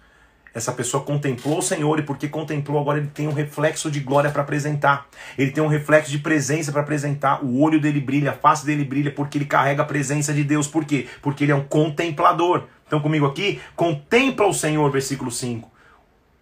Essa 0.56 0.72
pessoa 0.72 1.02
contemplou 1.02 1.58
o 1.58 1.62
Senhor 1.62 1.98
e 1.98 2.02
porque 2.02 2.28
contemplou, 2.28 2.80
agora 2.80 2.98
ele 2.98 3.08
tem 3.08 3.28
um 3.28 3.32
reflexo 3.32 3.90
de 3.90 4.00
glória 4.00 4.30
para 4.30 4.40
apresentar. 4.40 5.06
Ele 5.36 5.50
tem 5.50 5.62
um 5.62 5.66
reflexo 5.66 6.10
de 6.10 6.18
presença 6.18 6.72
para 6.72 6.80
apresentar. 6.80 7.44
O 7.44 7.60
olho 7.60 7.78
dele 7.78 8.00
brilha, 8.00 8.30
a 8.30 8.32
face 8.32 8.64
dele 8.64 8.82
brilha 8.82 9.12
porque 9.12 9.36
ele 9.36 9.44
carrega 9.44 9.82
a 9.82 9.84
presença 9.84 10.32
de 10.32 10.42
Deus. 10.42 10.66
Por 10.66 10.86
quê? 10.86 11.08
Porque 11.20 11.44
ele 11.44 11.52
é 11.52 11.54
um 11.54 11.62
contemplador. 11.62 12.62
Então 12.86 13.00
comigo 13.00 13.26
aqui, 13.26 13.60
contempla 13.76 14.46
o 14.46 14.54
Senhor, 14.54 14.90
versículo 14.90 15.30
5. 15.30 15.70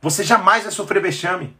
Você 0.00 0.22
jamais 0.22 0.62
vai 0.62 0.70
sofrer 0.70 1.02
vexame. 1.02 1.52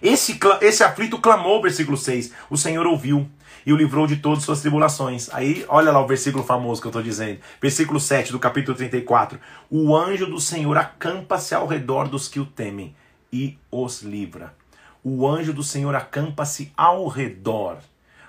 Esse, 0.00 0.38
esse 0.60 0.84
aflito 0.84 1.18
clamou, 1.18 1.60
versículo 1.60 1.96
6. 1.96 2.30
O 2.48 2.56
Senhor 2.56 2.86
ouviu 2.86 3.28
e 3.66 3.72
o 3.72 3.76
livrou 3.76 4.06
de 4.06 4.16
todas 4.16 4.38
as 4.38 4.44
suas 4.44 4.60
tribulações. 4.60 5.28
Aí, 5.32 5.64
olha 5.68 5.90
lá 5.90 6.00
o 6.00 6.06
versículo 6.06 6.44
famoso 6.44 6.80
que 6.80 6.86
eu 6.86 6.90
estou 6.90 7.02
dizendo. 7.02 7.40
Versículo 7.60 7.98
7 7.98 8.30
do 8.30 8.38
capítulo 8.38 8.76
34. 8.76 9.40
O 9.68 9.96
anjo 9.96 10.26
do 10.26 10.40
Senhor 10.40 10.78
acampa-se 10.78 11.52
ao 11.52 11.66
redor 11.66 12.08
dos 12.08 12.28
que 12.28 12.38
o 12.38 12.46
temem 12.46 12.94
e 13.32 13.58
os 13.70 14.02
livra. 14.02 14.54
O 15.02 15.26
anjo 15.28 15.52
do 15.52 15.64
Senhor 15.64 15.96
acampa-se 15.96 16.72
ao 16.76 17.08
redor. 17.08 17.78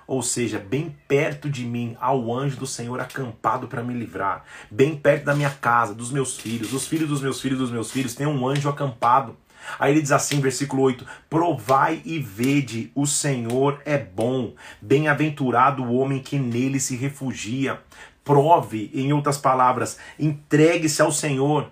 Ou 0.07 0.23
seja, 0.23 0.57
bem 0.57 0.95
perto 1.07 1.49
de 1.49 1.65
mim 1.65 1.97
há 1.99 2.15
o 2.15 2.33
anjo 2.33 2.57
do 2.57 2.65
Senhor 2.65 2.99
acampado 2.99 3.67
para 3.67 3.83
me 3.83 3.93
livrar. 3.93 4.43
Bem 4.71 4.95
perto 4.95 5.25
da 5.25 5.35
minha 5.35 5.49
casa, 5.49 5.93
dos 5.93 6.11
meus 6.11 6.38
filhos, 6.38 6.69
dos 6.71 6.88
filhos 6.88 7.09
dos 7.09 7.21
meus 7.21 7.41
filhos, 7.41 7.59
dos 7.59 7.71
meus 7.71 7.91
filhos, 7.91 8.15
tem 8.15 8.25
um 8.25 8.47
anjo 8.47 8.69
acampado. 8.69 9.35
Aí 9.80 9.91
ele 9.91 10.01
diz 10.01 10.11
assim, 10.11 10.39
versículo 10.39 10.84
8: 10.84 11.05
Provai 11.30 12.01
e 12.05 12.20
vede, 12.20 12.91
o 12.95 13.05
Senhor 13.05 13.82
é 13.86 13.97
bom, 13.97 14.53
bem-aventurado 14.82 15.84
o 15.84 15.95
homem 15.95 16.20
que 16.20 16.38
nele 16.38 16.80
se 16.80 16.95
refugia. 16.95 17.80
Prove, 18.24 18.91
em 18.93 19.13
outras 19.13 19.38
palavras, 19.38 19.97
entregue-se 20.20 21.01
ao 21.01 21.11
Senhor 21.11 21.72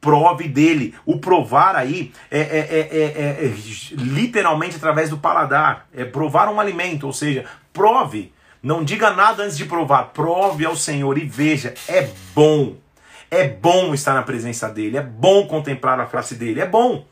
prove 0.00 0.48
dele. 0.48 0.94
O 1.04 1.18
provar 1.18 1.76
aí 1.76 2.12
é, 2.30 2.40
é, 2.40 2.42
é, 2.42 3.46
é, 3.46 3.54
literalmente 3.92 4.76
através 4.76 5.10
do 5.10 5.18
paladar. 5.18 5.88
É 5.92 6.04
provar 6.04 6.48
um 6.48 6.60
alimento, 6.60 7.06
ou 7.06 7.12
seja, 7.12 7.44
prove. 7.72 8.32
Não 8.62 8.82
diga 8.82 9.10
nada 9.10 9.44
antes 9.44 9.56
de 9.56 9.64
provar. 9.64 10.10
Prove 10.12 10.64
ao 10.64 10.76
Senhor 10.76 11.16
e 11.18 11.24
veja, 11.24 11.74
é 11.88 12.08
bom. 12.34 12.76
É 13.30 13.46
bom 13.46 13.92
estar 13.92 14.14
na 14.14 14.22
presença 14.22 14.68
dele. 14.68 14.96
É 14.96 15.02
bom 15.02 15.46
contemplar 15.46 16.00
a 16.00 16.06
face 16.06 16.34
dele. 16.34 16.60
É 16.60 16.66
bom. 16.66 17.06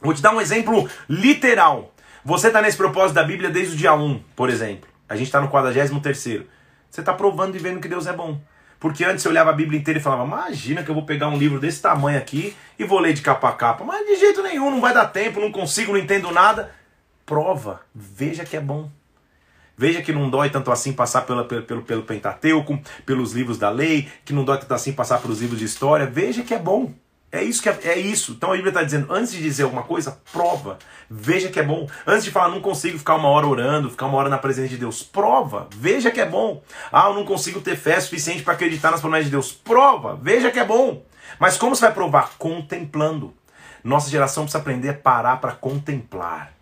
Vou 0.00 0.14
te 0.14 0.22
dar 0.22 0.34
um 0.34 0.40
exemplo 0.40 0.88
literal. 1.08 1.92
Você 2.24 2.48
está 2.48 2.60
nesse 2.60 2.76
propósito 2.76 3.14
da 3.14 3.24
Bíblia 3.24 3.50
desde 3.50 3.74
o 3.74 3.76
dia 3.76 3.94
1, 3.94 4.22
por 4.36 4.50
exemplo. 4.50 4.88
A 5.08 5.16
gente 5.16 5.26
está 5.26 5.40
no 5.40 5.48
43. 5.48 5.90
Você 5.90 7.00
está 7.00 7.12
provando 7.12 7.56
e 7.56 7.58
vendo 7.58 7.80
que 7.80 7.88
Deus 7.88 8.06
é 8.06 8.12
bom. 8.12 8.40
Porque 8.78 9.04
antes 9.04 9.24
eu 9.24 9.30
olhava 9.30 9.50
a 9.50 9.54
Bíblia 9.54 9.78
inteira 9.78 9.98
e 9.98 10.02
falava, 10.02 10.24
imagina 10.24 10.82
que 10.82 10.90
eu 10.90 10.94
vou 10.94 11.04
pegar 11.04 11.28
um 11.28 11.36
livro 11.36 11.58
desse 11.58 11.82
tamanho 11.82 12.16
aqui 12.16 12.54
e 12.78 12.84
vou 12.84 13.00
ler 13.00 13.12
de 13.12 13.22
capa 13.22 13.48
a 13.48 13.52
capa. 13.52 13.84
Mas 13.84 14.06
de 14.06 14.16
jeito 14.16 14.42
nenhum, 14.42 14.70
não 14.70 14.80
vai 14.80 14.94
dar 14.94 15.06
tempo, 15.06 15.40
não 15.40 15.50
consigo, 15.50 15.92
não 15.92 15.98
entendo 15.98 16.30
nada. 16.30 16.72
Prova, 17.26 17.80
veja 17.94 18.44
que 18.44 18.56
é 18.56 18.60
bom. 18.60 18.88
Veja 19.76 20.02
que 20.02 20.12
não 20.12 20.30
dói 20.30 20.50
tanto 20.50 20.70
assim 20.72 20.92
passar 20.92 21.22
pela, 21.22 21.44
pelo, 21.44 21.82
pelo 21.82 22.02
Pentateuco, 22.02 22.80
pelos 23.04 23.32
livros 23.32 23.58
da 23.58 23.70
lei, 23.70 24.08
que 24.24 24.32
não 24.32 24.44
dói 24.44 24.58
tanto 24.58 24.74
assim 24.74 24.92
passar 24.92 25.20
pelos 25.20 25.40
livros 25.40 25.58
de 25.58 25.64
história. 25.64 26.06
Veja 26.06 26.42
que 26.42 26.54
é 26.54 26.58
bom. 26.58 26.92
É 27.30 27.42
isso 27.42 27.62
que 27.62 27.68
é, 27.68 27.78
é 27.84 27.98
isso. 27.98 28.32
Então 28.32 28.50
a 28.50 28.54
Bíblia 28.54 28.70
está 28.70 28.82
dizendo, 28.82 29.12
antes 29.12 29.32
de 29.32 29.42
dizer 29.42 29.64
alguma 29.64 29.82
coisa, 29.82 30.18
prova. 30.32 30.78
Veja 31.10 31.50
que 31.50 31.60
é 31.60 31.62
bom. 31.62 31.86
Antes 32.06 32.24
de 32.24 32.30
falar, 32.30 32.48
não 32.48 32.60
consigo 32.60 32.98
ficar 32.98 33.16
uma 33.16 33.28
hora 33.28 33.46
orando, 33.46 33.90
ficar 33.90 34.06
uma 34.06 34.16
hora 34.16 34.30
na 34.30 34.38
presença 34.38 34.68
de 34.68 34.78
Deus, 34.78 35.02
prova. 35.02 35.68
Veja 35.76 36.10
que 36.10 36.20
é 36.20 36.26
bom. 36.26 36.62
Ah, 36.90 37.08
eu 37.08 37.14
não 37.14 37.26
consigo 37.26 37.60
ter 37.60 37.76
fé 37.76 38.00
suficiente 38.00 38.42
para 38.42 38.54
acreditar 38.54 38.90
nas 38.90 39.00
promessas 39.00 39.26
de 39.26 39.30
Deus. 39.30 39.52
Prova. 39.52 40.18
Veja 40.22 40.50
que 40.50 40.58
é 40.58 40.64
bom. 40.64 41.02
Mas 41.38 41.58
como 41.58 41.76
você 41.76 41.82
vai 41.82 41.92
provar? 41.92 42.32
Contemplando. 42.38 43.34
Nossa 43.84 44.10
geração 44.10 44.44
precisa 44.44 44.58
aprender 44.58 44.88
a 44.88 44.94
parar 44.94 45.36
para 45.36 45.52
contemplar. 45.52 46.52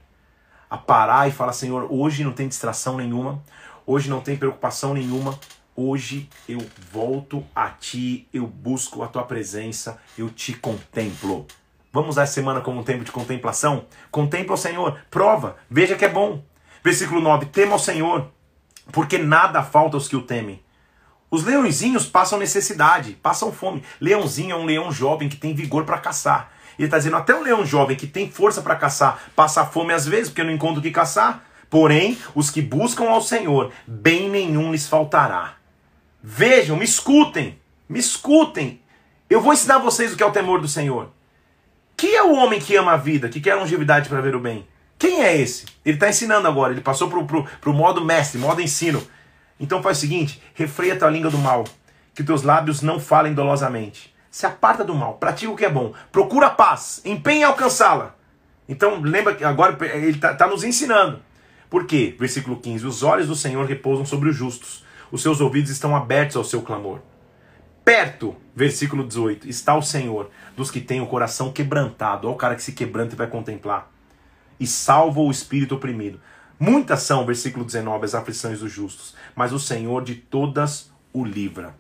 A 0.69 0.77
parar 0.77 1.29
e 1.29 1.33
falar, 1.33 1.53
Senhor, 1.53 1.87
hoje 1.91 2.25
não 2.25 2.33
tem 2.33 2.49
distração 2.49 2.97
nenhuma. 2.97 3.41
Hoje 3.87 4.11
não 4.11 4.21
tem 4.21 4.37
preocupação 4.37 4.95
nenhuma. 4.95 5.39
Hoje 5.79 6.27
eu 6.49 6.65
volto 6.91 7.45
a 7.55 7.69
ti, 7.69 8.27
eu 8.33 8.47
busco 8.47 9.03
a 9.03 9.09
tua 9.09 9.25
presença, 9.25 10.01
eu 10.17 10.31
te 10.31 10.55
contemplo. 10.55 11.47
Vamos 11.93 12.17
a 12.17 12.25
semana 12.25 12.63
como 12.63 12.81
um 12.81 12.83
tempo 12.83 13.05
de 13.05 13.13
contemplação? 13.13 13.85
Contempla 14.11 14.55
o 14.55 14.59
Senhor, 14.59 14.99
prova, 15.11 15.57
veja 15.69 15.95
que 15.95 16.07
é 16.07 16.09
bom. 16.09 16.43
Versículo 16.83 17.21
9: 17.21 17.47
Tema 17.47 17.75
o 17.75 17.79
Senhor, 17.79 18.31
porque 18.91 19.19
nada 19.19 19.63
falta 19.63 19.99
aos 19.99 20.09
que 20.09 20.17
o 20.17 20.23
temem. 20.23 20.63
Os 21.31 21.45
leõezinhos 21.45 22.07
passam 22.07 22.39
necessidade, 22.39 23.13
passam 23.13 23.53
fome. 23.53 23.83
Leãozinho 24.01 24.53
é 24.53 24.59
um 24.59 24.65
leão 24.65 24.91
jovem 24.91 25.29
que 25.29 25.37
tem 25.37 25.55
vigor 25.55 25.85
para 25.85 25.99
caçar. 25.99 26.53
Ele 26.79 26.87
está 26.87 26.97
dizendo: 26.97 27.17
até 27.17 27.35
um 27.35 27.43
leão 27.43 27.67
jovem 27.67 27.99
que 27.99 28.07
tem 28.07 28.31
força 28.31 28.63
para 28.63 28.77
caçar 28.77 29.31
passa 29.37 29.67
fome 29.67 29.93
às 29.93 30.07
vezes, 30.07 30.31
porque 30.31 30.43
não 30.43 30.53
encontra 30.53 30.81
o 30.81 30.83
que 30.83 30.91
caçar. 30.91 31.45
Porém, 31.69 32.17
os 32.35 32.49
que 32.49 32.63
buscam 32.63 33.11
ao 33.11 33.21
Senhor, 33.21 33.73
bem 33.87 34.31
nenhum 34.31 34.73
lhes 34.73 34.89
faltará. 34.89 35.57
Vejam, 36.29 36.77
me 36.77 36.85
escutem, 36.85 37.57
me 37.89 38.01
escutem. 38.01 38.81
Eu 39.31 39.41
vou 39.41 39.53
ensinar 39.53 39.79
vocês 39.79 40.13
o 40.13 40.17
que 40.17 40.25
é 40.25 40.27
o 40.27 40.33
temor 40.33 40.61
do 40.61 40.67
Senhor. 40.67 41.11
Quem 41.97 42.17
é 42.17 42.23
o 42.25 42.35
homem 42.35 42.59
que 42.59 42.75
ama 42.75 42.95
a 42.95 42.97
vida, 42.97 43.29
que 43.29 43.41
quer 43.41 43.55
longevidade 43.55 44.09
para 44.09 44.21
ver 44.21 44.35
o 44.35 44.41
bem? 44.41 44.67
Quem 44.99 45.23
é 45.23 45.41
esse? 45.41 45.67
Ele 45.85 45.95
está 45.97 46.09
ensinando 46.09 46.49
agora, 46.49 46.73
ele 46.73 46.81
passou 46.81 47.09
para 47.09 47.71
o 47.71 47.73
modo 47.73 48.05
mestre, 48.05 48.41
modo 48.41 48.61
ensino. 48.61 49.07
Então 49.61 49.81
faz 49.81 49.99
o 49.99 50.01
seguinte: 50.01 50.43
refreia 50.53 50.99
tua 50.99 51.11
língua 51.11 51.31
do 51.31 51.39
mal, 51.39 51.63
que 52.13 52.25
teus 52.25 52.43
lábios 52.43 52.83
não 52.83 52.99
falem 52.99 53.33
dolosamente. 53.33 54.13
Se 54.29 54.47
aparta 54.47 54.83
do 54.83 54.97
mal, 54.97 55.15
pratica 55.19 55.53
o 55.53 55.57
que 55.57 55.65
é 55.65 55.71
bom, 55.71 55.95
procura 56.11 56.49
a 56.49 56.51
paz, 56.51 57.03
empenha 57.05 57.43
em 57.43 57.45
alcançá-la. 57.45 58.17
Então 58.69 59.01
lembra 59.01 59.33
que 59.33 59.45
agora 59.45 59.79
ele 59.95 60.17
está 60.17 60.35
tá 60.35 60.49
nos 60.49 60.65
ensinando. 60.65 61.23
Por 61.71 61.87
quê? 61.87 62.17
Versículo 62.19 62.57
15: 62.57 62.85
Os 62.85 63.05
olhos 63.05 63.29
do 63.29 63.37
Senhor 63.37 63.65
repousam 63.65 64.05
sobre 64.05 64.29
os 64.29 64.35
justos 64.35 64.85
os 65.11 65.23
seus 65.23 65.41
ouvidos 65.41 65.71
estão 65.71 65.95
abertos 65.95 66.37
ao 66.37 66.45
seu 66.45 66.63
clamor. 66.63 67.01
Perto, 67.85 68.35
versículo 68.55 69.07
18, 69.07 69.49
está 69.49 69.77
o 69.77 69.83
Senhor 69.83 70.31
dos 70.57 70.71
que 70.71 70.81
têm 70.81 71.01
o 71.01 71.07
coração 71.07 71.53
quebrantado. 71.53 72.27
Olha 72.27 72.35
o 72.35 72.39
cara 72.39 72.57
que 72.57 72.63
se 72.63 72.73
quebranta 72.73 73.15
e 73.15 73.17
vai 73.17 73.29
contemplar. 73.29 73.91
E 74.59 74.67
salva 74.67 75.21
o 75.21 75.31
espírito 75.31 75.77
oprimido. 75.77 76.21
Muitas 76.59 77.03
são, 77.03 77.25
versículo 77.25 77.65
19, 77.65 78.05
as 78.05 78.15
aflições 78.15 78.61
dos 78.61 78.73
justos, 78.73 79.15
mas 79.35 79.53
o 79.53 79.61
Senhor 79.61 80.03
de 80.03 80.15
todas 80.15 80.91
o 81.13 81.25
livra. 81.25 81.75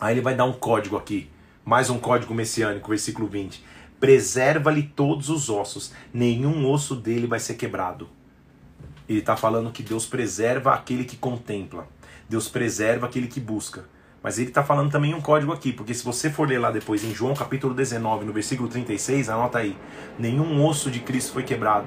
Aí 0.00 0.14
ele 0.14 0.20
vai 0.20 0.34
dar 0.34 0.46
um 0.46 0.52
código 0.52 0.96
aqui, 0.96 1.30
mais 1.64 1.90
um 1.90 1.98
código 1.98 2.34
messiânico, 2.34 2.88
versículo 2.88 3.28
20. 3.28 3.62
Preserva-lhe 4.00 4.82
todos 4.82 5.28
os 5.28 5.48
ossos, 5.48 5.92
nenhum 6.12 6.68
osso 6.68 6.96
dele 6.96 7.26
vai 7.26 7.38
ser 7.38 7.54
quebrado. 7.54 8.08
Ele 9.08 9.20
está 9.20 9.36
falando 9.36 9.70
que 9.70 9.82
Deus 9.82 10.06
preserva 10.06 10.74
aquele 10.74 11.04
que 11.04 11.16
contempla. 11.16 11.86
Deus 12.28 12.48
preserva 12.48 13.06
aquele 13.06 13.26
que 13.26 13.40
busca. 13.40 13.84
Mas 14.22 14.38
ele 14.38 14.48
está 14.48 14.64
falando 14.64 14.90
também 14.90 15.14
um 15.14 15.20
código 15.20 15.52
aqui, 15.52 15.70
porque 15.70 15.92
se 15.92 16.02
você 16.02 16.30
for 16.30 16.48
ler 16.48 16.58
lá 16.58 16.70
depois 16.70 17.04
em 17.04 17.14
João 17.14 17.34
capítulo 17.34 17.74
19, 17.74 18.24
no 18.24 18.32
versículo 18.32 18.68
36, 18.68 19.28
anota 19.28 19.58
aí: 19.58 19.76
nenhum 20.18 20.64
osso 20.64 20.90
de 20.90 21.00
Cristo 21.00 21.34
foi 21.34 21.42
quebrado. 21.42 21.86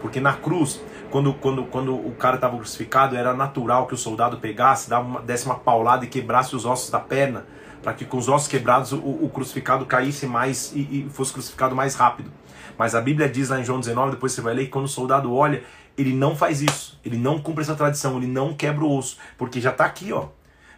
Porque 0.00 0.20
na 0.20 0.32
cruz, 0.32 0.80
quando, 1.10 1.32
quando, 1.34 1.64
quando 1.64 1.94
o 1.94 2.12
cara 2.12 2.34
estava 2.34 2.56
crucificado, 2.56 3.16
era 3.16 3.32
natural 3.32 3.86
que 3.86 3.94
o 3.94 3.96
soldado 3.96 4.38
pegasse, 4.38 4.90
dava 4.90 5.20
desse 5.22 5.46
uma 5.46 5.56
paulada 5.56 6.04
e 6.04 6.08
quebrasse 6.08 6.54
os 6.56 6.64
ossos 6.64 6.90
da 6.90 6.98
perna, 6.98 7.46
para 7.82 7.92
que 7.92 8.04
com 8.04 8.18
os 8.18 8.28
ossos 8.28 8.48
quebrados 8.48 8.92
o, 8.92 8.98
o 8.98 9.30
crucificado 9.32 9.86
caísse 9.86 10.26
mais 10.26 10.72
e, 10.74 10.80
e 10.80 11.08
fosse 11.10 11.32
crucificado 11.32 11.76
mais 11.76 11.94
rápido. 11.94 12.30
Mas 12.76 12.94
a 12.94 13.00
Bíblia 13.00 13.28
diz 13.28 13.48
lá 13.48 13.58
em 13.60 13.64
João 13.64 13.80
19, 13.80 14.12
depois 14.12 14.32
você 14.32 14.40
vai 14.40 14.54
ler, 14.54 14.64
que 14.66 14.70
quando 14.70 14.84
o 14.84 14.88
soldado 14.88 15.34
olha, 15.34 15.62
ele 15.98 16.14
não 16.14 16.36
faz 16.36 16.62
isso. 16.62 16.98
Ele 17.04 17.18
não 17.18 17.40
cumpre 17.40 17.62
essa 17.62 17.74
tradição, 17.74 18.16
ele 18.16 18.28
não 18.28 18.54
quebra 18.54 18.84
o 18.84 18.96
osso, 18.96 19.18
porque 19.36 19.60
já 19.60 19.70
está 19.70 19.84
aqui, 19.84 20.12
ó. 20.12 20.28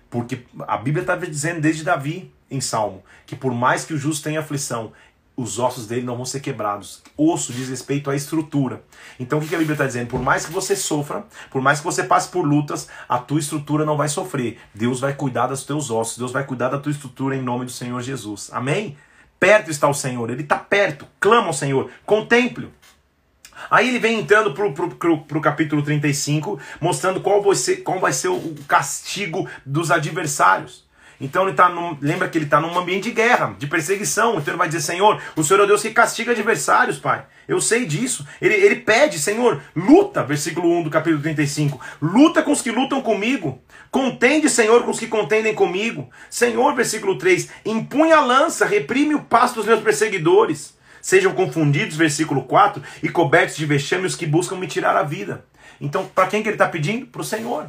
Porque 0.08 0.44
a 0.66 0.76
Bíblia 0.76 1.02
está 1.02 1.14
dizendo 1.14 1.60
desde 1.60 1.84
Davi 1.84 2.32
em 2.50 2.60
Salmo 2.60 3.04
que 3.26 3.36
por 3.36 3.54
mais 3.54 3.84
que 3.84 3.94
o 3.94 3.98
justo 3.98 4.24
tenha 4.24 4.40
aflição, 4.40 4.92
os 5.36 5.58
ossos 5.58 5.86
dele 5.86 6.02
não 6.02 6.16
vão 6.16 6.24
ser 6.24 6.40
quebrados. 6.40 7.02
Osso 7.16 7.52
diz 7.52 7.68
respeito 7.68 8.10
à 8.10 8.16
estrutura. 8.16 8.82
Então 9.18 9.38
o 9.38 9.42
que 9.42 9.54
a 9.54 9.58
Bíblia 9.58 9.74
está 9.74 9.86
dizendo? 9.86 10.08
Por 10.08 10.20
mais 10.20 10.44
que 10.44 10.52
você 10.52 10.74
sofra, 10.74 11.24
por 11.50 11.62
mais 11.62 11.78
que 11.78 11.84
você 11.84 12.02
passe 12.02 12.28
por 12.28 12.44
lutas, 12.44 12.88
a 13.08 13.18
tua 13.18 13.38
estrutura 13.38 13.84
não 13.84 13.96
vai 13.96 14.08
sofrer. 14.08 14.58
Deus 14.74 15.00
vai 15.00 15.14
cuidar 15.14 15.46
dos 15.46 15.64
teus 15.64 15.90
ossos, 15.90 16.18
Deus 16.18 16.32
vai 16.32 16.44
cuidar 16.44 16.68
da 16.68 16.78
tua 16.78 16.92
estrutura 16.92 17.36
em 17.36 17.42
nome 17.42 17.64
do 17.64 17.70
Senhor 17.70 18.00
Jesus. 18.02 18.50
Amém? 18.52 18.96
Perto 19.38 19.70
está 19.70 19.88
o 19.88 19.94
Senhor, 19.94 20.28
Ele 20.28 20.42
está 20.42 20.58
perto. 20.58 21.06
Clama 21.18 21.46
ao 21.46 21.54
Senhor, 21.54 21.90
contemple. 22.04 22.70
Aí 23.70 23.88
ele 23.88 23.98
vem 23.98 24.20
entrando 24.20 24.52
pro, 24.52 24.72
pro, 24.72 24.90
pro, 24.90 25.18
pro 25.18 25.40
capítulo 25.40 25.82
35, 25.82 26.60
mostrando 26.80 27.20
qual 27.20 27.42
vai, 27.42 27.54
ser, 27.54 27.78
qual 27.78 27.98
vai 27.98 28.12
ser 28.12 28.28
o 28.28 28.54
castigo 28.68 29.48
dos 29.66 29.90
adversários. 29.90 30.88
Então 31.20 31.46
ele 31.46 31.54
tá 31.54 31.68
num, 31.68 31.98
lembra 32.00 32.28
que 32.28 32.38
ele 32.38 32.46
está 32.46 32.60
num 32.60 32.76
ambiente 32.78 33.04
de 33.04 33.10
guerra, 33.10 33.54
de 33.58 33.66
perseguição. 33.66 34.38
Então 34.38 34.52
ele 34.52 34.56
vai 34.56 34.68
dizer, 34.68 34.80
Senhor, 34.80 35.20
o 35.36 35.44
Senhor 35.44 35.62
é 35.62 35.66
Deus 35.66 35.82
que 35.82 35.90
castiga 35.90 36.32
adversários, 36.32 36.98
Pai. 36.98 37.26
Eu 37.46 37.60
sei 37.60 37.84
disso. 37.84 38.26
Ele, 38.40 38.54
ele 38.54 38.76
pede, 38.76 39.18
Senhor, 39.18 39.60
luta, 39.76 40.22
versículo 40.22 40.78
1 40.78 40.84
do 40.84 40.90
capítulo 40.90 41.22
35. 41.22 41.78
Luta 42.00 42.42
com 42.42 42.52
os 42.52 42.62
que 42.62 42.70
lutam 42.70 43.02
comigo. 43.02 43.60
Contende, 43.90 44.48
Senhor, 44.48 44.82
com 44.82 44.92
os 44.92 44.98
que 44.98 45.08
contendem 45.08 45.54
comigo. 45.54 46.08
Senhor, 46.30 46.74
versículo 46.74 47.18
3, 47.18 47.50
empunha 47.66 48.16
a 48.16 48.24
lança, 48.24 48.64
reprime 48.64 49.14
o 49.14 49.22
pasto 49.22 49.56
dos 49.56 49.66
meus 49.66 49.80
perseguidores. 49.80 50.78
Sejam 51.00 51.32
confundidos, 51.32 51.96
versículo 51.96 52.42
4, 52.44 52.82
e 53.02 53.08
cobertos 53.08 53.56
de 53.56 53.66
vexame 53.66 54.06
os 54.06 54.14
que 54.14 54.26
buscam 54.26 54.56
me 54.56 54.66
tirar 54.66 54.96
a 54.96 55.02
vida. 55.02 55.44
Então, 55.80 56.06
para 56.06 56.26
quem 56.26 56.42
que 56.42 56.48
ele 56.48 56.54
está 56.54 56.68
pedindo? 56.68 57.06
Para 57.06 57.22
o 57.22 57.24
Senhor. 57.24 57.68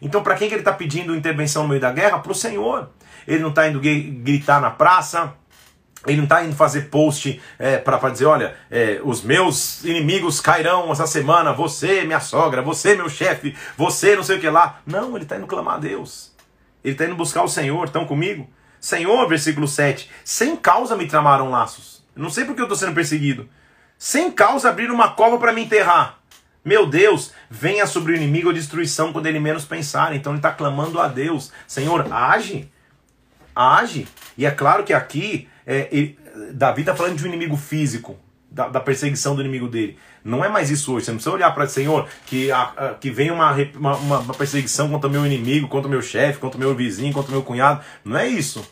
Então, 0.00 0.22
para 0.22 0.34
quem 0.36 0.48
que 0.48 0.54
ele 0.54 0.62
está 0.62 0.72
pedindo 0.72 1.14
intervenção 1.14 1.62
no 1.64 1.68
meio 1.68 1.80
da 1.80 1.92
guerra? 1.92 2.18
Para 2.18 2.32
o 2.32 2.34
Senhor. 2.34 2.90
Ele 3.26 3.42
não 3.42 3.50
está 3.50 3.68
indo 3.68 3.80
gritar 3.80 4.60
na 4.60 4.70
praça, 4.70 5.34
ele 6.06 6.18
não 6.18 6.24
está 6.24 6.44
indo 6.44 6.54
fazer 6.54 6.82
post 6.82 7.40
é, 7.58 7.76
para 7.76 8.08
dizer, 8.08 8.26
olha, 8.26 8.56
é, 8.70 9.00
os 9.04 9.22
meus 9.22 9.84
inimigos 9.84 10.40
cairão 10.40 10.90
essa 10.92 11.06
semana, 11.06 11.52
você, 11.52 12.04
minha 12.04 12.20
sogra, 12.20 12.62
você, 12.62 12.94
meu 12.94 13.08
chefe, 13.08 13.54
você, 13.76 14.14
não 14.14 14.22
sei 14.22 14.36
o 14.36 14.40
que 14.40 14.48
lá. 14.48 14.80
Não, 14.86 15.14
ele 15.16 15.24
está 15.24 15.36
indo 15.36 15.46
clamar 15.46 15.74
a 15.74 15.78
Deus. 15.78 16.32
Ele 16.84 16.94
está 16.94 17.04
indo 17.04 17.16
buscar 17.16 17.42
o 17.42 17.48
Senhor, 17.48 17.84
estão 17.84 18.06
comigo? 18.06 18.48
Senhor, 18.80 19.28
versículo 19.28 19.66
7, 19.66 20.08
sem 20.24 20.56
causa 20.56 20.96
me 20.96 21.06
tramaram 21.06 21.50
laços. 21.50 21.97
Não 22.18 22.30
sei 22.30 22.44
porque 22.44 22.60
eu 22.60 22.64
estou 22.64 22.76
sendo 22.76 22.94
perseguido. 22.94 23.48
Sem 23.96 24.30
causa 24.30 24.68
abriram 24.68 24.94
uma 24.94 25.12
cova 25.12 25.38
para 25.38 25.52
me 25.52 25.62
enterrar. 25.62 26.18
Meu 26.64 26.84
Deus, 26.84 27.32
venha 27.48 27.86
sobre 27.86 28.12
o 28.12 28.16
inimigo 28.16 28.50
a 28.50 28.52
destruição 28.52 29.12
quando 29.12 29.26
ele 29.26 29.38
menos 29.38 29.64
pensar. 29.64 30.14
Então 30.14 30.32
ele 30.32 30.38
está 30.40 30.50
clamando 30.50 31.00
a 31.00 31.06
Deus: 31.06 31.52
Senhor, 31.66 32.12
age, 32.12 32.70
age. 33.54 34.08
E 34.36 34.44
é 34.44 34.50
claro 34.50 34.84
que 34.84 34.92
aqui, 34.92 35.48
é, 35.64 35.88
ele, 35.92 36.18
Davi 36.52 36.82
está 36.82 36.94
falando 36.94 37.16
de 37.16 37.24
um 37.24 37.28
inimigo 37.28 37.56
físico, 37.56 38.18
da, 38.50 38.68
da, 38.68 38.80
perseguição 38.80 39.34
do 39.34 39.40
inimigo 39.40 39.68
dele. 39.68 39.96
Não 40.24 40.44
é 40.44 40.48
mais 40.48 40.70
isso 40.70 40.92
hoje. 40.92 41.06
Você 41.06 41.10
não 41.12 41.16
precisa 41.18 41.34
olhar 41.34 41.52
para 41.52 41.64
o 41.64 41.68
Senhor 41.68 42.08
que, 42.26 42.50
a, 42.50 42.62
a, 42.62 42.94
que 42.94 43.10
vem 43.10 43.30
uma, 43.30 43.52
uma, 43.76 43.96
uma, 43.96 44.34
perseguição 44.34 44.88
contra 44.90 45.08
o 45.08 45.12
meu 45.12 45.24
inimigo, 45.24 45.68
contra 45.68 45.86
o 45.86 45.90
meu 45.90 46.02
chefe, 46.02 46.38
contra 46.38 46.56
o 46.56 46.60
meu 46.60 46.74
vizinho, 46.74 47.12
contra 47.12 47.30
o 47.30 47.34
meu 47.34 47.42
cunhado. 47.42 47.80
Não 48.04 48.18
é 48.18 48.26
isso. 48.26 48.68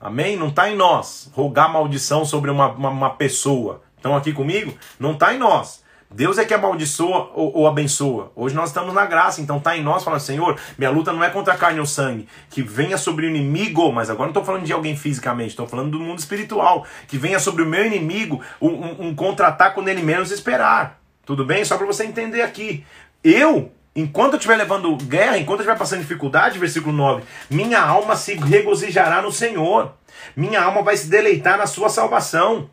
Amém? 0.00 0.36
Não 0.36 0.48
está 0.48 0.70
em 0.70 0.76
nós 0.76 1.30
rogar 1.32 1.72
maldição 1.72 2.24
sobre 2.24 2.50
uma, 2.50 2.68
uma, 2.68 2.90
uma 2.90 3.10
pessoa. 3.10 3.82
Estão 3.96 4.16
aqui 4.16 4.32
comigo? 4.32 4.72
Não 4.98 5.12
está 5.12 5.34
em 5.34 5.38
nós. 5.38 5.82
Deus 6.10 6.38
é 6.38 6.44
que 6.44 6.54
amaldiçoa 6.54 7.30
ou, 7.34 7.54
ou, 7.54 7.66
abençoa. 7.66 8.32
Hoje 8.34 8.54
nós 8.54 8.70
estamos 8.70 8.94
na 8.94 9.04
graça, 9.04 9.42
então 9.42 9.58
está 9.58 9.76
em 9.76 9.82
nós 9.82 10.02
falando, 10.02 10.20
Senhor, 10.20 10.58
minha 10.78 10.90
luta 10.90 11.12
não 11.12 11.22
é 11.22 11.28
contra 11.28 11.52
a 11.52 11.56
carne 11.56 11.80
ou 11.80 11.86
sangue, 11.86 12.26
que 12.48 12.62
venha 12.62 12.96
sobre 12.96 13.26
o 13.26 13.28
inimigo, 13.28 13.92
mas 13.92 14.08
agora 14.08 14.24
não 14.24 14.30
estou 14.30 14.44
falando 14.44 14.64
de 14.64 14.72
alguém 14.72 14.96
fisicamente, 14.96 15.50
estou 15.50 15.66
falando 15.66 15.90
do 15.90 16.00
mundo 16.00 16.18
espiritual, 16.18 16.86
que 17.06 17.18
venha 17.18 17.38
sobre 17.38 17.62
o 17.62 17.66
meu 17.66 17.84
inimigo 17.84 18.40
um, 18.58 18.68
um, 18.68 19.08
um 19.08 19.14
contra-ataque 19.14 19.74
quando 19.74 19.88
ele 19.88 20.02
menos 20.02 20.30
esperar. 20.30 20.98
Tudo 21.26 21.44
bem? 21.44 21.62
Só 21.62 21.76
para 21.76 21.86
você 21.86 22.04
entender 22.04 22.40
aqui. 22.40 22.86
Eu, 23.22 23.70
enquanto 23.98 24.34
eu 24.34 24.36
estiver 24.36 24.56
levando 24.56 24.96
guerra, 24.96 25.38
enquanto 25.38 25.60
eu 25.60 25.64
estiver 25.64 25.78
passando 25.78 26.00
dificuldade, 26.00 26.58
versículo 26.58 26.94
9, 26.94 27.24
minha 27.50 27.80
alma 27.80 28.14
se 28.14 28.34
regozijará 28.34 29.20
no 29.20 29.32
Senhor, 29.32 29.94
minha 30.36 30.62
alma 30.62 30.82
vai 30.82 30.96
se 30.96 31.08
deleitar 31.08 31.58
na 31.58 31.66
sua 31.66 31.88
salvação. 31.88 32.70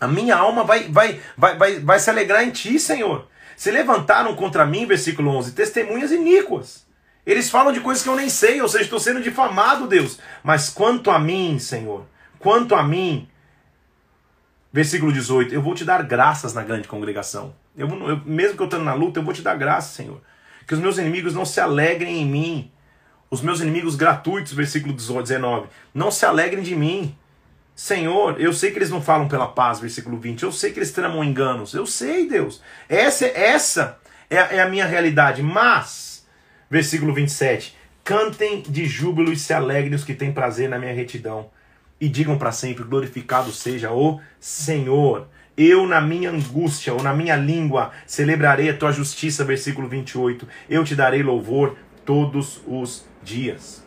A 0.00 0.08
minha 0.08 0.36
alma 0.36 0.64
vai, 0.64 0.88
vai, 0.88 1.20
vai, 1.36 1.56
vai, 1.56 1.80
vai 1.80 1.98
se 2.00 2.10
alegrar 2.10 2.42
em 2.42 2.50
ti, 2.50 2.78
Senhor. 2.78 3.26
Se 3.56 3.70
levantaram 3.70 4.34
contra 4.34 4.66
mim, 4.66 4.86
versículo 4.86 5.30
11, 5.30 5.52
testemunhas 5.52 6.10
iníquas. 6.10 6.86
Eles 7.24 7.50
falam 7.50 7.72
de 7.72 7.80
coisas 7.80 8.02
que 8.02 8.08
eu 8.08 8.16
nem 8.16 8.28
sei, 8.28 8.60
ou 8.62 8.68
seja, 8.68 8.84
estou 8.84 9.00
sendo 9.00 9.20
difamado, 9.20 9.86
Deus. 9.86 10.18
Mas 10.42 10.70
quanto 10.70 11.10
a 11.10 11.18
mim, 11.18 11.58
Senhor, 11.58 12.06
quanto 12.38 12.74
a 12.74 12.82
mim, 12.82 13.28
versículo 14.72 15.12
18, 15.12 15.54
eu 15.54 15.60
vou 15.60 15.74
te 15.74 15.84
dar 15.84 16.02
graças 16.02 16.54
na 16.54 16.62
grande 16.62 16.88
congregação. 16.88 17.54
Eu, 17.76 17.88
eu, 17.88 18.20
mesmo 18.24 18.56
que 18.56 18.62
eu 18.62 18.66
estando 18.66 18.84
na 18.84 18.94
luta, 18.94 19.20
eu 19.20 19.24
vou 19.24 19.34
te 19.34 19.42
dar 19.42 19.56
graça, 19.56 19.94
Senhor. 19.94 20.20
Que 20.68 20.74
os 20.74 20.80
meus 20.80 20.98
inimigos 20.98 21.34
não 21.34 21.46
se 21.46 21.60
alegrem 21.60 22.20
em 22.20 22.26
mim. 22.26 22.70
Os 23.30 23.40
meus 23.40 23.60
inimigos 23.60 23.96
gratuitos, 23.96 24.52
versículo 24.52 24.92
19, 24.92 25.66
não 25.94 26.10
se 26.10 26.24
alegrem 26.24 26.62
de 26.62 26.76
mim. 26.76 27.16
Senhor, 27.74 28.40
eu 28.40 28.52
sei 28.52 28.70
que 28.70 28.78
eles 28.78 28.90
não 28.90 29.00
falam 29.00 29.28
pela 29.28 29.48
paz, 29.48 29.80
versículo 29.80 30.18
20. 30.18 30.42
Eu 30.42 30.52
sei 30.52 30.70
que 30.70 30.78
eles 30.78 30.92
tramam 30.92 31.24
enganos. 31.24 31.72
Eu 31.72 31.86
sei, 31.86 32.28
Deus. 32.28 32.60
Essa, 32.88 33.26
essa 33.26 33.98
é, 34.28 34.36
é 34.56 34.60
a 34.60 34.68
minha 34.68 34.84
realidade. 34.84 35.42
Mas, 35.42 36.26
versículo 36.70 37.14
27. 37.14 37.74
Cantem 38.04 38.62
de 38.62 38.84
júbilo 38.84 39.32
e 39.32 39.38
se 39.38 39.54
alegrem 39.54 39.94
os 39.94 40.04
que 40.04 40.14
têm 40.14 40.32
prazer 40.32 40.68
na 40.68 40.78
minha 40.78 40.92
retidão. 40.92 41.50
E 42.00 42.08
digam 42.08 42.36
para 42.36 42.52
sempre: 42.52 42.84
glorificado 42.84 43.52
seja 43.52 43.90
o 43.90 44.20
Senhor. 44.38 45.28
Eu, 45.58 45.88
na 45.88 46.00
minha 46.00 46.30
angústia 46.30 46.94
ou 46.94 47.02
na 47.02 47.12
minha 47.12 47.34
língua, 47.34 47.90
celebrarei 48.06 48.70
a 48.70 48.74
tua 48.74 48.92
justiça. 48.92 49.44
Versículo 49.44 49.88
28. 49.88 50.46
Eu 50.70 50.84
te 50.84 50.94
darei 50.94 51.20
louvor 51.20 51.76
todos 52.04 52.62
os 52.64 53.04
dias. 53.22 53.84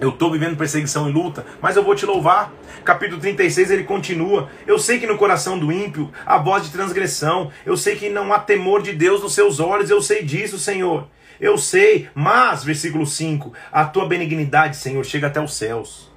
Eu 0.00 0.08
estou 0.08 0.32
vivendo 0.32 0.56
perseguição 0.56 1.10
e 1.10 1.12
luta, 1.12 1.44
mas 1.60 1.76
eu 1.76 1.84
vou 1.84 1.94
te 1.94 2.06
louvar. 2.06 2.50
Capítulo 2.82 3.20
36 3.20 3.70
ele 3.70 3.84
continua. 3.84 4.48
Eu 4.66 4.78
sei 4.78 4.98
que 4.98 5.06
no 5.06 5.18
coração 5.18 5.58
do 5.58 5.70
ímpio 5.70 6.10
há 6.24 6.38
voz 6.38 6.64
de 6.64 6.70
transgressão. 6.70 7.52
Eu 7.66 7.76
sei 7.76 7.96
que 7.96 8.08
não 8.08 8.32
há 8.32 8.38
temor 8.38 8.80
de 8.80 8.94
Deus 8.94 9.22
nos 9.22 9.34
seus 9.34 9.60
olhos. 9.60 9.90
Eu 9.90 10.00
sei 10.00 10.24
disso, 10.24 10.58
Senhor. 10.58 11.06
Eu 11.38 11.58
sei, 11.58 12.08
mas, 12.14 12.64
versículo 12.64 13.06
5: 13.06 13.52
a 13.70 13.84
tua 13.84 14.06
benignidade, 14.06 14.78
Senhor, 14.78 15.04
chega 15.04 15.26
até 15.26 15.40
os 15.40 15.54
céus. 15.54 16.09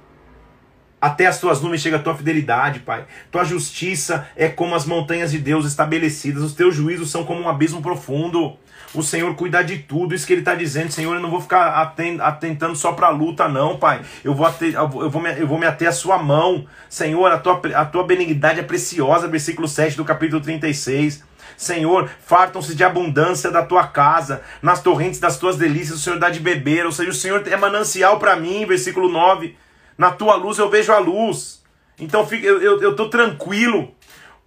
Até 1.04 1.26
as 1.26 1.38
tuas 1.38 1.60
nuvens 1.60 1.82
chega 1.82 1.96
a 1.96 2.02
tua 2.02 2.14
fidelidade, 2.14 2.80
Pai. 2.80 3.04
Tua 3.30 3.44
justiça 3.44 4.26
é 4.34 4.48
como 4.48 4.74
as 4.74 4.86
montanhas 4.86 5.30
de 5.30 5.38
Deus 5.38 5.66
estabelecidas. 5.66 6.42
Os 6.42 6.54
teus 6.54 6.74
juízos 6.74 7.10
são 7.10 7.24
como 7.24 7.42
um 7.42 7.48
abismo 7.50 7.82
profundo 7.82 8.56
o 8.94 9.02
Senhor 9.02 9.34
cuidar 9.34 9.64
de 9.64 9.80
tudo. 9.80 10.14
Isso 10.14 10.26
que 10.26 10.32
ele 10.32 10.40
está 10.40 10.54
dizendo, 10.54 10.90
Senhor, 10.90 11.14
eu 11.14 11.20
não 11.20 11.30
vou 11.30 11.42
ficar 11.42 11.92
atentando 12.22 12.74
só 12.74 12.92
para 12.92 13.08
a 13.08 13.10
luta, 13.10 13.46
não, 13.46 13.76
Pai. 13.76 14.00
Eu 14.24 14.34
vou, 14.34 14.46
ater, 14.46 14.72
eu, 14.72 14.88
vou 14.88 15.20
me, 15.20 15.38
eu 15.38 15.46
vou 15.46 15.58
me 15.58 15.66
ater 15.66 15.88
a 15.88 15.92
sua 15.92 16.16
mão. 16.16 16.64
Senhor, 16.88 17.30
a 17.30 17.36
tua, 17.36 17.60
a 17.74 17.84
tua 17.84 18.04
benignidade 18.04 18.60
é 18.60 18.62
preciosa, 18.62 19.28
versículo 19.28 19.68
7 19.68 19.98
do 19.98 20.06
capítulo 20.06 20.40
36. 20.40 21.22
Senhor, 21.54 22.08
fartam-se 22.24 22.74
de 22.74 22.82
abundância 22.82 23.50
da 23.50 23.62
tua 23.62 23.86
casa, 23.86 24.40
nas 24.62 24.80
torrentes 24.80 25.20
das 25.20 25.36
tuas 25.36 25.58
delícias 25.58 25.98
o 25.98 26.02
Senhor 26.02 26.18
dá 26.18 26.30
de 26.30 26.40
beber, 26.40 26.86
ou 26.86 26.92
seja, 26.92 27.10
o 27.10 27.14
Senhor 27.14 27.46
é 27.46 27.56
manancial 27.58 28.18
para 28.18 28.36
mim, 28.36 28.64
versículo 28.64 29.10
9. 29.10 29.54
Na 29.96 30.10
tua 30.10 30.34
luz 30.34 30.58
eu 30.58 30.68
vejo 30.68 30.92
a 30.92 30.98
luz. 30.98 31.62
Então 31.98 32.26
eu, 32.32 32.80
eu, 32.80 32.96
tô 32.96 33.08
tranquilo. 33.08 33.94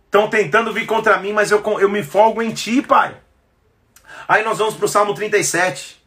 Estão 0.06 0.30
tentando 0.30 0.74
vir 0.74 0.86
contra 0.86 1.18
mim, 1.18 1.34
mas 1.34 1.52
eu, 1.52 1.62
eu 1.80 1.90
me 1.90 2.04
folgo 2.04 2.42
em 2.42 2.52
ti, 2.52 2.82
Pai. 2.82 3.16
Aí 4.28 4.44
nós 4.44 4.58
vamos 4.58 4.76
para 4.76 4.86
o 4.86 4.90
Salmo 4.90 5.14
37. 5.14 5.98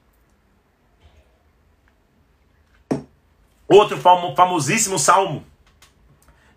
Outro 3.67 3.97
famosíssimo 3.99 4.99
salmo. 4.99 5.45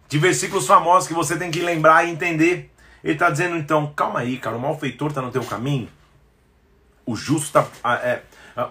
De 0.09 0.17
versículos 0.17 0.67
famosos 0.67 1.07
que 1.07 1.13
você 1.13 1.37
tem 1.37 1.51
que 1.51 1.61
lembrar 1.61 2.05
e 2.05 2.11
entender. 2.11 2.71
Ele 3.03 3.13
está 3.13 3.29
dizendo 3.29 3.55
então, 3.57 3.91
calma 3.95 4.19
aí, 4.19 4.37
cara, 4.37 4.55
o 4.55 4.59
malfeitor 4.59 5.09
está 5.09 5.21
no 5.21 5.31
teu 5.31 5.43
caminho. 5.43 5.89
O 7.05 7.15
justo 7.15 7.45
está. 7.47 7.67
É, 7.99 8.21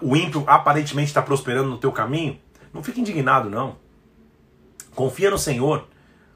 o 0.01 0.15
ímpio 0.15 0.43
aparentemente 0.47 1.09
está 1.09 1.21
prosperando 1.21 1.69
no 1.69 1.77
teu 1.77 1.91
caminho. 1.91 2.39
Não 2.73 2.83
fique 2.83 2.99
indignado, 2.99 3.49
não. 3.49 3.77
Confia 4.95 5.31
no 5.31 5.37
Senhor, 5.37 5.87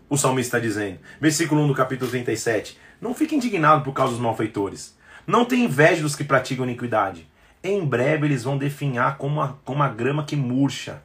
o 0.10 0.18
salmista 0.18 0.58
está 0.58 0.68
dizendo. 0.68 1.00
Versículo 1.22 1.62
1 1.62 1.68
do 1.68 1.76
capítulo 1.76 2.10
37. 2.10 2.78
Não 3.00 3.14
fique 3.14 3.36
indignado 3.36 3.84
por 3.84 3.94
causa 3.94 4.14
dos 4.14 4.22
malfeitores. 4.22 4.98
Não 5.26 5.46
tem 5.46 5.66
inveja 5.66 6.02
dos 6.02 6.16
que 6.16 6.24
praticam 6.24 6.66
iniquidade. 6.66 7.28
Em 7.64 7.86
breve 7.86 8.26
eles 8.26 8.44
vão 8.44 8.58
definhar 8.58 9.18
como 9.18 9.42
a, 9.42 9.56
como 9.64 9.84
a 9.84 9.90
grama 9.90 10.24
que 10.24 10.36
murcha. 10.36 11.04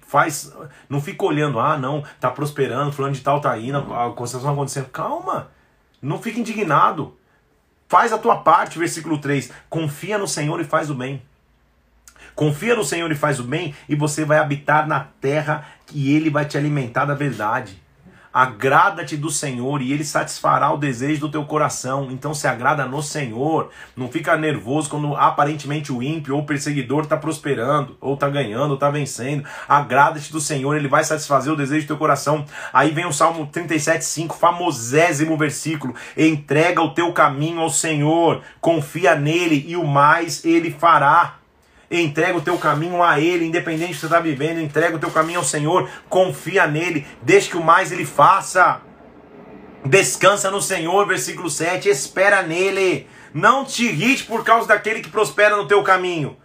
Faz, 0.00 0.52
não 0.88 1.00
fica 1.00 1.24
olhando, 1.24 1.58
ah, 1.58 1.76
não, 1.76 2.04
tá 2.20 2.30
prosperando, 2.30 2.92
fulano 2.92 3.14
de 3.14 3.20
tal 3.20 3.40
tá 3.40 3.58
indo, 3.58 3.78
a 3.94 4.12
coisas 4.12 4.36
estão 4.36 4.52
acontecendo. 4.52 4.88
Calma, 4.88 5.50
não 6.00 6.20
fica 6.20 6.38
indignado. 6.38 7.16
Faz 7.88 8.12
a 8.12 8.18
tua 8.18 8.36
parte, 8.36 8.78
versículo 8.78 9.18
3. 9.18 9.50
Confia 9.70 10.18
no 10.18 10.28
Senhor 10.28 10.60
e 10.60 10.64
faz 10.64 10.90
o 10.90 10.94
bem. 10.94 11.22
Confia 12.36 12.76
no 12.76 12.84
Senhor 12.84 13.10
e 13.10 13.16
faz 13.16 13.40
o 13.40 13.44
bem, 13.44 13.74
e 13.88 13.96
você 13.96 14.24
vai 14.24 14.38
habitar 14.38 14.86
na 14.86 15.00
terra 15.00 15.66
que 15.86 16.14
Ele 16.14 16.30
vai 16.30 16.44
te 16.44 16.56
alimentar 16.56 17.06
da 17.06 17.14
verdade. 17.14 17.84
Agrada-te 18.36 19.16
do 19.16 19.30
Senhor 19.30 19.80
e 19.80 19.94
ele 19.94 20.04
satisfará 20.04 20.70
o 20.70 20.76
desejo 20.76 21.20
do 21.20 21.30
teu 21.30 21.46
coração. 21.46 22.08
Então 22.10 22.34
se 22.34 22.46
agrada 22.46 22.84
no 22.84 23.02
Senhor. 23.02 23.70
Não 23.96 24.08
fica 24.08 24.36
nervoso 24.36 24.90
quando 24.90 25.16
aparentemente 25.16 25.90
o 25.90 26.02
ímpio 26.02 26.34
ou 26.34 26.42
o 26.42 26.44
perseguidor 26.44 27.04
está 27.04 27.16
prosperando, 27.16 27.96
ou 27.98 28.12
está 28.12 28.28
ganhando, 28.28 28.68
ou 28.68 28.74
está 28.74 28.90
vencendo. 28.90 29.42
Agrada-te 29.66 30.30
do 30.30 30.38
Senhor, 30.38 30.76
ele 30.76 30.86
vai 30.86 31.02
satisfazer 31.02 31.50
o 31.50 31.56
desejo 31.56 31.86
do 31.86 31.88
teu 31.88 31.96
coração. 31.96 32.44
Aí 32.74 32.90
vem 32.90 33.06
o 33.06 33.12
Salmo 33.12 33.46
37,5, 33.46 34.34
famosésimo 34.34 35.34
versículo. 35.38 35.94
Entrega 36.14 36.82
o 36.82 36.92
teu 36.92 37.14
caminho 37.14 37.60
ao 37.60 37.70
Senhor, 37.70 38.42
confia 38.60 39.16
nele 39.16 39.64
e 39.66 39.78
o 39.78 39.86
mais 39.86 40.44
ele 40.44 40.70
fará. 40.70 41.36
Entrega 41.90 42.36
o 42.36 42.42
teu 42.42 42.58
caminho 42.58 43.02
a 43.02 43.20
Ele, 43.20 43.46
independente 43.46 43.92
do 43.92 43.94
que 43.94 44.00
você 44.00 44.06
está 44.06 44.18
vivendo, 44.18 44.60
entrega 44.60 44.96
o 44.96 44.98
teu 44.98 45.10
caminho 45.10 45.38
ao 45.38 45.44
Senhor, 45.44 45.88
confia 46.08 46.66
nele, 46.66 47.06
deixe 47.22 47.50
que 47.50 47.56
o 47.56 47.62
mais 47.62 47.92
Ele 47.92 48.04
faça. 48.04 48.80
Descansa 49.84 50.50
no 50.50 50.60
Senhor, 50.60 51.06
versículo 51.06 51.48
7, 51.48 51.88
espera 51.88 52.42
nele. 52.42 53.06
Não 53.32 53.64
te 53.64 53.84
irrite 53.84 54.24
por 54.24 54.44
causa 54.44 54.66
daquele 54.66 55.00
que 55.00 55.10
prospera 55.10 55.56
no 55.56 55.68
teu 55.68 55.82
caminho. 55.82 56.36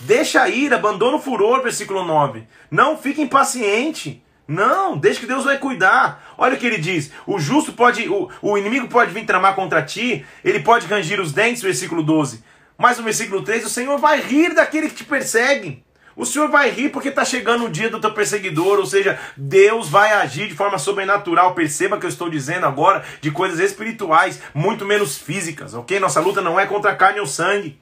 Deixa 0.00 0.48
ir, 0.48 0.72
abandona 0.72 1.16
o 1.16 1.20
furor, 1.20 1.62
versículo 1.62 2.04
9. 2.04 2.44
Não 2.70 2.96
fique 2.96 3.22
impaciente. 3.22 4.22
Não, 4.48 4.96
deixa 4.96 5.20
que 5.20 5.26
Deus 5.26 5.44
vai 5.44 5.58
cuidar. 5.58 6.34
Olha 6.38 6.54
o 6.54 6.58
que 6.58 6.66
ele 6.66 6.78
diz: 6.78 7.12
o 7.26 7.38
justo 7.38 7.72
pode, 7.72 8.08
o, 8.08 8.30
o 8.40 8.56
inimigo 8.56 8.88
pode 8.88 9.12
vir 9.12 9.26
tramar 9.26 9.54
contra 9.54 9.82
ti, 9.82 10.24
ele 10.42 10.60
pode 10.60 10.86
rangir 10.86 11.20
os 11.20 11.32
dentes, 11.32 11.62
versículo 11.62 12.02
12. 12.02 12.42
Mas 12.78 12.96
no 12.96 13.02
versículo 13.02 13.42
3, 13.42 13.66
o 13.66 13.68
Senhor 13.68 13.98
vai 13.98 14.20
rir 14.20 14.54
daquele 14.54 14.88
que 14.88 14.94
te 14.94 15.04
persegue. 15.04 15.84
O 16.14 16.24
Senhor 16.24 16.48
vai 16.48 16.70
rir 16.70 16.90
porque 16.90 17.08
está 17.08 17.24
chegando 17.24 17.64
o 17.64 17.70
dia 17.70 17.90
do 17.90 18.00
teu 18.00 18.12
perseguidor, 18.12 18.78
ou 18.78 18.86
seja, 18.86 19.18
Deus 19.36 19.88
vai 19.88 20.12
agir 20.12 20.48
de 20.48 20.54
forma 20.54 20.78
sobrenatural. 20.78 21.54
Perceba 21.54 21.98
que 21.98 22.06
eu 22.06 22.08
estou 22.08 22.30
dizendo 22.30 22.66
agora 22.66 23.04
de 23.20 23.32
coisas 23.32 23.58
espirituais, 23.58 24.40
muito 24.54 24.84
menos 24.84 25.18
físicas, 25.18 25.74
ok? 25.74 25.98
Nossa 25.98 26.20
luta 26.20 26.40
não 26.40 26.58
é 26.58 26.66
contra 26.66 26.94
carne 26.94 27.20
ou 27.20 27.26
sangue. 27.26 27.80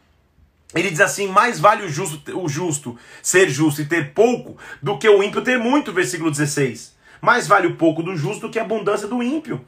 Ele 0.74 0.90
diz 0.90 1.00
assim: 1.00 1.28
mais 1.28 1.60
vale 1.60 1.84
o 1.84 1.88
justo, 1.88 2.38
o 2.38 2.48
justo 2.48 2.98
ser 3.22 3.48
justo 3.48 3.82
e 3.82 3.86
ter 3.86 4.12
pouco 4.12 4.58
do 4.82 4.98
que 4.98 5.08
o 5.08 5.22
ímpio 5.22 5.42
ter 5.42 5.58
muito, 5.58 5.92
versículo 5.92 6.30
16. 6.30 6.94
Mais 7.20 7.46
vale 7.46 7.66
o 7.66 7.76
pouco 7.76 8.02
do 8.02 8.16
justo 8.16 8.46
do 8.46 8.50
que 8.50 8.58
a 8.58 8.62
abundância 8.62 9.08
do 9.08 9.22
ímpio. 9.22 9.64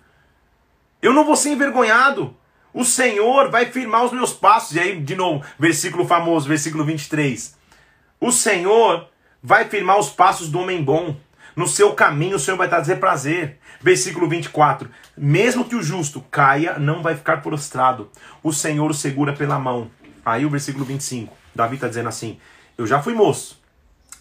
Eu 1.00 1.12
não 1.12 1.24
vou 1.24 1.36
ser 1.36 1.50
envergonhado. 1.50 2.36
O 2.72 2.84
Senhor 2.84 3.50
vai 3.50 3.66
firmar 3.66 4.04
os 4.04 4.12
meus 4.12 4.32
passos. 4.32 4.76
E 4.76 4.80
aí, 4.80 5.00
de 5.00 5.16
novo, 5.16 5.44
versículo 5.58 6.06
famoso, 6.06 6.48
versículo 6.48 6.84
23. 6.84 7.56
O 8.20 8.30
Senhor 8.30 9.08
vai 9.42 9.64
firmar 9.68 9.98
os 9.98 10.10
passos 10.10 10.48
do 10.48 10.60
homem 10.60 10.82
bom. 10.82 11.16
No 11.56 11.66
seu 11.66 11.92
caminho 11.92 12.36
o 12.36 12.38
Senhor 12.38 12.56
vai 12.56 12.68
trazer 12.68 12.96
prazer. 12.96 13.58
Versículo 13.80 14.28
24. 14.28 14.90
Mesmo 15.16 15.64
que 15.64 15.74
o 15.74 15.82
justo 15.82 16.20
caia, 16.30 16.78
não 16.78 17.02
vai 17.02 17.16
ficar 17.16 17.42
prostrado. 17.42 18.10
O 18.42 18.52
Senhor 18.52 18.90
o 18.90 18.94
segura 18.94 19.32
pela 19.32 19.58
mão. 19.58 19.90
Aí 20.24 20.44
o 20.44 20.50
versículo 20.50 20.84
25. 20.84 21.36
Davi 21.54 21.76
está 21.76 21.88
dizendo 21.88 22.08
assim: 22.08 22.38
Eu 22.76 22.86
já 22.86 23.02
fui 23.02 23.14
moço, 23.14 23.60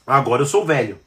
agora 0.05 0.41
eu 0.41 0.45
sou 0.45 0.65
velho. 0.65 0.99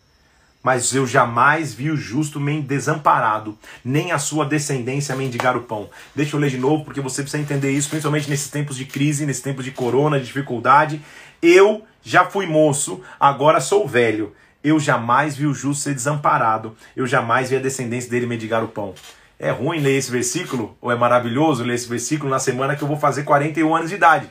Mas 0.63 0.95
eu 0.95 1.07
jamais 1.07 1.73
vi 1.73 1.91
o 1.91 1.97
justo 1.97 2.39
desamparado, 2.61 3.57
nem 3.85 4.13
a 4.13 4.19
sua 4.19 4.45
descendência 4.45 5.17
mendigar 5.17 5.57
o 5.57 5.63
pão. 5.63 5.89
Deixa 6.15 6.37
eu 6.37 6.41
ler 6.41 6.51
de 6.51 6.59
novo, 6.59 6.85
porque 6.85 7.01
você 7.01 7.23
precisa 7.23 7.43
entender 7.43 7.71
isso, 7.71 7.89
principalmente 7.89 8.29
nesses 8.29 8.51
tempos 8.51 8.77
de 8.77 8.85
crise, 8.85 9.25
nesses 9.25 9.43
tempos 9.43 9.65
de 9.65 9.71
corona, 9.71 10.19
de 10.19 10.27
dificuldade. 10.27 11.01
Eu 11.41 11.85
já 12.03 12.27
fui 12.27 12.47
moço, 12.47 13.01
agora 13.19 13.61
sou 13.61 13.89
velho. 13.89 14.35
Eu 14.63 14.79
jamais 14.79 15.35
vi 15.35 15.47
o 15.47 15.55
justo 15.55 15.85
ser 15.85 15.95
desamparado, 15.95 16.77
eu 16.95 17.07
jamais 17.07 17.49
vi 17.49 17.57
a 17.57 17.61
descendência 17.61 18.11
dele 18.11 18.27
mendigar 18.27 18.63
o 18.63 18.69
pão. 18.69 18.95
É 19.39 19.51
ruim 19.51 19.81
ler 19.81 19.97
esse 19.97 20.11
versículo, 20.11 20.77
ou 20.83 20.93
é 20.93 20.95
maravilhoso 20.95 21.65
ler 21.65 21.75
esse 21.75 21.89
versículo 21.89 22.29
na 22.29 22.39
semana 22.39 22.77
que 22.77 22.83
eu 22.83 22.89
vou 22.89 22.99
fazer 22.99 23.23
41 23.23 23.75
anos 23.75 23.89
de 23.89 23.95
idade. 23.95 24.29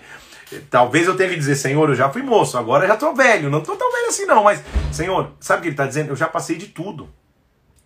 Talvez 0.70 1.08
eu 1.08 1.16
tenha 1.16 1.30
que 1.30 1.36
dizer, 1.36 1.56
Senhor, 1.56 1.90
eu 1.90 1.96
já 1.96 2.10
fui 2.10 2.22
moço, 2.22 2.58
agora 2.58 2.88
já 2.88 2.96
estou 2.96 3.16
velho. 3.16 3.50
Não 3.50 3.60
estou 3.60 3.76
tão 3.76 3.92
velho 3.92 4.08
assim, 4.08 4.26
não. 4.26 4.44
Mas, 4.44 4.64
Senhor, 4.92 5.32
sabe 5.40 5.60
o 5.60 5.62
que 5.62 5.68
ele 5.68 5.74
está 5.74 5.86
dizendo? 5.86 6.10
Eu 6.10 6.16
já 6.16 6.28
passei 6.28 6.58
de 6.58 6.68
tudo. 6.68 7.10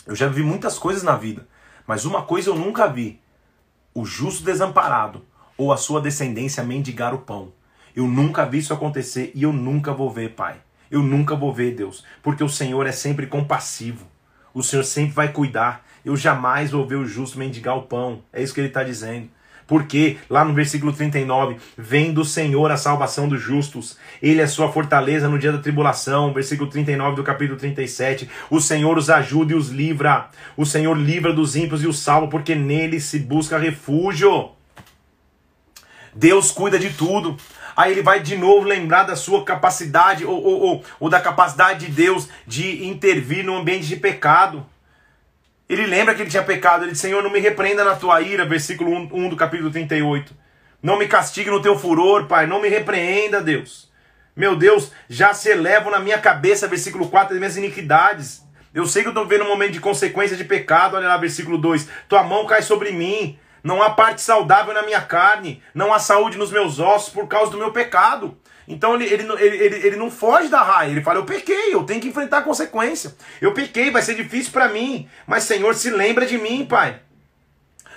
Eu 0.05 0.15
já 0.15 0.27
vi 0.27 0.43
muitas 0.43 0.77
coisas 0.77 1.03
na 1.03 1.15
vida. 1.15 1.47
Mas 1.87 2.05
uma 2.05 2.23
coisa 2.23 2.49
eu 2.49 2.55
nunca 2.55 2.87
vi: 2.87 3.19
o 3.93 4.05
justo 4.05 4.43
desamparado 4.43 5.25
ou 5.57 5.71
a 5.71 5.77
sua 5.77 6.01
descendência 6.01 6.63
mendigar 6.63 7.13
o 7.13 7.19
pão. 7.19 7.51
Eu 7.95 8.07
nunca 8.07 8.45
vi 8.45 8.57
isso 8.57 8.73
acontecer 8.73 9.31
e 9.35 9.43
eu 9.43 9.53
nunca 9.53 9.93
vou 9.93 10.09
ver, 10.09 10.33
Pai. 10.33 10.57
Eu 10.89 11.01
nunca 11.01 11.35
vou 11.35 11.53
ver, 11.53 11.75
Deus. 11.75 12.03
Porque 12.21 12.43
o 12.43 12.49
Senhor 12.49 12.85
é 12.87 12.91
sempre 12.91 13.27
compassivo. 13.27 14.07
O 14.53 14.63
Senhor 14.63 14.83
sempre 14.83 15.13
vai 15.13 15.31
cuidar. 15.31 15.85
Eu 16.03 16.15
jamais 16.15 16.71
vou 16.71 16.87
ver 16.87 16.95
o 16.95 17.05
justo 17.05 17.37
mendigar 17.37 17.77
o 17.77 17.83
pão. 17.83 18.23
É 18.31 18.41
isso 18.41 18.53
que 18.53 18.59
ele 18.59 18.67
está 18.67 18.83
dizendo. 18.83 19.29
Porque, 19.67 20.17
lá 20.29 20.43
no 20.43 20.53
versículo 20.53 20.91
39, 20.91 21.57
vem 21.77 22.13
do 22.13 22.25
Senhor 22.25 22.71
a 22.71 22.77
salvação 22.77 23.27
dos 23.27 23.41
justos, 23.41 23.97
Ele 24.21 24.41
é 24.41 24.47
sua 24.47 24.71
fortaleza 24.71 25.29
no 25.29 25.39
dia 25.39 25.51
da 25.51 25.57
tribulação. 25.57 26.33
Versículo 26.33 26.69
39 26.69 27.15
do 27.15 27.23
capítulo 27.23 27.57
37, 27.57 28.29
o 28.49 28.59
Senhor 28.59 28.97
os 28.97 29.09
ajuda 29.09 29.53
e 29.53 29.55
os 29.55 29.69
livra, 29.69 30.29
o 30.57 30.65
Senhor 30.65 30.97
livra 30.97 31.33
dos 31.33 31.55
ímpios 31.55 31.83
e 31.83 31.87
os 31.87 31.99
salva, 31.99 32.27
porque 32.27 32.55
nele 32.55 32.99
se 32.99 33.19
busca 33.19 33.57
refúgio. 33.57 34.51
Deus 36.15 36.51
cuida 36.51 36.77
de 36.77 36.91
tudo. 36.91 37.37
Aí 37.75 37.91
ele 37.91 38.03
vai 38.03 38.19
de 38.19 38.37
novo 38.37 38.67
lembrar 38.67 39.03
da 39.03 39.15
sua 39.15 39.43
capacidade, 39.43 40.23
ou, 40.25 40.43
ou, 40.43 40.61
ou, 40.61 40.83
ou 40.99 41.09
da 41.09 41.19
capacidade 41.19 41.87
de 41.87 41.91
Deus 41.91 42.29
de 42.45 42.85
intervir 42.85 43.43
no 43.43 43.57
ambiente 43.57 43.87
de 43.87 43.95
pecado. 43.95 44.65
Ele 45.67 45.85
lembra 45.85 46.13
que 46.13 46.21
ele 46.21 46.29
tinha 46.29 46.43
pecado. 46.43 46.83
Ele 46.83 46.91
diz: 46.91 47.01
Senhor, 47.01 47.23
não 47.23 47.31
me 47.31 47.39
repreenda 47.39 47.83
na 47.83 47.95
tua 47.95 48.21
ira. 48.21 48.45
Versículo 48.45 48.91
1, 48.91 49.09
1 49.11 49.29
do 49.29 49.35
capítulo 49.35 49.71
38. 49.71 50.33
Não 50.81 50.97
me 50.97 51.07
castigue 51.07 51.49
no 51.49 51.61
teu 51.61 51.77
furor, 51.77 52.25
Pai. 52.25 52.45
Não 52.45 52.61
me 52.61 52.67
repreenda, 52.67 53.41
Deus. 53.41 53.91
Meu 54.35 54.55
Deus, 54.55 54.91
já 55.07 55.33
se 55.33 55.49
elevam 55.49 55.91
na 55.91 55.99
minha 55.99 56.17
cabeça, 56.17 56.67
versículo 56.67 57.07
4, 57.07 57.33
as 57.33 57.39
minhas 57.39 57.55
iniquidades. 57.55 58.43
Eu 58.73 58.87
sei 58.87 59.03
que 59.03 59.07
eu 59.07 59.11
estou 59.11 59.25
vivendo 59.25 59.45
um 59.45 59.49
momento 59.49 59.73
de 59.73 59.79
consequência 59.79 60.35
de 60.35 60.43
pecado. 60.43 60.95
Olha 60.95 61.07
lá, 61.07 61.17
versículo 61.17 61.57
2. 61.57 61.87
Tua 62.09 62.23
mão 62.23 62.45
cai 62.45 62.61
sobre 62.61 62.91
mim. 62.91 63.37
Não 63.63 63.81
há 63.81 63.91
parte 63.91 64.21
saudável 64.21 64.73
na 64.73 64.81
minha 64.81 65.01
carne. 65.01 65.61
Não 65.73 65.93
há 65.93 65.99
saúde 65.99 66.37
nos 66.37 66.51
meus 66.51 66.79
ossos 66.79 67.13
por 67.13 67.27
causa 67.27 67.51
do 67.51 67.57
meu 67.57 67.71
pecado. 67.71 68.35
Então 68.67 68.95
ele, 68.95 69.05
ele, 69.05 69.23
ele, 69.39 69.87
ele, 69.87 69.95
não 69.97 70.09
foge 70.09 70.47
da 70.47 70.61
raia, 70.61 70.91
ele 70.91 71.01
fala: 71.01 71.19
Eu 71.19 71.25
pequei, 71.25 71.73
eu 71.73 71.83
tenho 71.83 71.99
que 71.99 72.07
enfrentar 72.07 72.39
a 72.39 72.43
consequência. 72.43 73.15
Eu 73.41 73.53
pequei, 73.53 73.91
vai 73.91 74.01
ser 74.01 74.15
difícil 74.15 74.51
para 74.51 74.69
mim, 74.69 75.07
mas 75.27 75.43
Senhor, 75.43 75.75
se 75.75 75.89
lembra 75.89 76.25
de 76.25 76.37
mim, 76.37 76.65
Pai. 76.65 77.01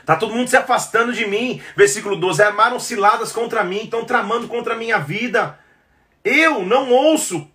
Tá 0.06 0.14
todo 0.14 0.34
mundo 0.34 0.48
se 0.48 0.56
afastando 0.56 1.12
de 1.12 1.26
mim. 1.26 1.60
Versículo 1.76 2.16
12: 2.16 2.42
Armaram 2.42 2.78
ciladas 2.78 3.32
contra 3.32 3.64
mim, 3.64 3.84
estão 3.84 4.04
tramando 4.04 4.46
contra 4.46 4.74
a 4.74 4.78
minha 4.78 4.98
vida. 4.98 5.58
Eu 6.24 6.64
não 6.64 6.90
ouço, 6.90 7.48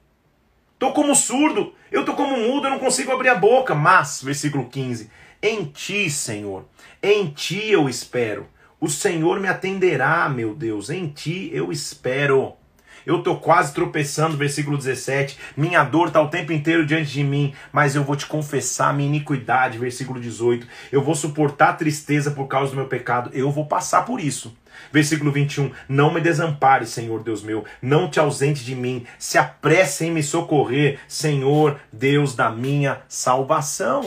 tô 0.79 0.93
como 0.93 1.15
surdo, 1.15 1.73
eu 1.91 2.05
tô 2.05 2.13
como 2.13 2.37
mudo, 2.37 2.67
eu 2.67 2.71
não 2.71 2.79
consigo 2.79 3.11
abrir 3.11 3.29
a 3.29 3.35
boca. 3.35 3.73
Mas, 3.73 4.21
versículo 4.21 4.69
15: 4.69 5.09
Em 5.41 5.65
ti, 5.65 6.09
Senhor, 6.09 6.65
em 7.01 7.27
ti 7.29 7.69
eu 7.69 7.87
espero. 7.87 8.47
O 8.81 8.89
Senhor 8.89 9.39
me 9.39 9.47
atenderá, 9.47 10.27
meu 10.27 10.55
Deus, 10.55 10.89
em 10.89 11.07
ti 11.07 11.49
eu 11.53 11.71
espero. 11.71 12.57
Eu 13.05 13.19
estou 13.19 13.39
quase 13.39 13.73
tropeçando, 13.73 14.37
versículo 14.37 14.77
17. 14.77 15.37
Minha 15.55 15.83
dor 15.83 16.07
está 16.07 16.21
o 16.21 16.29
tempo 16.29 16.51
inteiro 16.51 16.85
diante 16.85 17.11
de 17.11 17.23
mim, 17.23 17.53
mas 17.71 17.95
eu 17.95 18.03
vou 18.03 18.15
te 18.15 18.25
confessar 18.25 18.93
minha 18.93 19.09
iniquidade, 19.09 19.77
versículo 19.77 20.19
18. 20.19 20.67
Eu 20.91 21.03
vou 21.03 21.15
suportar 21.15 21.73
tristeza 21.73 22.31
por 22.31 22.47
causa 22.47 22.71
do 22.71 22.77
meu 22.77 22.87
pecado. 22.87 23.29
Eu 23.33 23.51
vou 23.51 23.65
passar 23.65 24.05
por 24.05 24.19
isso. 24.19 24.55
Versículo 24.91 25.31
21. 25.31 25.71
Não 25.87 26.13
me 26.13 26.21
desampare, 26.21 26.85
Senhor 26.85 27.23
Deus 27.23 27.43
meu. 27.43 27.65
Não 27.81 28.09
te 28.09 28.19
ausente 28.19 28.63
de 28.63 28.75
mim. 28.75 29.05
Se 29.17 29.37
apresse 29.37 30.05
em 30.05 30.11
me 30.11 30.23
socorrer, 30.23 30.99
Senhor 31.07 31.79
Deus 31.91 32.35
da 32.35 32.49
minha 32.49 33.01
salvação. 33.07 34.05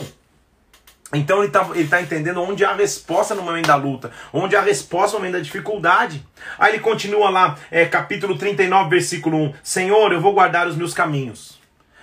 Então 1.13 1.37
ele 1.37 1.47
está 1.47 1.69
ele 1.73 1.87
tá 1.87 2.01
entendendo 2.01 2.41
onde 2.41 2.65
há 2.65 2.73
resposta 2.73 3.35
no 3.35 3.43
momento 3.43 3.67
da 3.67 3.75
luta, 3.75 4.11
onde 4.33 4.55
há 4.55 4.61
resposta 4.61 5.13
no 5.13 5.19
momento 5.19 5.37
da 5.37 5.43
dificuldade. 5.43 6.25
Aí 6.57 6.73
ele 6.73 6.79
continua 6.81 7.29
lá, 7.29 7.57
é, 7.69 7.85
capítulo 7.85 8.37
39, 8.37 8.89
versículo 8.89 9.37
1: 9.37 9.53
Senhor, 9.63 10.11
eu 10.11 10.19
vou 10.19 10.33
guardar 10.33 10.67
os 10.67 10.75
meus 10.75 10.93
caminhos, 10.93 11.59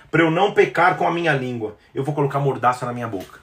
para 0.09 0.23
eu 0.23 0.31
não 0.31 0.53
pecar 0.53 0.95
com 0.97 1.07
a 1.07 1.11
minha 1.11 1.33
língua, 1.33 1.77
eu 1.93 2.03
vou 2.03 2.15
colocar 2.15 2.39
mordaça 2.39 2.85
na 2.85 2.93
minha 2.93 3.07
boca. 3.07 3.39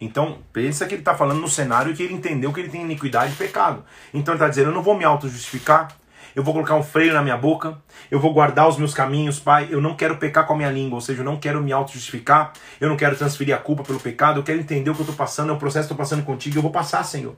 Então, 0.00 0.38
pensa 0.52 0.86
que 0.86 0.94
ele 0.94 1.00
está 1.00 1.14
falando 1.14 1.40
no 1.40 1.48
cenário 1.48 1.94
que 1.94 2.02
ele 2.02 2.12
entendeu 2.12 2.52
que 2.52 2.60
ele 2.60 2.68
tem 2.68 2.82
iniquidade 2.82 3.32
e 3.32 3.36
pecado. 3.36 3.82
Então 4.12 4.34
ele 4.34 4.42
está 4.42 4.48
dizendo: 4.48 4.70
Eu 4.70 4.74
não 4.74 4.82
vou 4.82 4.96
me 4.96 5.04
auto-justificar, 5.04 5.88
eu 6.36 6.42
vou 6.42 6.52
colocar 6.52 6.74
um 6.74 6.82
freio 6.82 7.14
na 7.14 7.22
minha 7.22 7.36
boca, 7.36 7.78
eu 8.10 8.20
vou 8.20 8.30
guardar 8.34 8.68
os 8.68 8.76
meus 8.76 8.92
caminhos, 8.92 9.40
Pai. 9.40 9.68
Eu 9.70 9.80
não 9.80 9.96
quero 9.96 10.18
pecar 10.18 10.46
com 10.46 10.52
a 10.52 10.56
minha 10.56 10.70
língua, 10.70 10.96
ou 10.96 11.00
seja, 11.00 11.22
eu 11.22 11.24
não 11.24 11.38
quero 11.38 11.62
me 11.62 11.72
auto-justificar, 11.72 12.52
eu 12.78 12.90
não 12.90 12.96
quero 12.96 13.16
transferir 13.16 13.54
a 13.54 13.58
culpa 13.58 13.82
pelo 13.82 13.98
pecado, 13.98 14.38
eu 14.38 14.44
quero 14.44 14.60
entender 14.60 14.90
o 14.90 14.94
que 14.94 15.00
eu 15.00 15.04
estou 15.04 15.16
passando, 15.16 15.50
é 15.50 15.54
o 15.54 15.58
processo 15.58 15.88
que 15.88 15.94
estou 15.94 15.96
passando 15.96 16.22
contigo, 16.24 16.58
eu 16.58 16.62
vou 16.62 16.70
passar, 16.70 17.02
Senhor. 17.04 17.34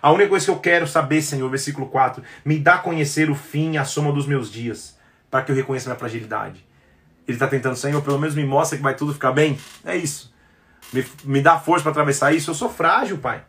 A 0.00 0.10
única 0.10 0.30
coisa 0.30 0.46
que 0.46 0.50
eu 0.50 0.58
quero 0.58 0.88
saber, 0.88 1.20
Senhor, 1.20 1.46
versículo 1.50 1.88
4, 1.88 2.22
me 2.42 2.58
dá 2.58 2.76
a 2.76 2.78
conhecer 2.78 3.28
o 3.28 3.34
fim 3.34 3.72
e 3.72 3.78
a 3.78 3.84
soma 3.84 4.12
dos 4.12 4.26
meus 4.26 4.50
dias, 4.50 4.96
para 5.30 5.42
que 5.42 5.52
eu 5.52 5.56
reconheça 5.56 5.90
minha 5.90 5.98
fragilidade. 5.98 6.64
Ele 7.26 7.36
está 7.36 7.46
tentando, 7.46 7.76
Senhor, 7.76 8.00
pelo 8.00 8.18
menos 8.18 8.34
me 8.34 8.46
mostra 8.46 8.78
que 8.78 8.82
vai 8.82 8.94
tudo 8.94 9.12
ficar 9.12 9.32
bem. 9.32 9.58
É 9.84 9.94
isso. 9.94 10.32
Me, 10.90 11.04
me 11.22 11.42
dá 11.42 11.58
força 11.58 11.82
para 11.82 11.90
atravessar 11.90 12.32
isso. 12.32 12.50
Eu 12.50 12.54
sou 12.54 12.70
frágil, 12.70 13.18
Pai. 13.18 13.42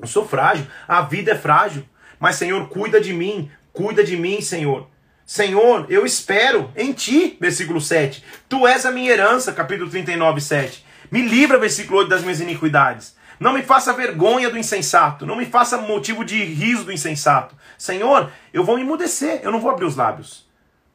Eu 0.00 0.06
sou 0.06 0.24
frágil. 0.24 0.64
A 0.86 1.02
vida 1.02 1.32
é 1.32 1.34
frágil. 1.34 1.84
Mas, 2.20 2.36
Senhor, 2.36 2.68
cuida 2.68 3.00
de 3.00 3.12
mim. 3.12 3.50
Cuida 3.72 4.02
de 4.02 4.16
mim, 4.16 4.40
Senhor. 4.40 4.88
Senhor, 5.24 5.86
eu 5.88 6.04
espero 6.04 6.72
em 6.76 6.92
ti, 6.92 7.36
versículo 7.40 7.80
7. 7.80 8.24
Tu 8.48 8.66
és 8.66 8.84
a 8.84 8.90
minha 8.90 9.12
herança, 9.12 9.52
capítulo 9.52 9.88
39, 9.88 10.40
7. 10.40 10.84
Me 11.10 11.22
livra, 11.22 11.58
versículo 11.58 12.00
8, 12.00 12.08
das 12.08 12.22
minhas 12.22 12.40
iniquidades. 12.40 13.14
Não 13.38 13.52
me 13.52 13.62
faça 13.62 13.92
vergonha 13.92 14.50
do 14.50 14.58
insensato. 14.58 15.24
Não 15.24 15.36
me 15.36 15.46
faça 15.46 15.78
motivo 15.78 16.24
de 16.24 16.44
riso 16.44 16.84
do 16.84 16.92
insensato. 16.92 17.56
Senhor, 17.78 18.30
eu 18.52 18.62
vou 18.62 18.78
emudecer. 18.78 19.40
Eu 19.42 19.50
não 19.50 19.60
vou 19.60 19.70
abrir 19.70 19.86
os 19.86 19.96
lábios. 19.96 20.46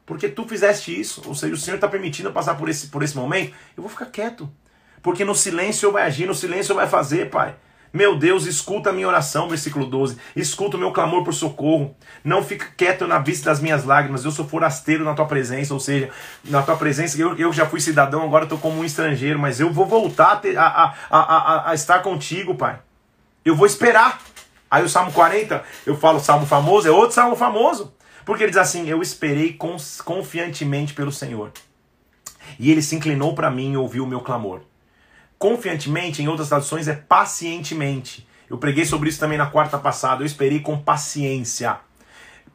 Porque 0.04 0.28
tu 0.28 0.46
fizeste 0.46 0.98
isso. 0.98 1.22
Ou 1.26 1.34
seja, 1.34 1.54
o 1.54 1.56
Senhor 1.56 1.76
está 1.76 1.88
permitindo 1.88 2.28
eu 2.28 2.32
passar 2.32 2.54
por 2.54 2.68
esse, 2.68 2.86
por 2.86 3.02
esse 3.02 3.16
momento. 3.16 3.52
Eu 3.76 3.82
vou 3.82 3.90
ficar 3.90 4.06
quieto. 4.06 4.48
Porque 5.02 5.24
no 5.24 5.34
silêncio 5.34 5.86
eu 5.86 5.92
vai 5.92 6.04
agir, 6.04 6.26
no 6.26 6.34
silêncio 6.34 6.72
eu 6.72 6.76
vai 6.76 6.86
fazer, 6.86 7.30
Pai. 7.30 7.56
Meu 7.96 8.14
Deus, 8.14 8.44
escuta 8.44 8.90
a 8.90 8.92
minha 8.92 9.08
oração, 9.08 9.48
versículo 9.48 9.86
12. 9.86 10.18
Escuta 10.36 10.76
o 10.76 10.78
meu 10.78 10.92
clamor 10.92 11.24
por 11.24 11.32
socorro. 11.32 11.96
Não 12.22 12.42
fica 12.42 12.66
quieto 12.76 13.06
na 13.06 13.18
vista 13.18 13.48
das 13.48 13.58
minhas 13.58 13.84
lágrimas. 13.84 14.22
Eu 14.22 14.30
sou 14.30 14.46
forasteiro 14.46 15.02
na 15.02 15.14
tua 15.14 15.24
presença, 15.24 15.72
ou 15.72 15.80
seja, 15.80 16.10
na 16.44 16.60
tua 16.60 16.76
presença, 16.76 17.18
eu, 17.18 17.34
eu 17.38 17.50
já 17.54 17.64
fui 17.64 17.80
cidadão, 17.80 18.22
agora 18.22 18.44
estou 18.44 18.58
como 18.58 18.80
um 18.80 18.84
estrangeiro, 18.84 19.38
mas 19.38 19.60
eu 19.60 19.72
vou 19.72 19.86
voltar 19.86 20.32
a, 20.32 20.36
ter, 20.36 20.58
a, 20.58 20.66
a, 21.08 21.18
a, 21.18 21.70
a 21.70 21.74
estar 21.74 22.00
contigo, 22.00 22.54
Pai. 22.54 22.78
Eu 23.42 23.56
vou 23.56 23.66
esperar. 23.66 24.20
Aí 24.70 24.84
o 24.84 24.90
Salmo 24.90 25.10
40, 25.10 25.64
eu 25.86 25.96
falo 25.96 26.20
Salmo 26.20 26.44
famoso, 26.44 26.86
é 26.86 26.90
outro 26.90 27.14
Salmo 27.14 27.34
famoso. 27.34 27.94
Porque 28.26 28.42
ele 28.42 28.50
diz 28.50 28.60
assim: 28.60 28.86
Eu 28.86 29.00
esperei 29.00 29.58
confiantemente 30.04 30.92
pelo 30.92 31.10
Senhor. 31.10 31.50
E 32.60 32.70
ele 32.70 32.82
se 32.82 32.94
inclinou 32.94 33.34
para 33.34 33.50
mim 33.50 33.72
e 33.72 33.76
ouviu 33.78 34.04
o 34.04 34.06
meu 34.06 34.20
clamor. 34.20 34.60
Confiantemente, 35.38 36.22
em 36.22 36.28
outras 36.28 36.48
traduções, 36.48 36.88
é 36.88 36.94
pacientemente. 36.94 38.26
Eu 38.48 38.58
preguei 38.58 38.84
sobre 38.84 39.08
isso 39.08 39.20
também 39.20 39.36
na 39.36 39.46
quarta 39.46 39.76
passada. 39.78 40.22
Eu 40.22 40.26
esperei 40.26 40.60
com 40.60 40.78
paciência. 40.78 41.78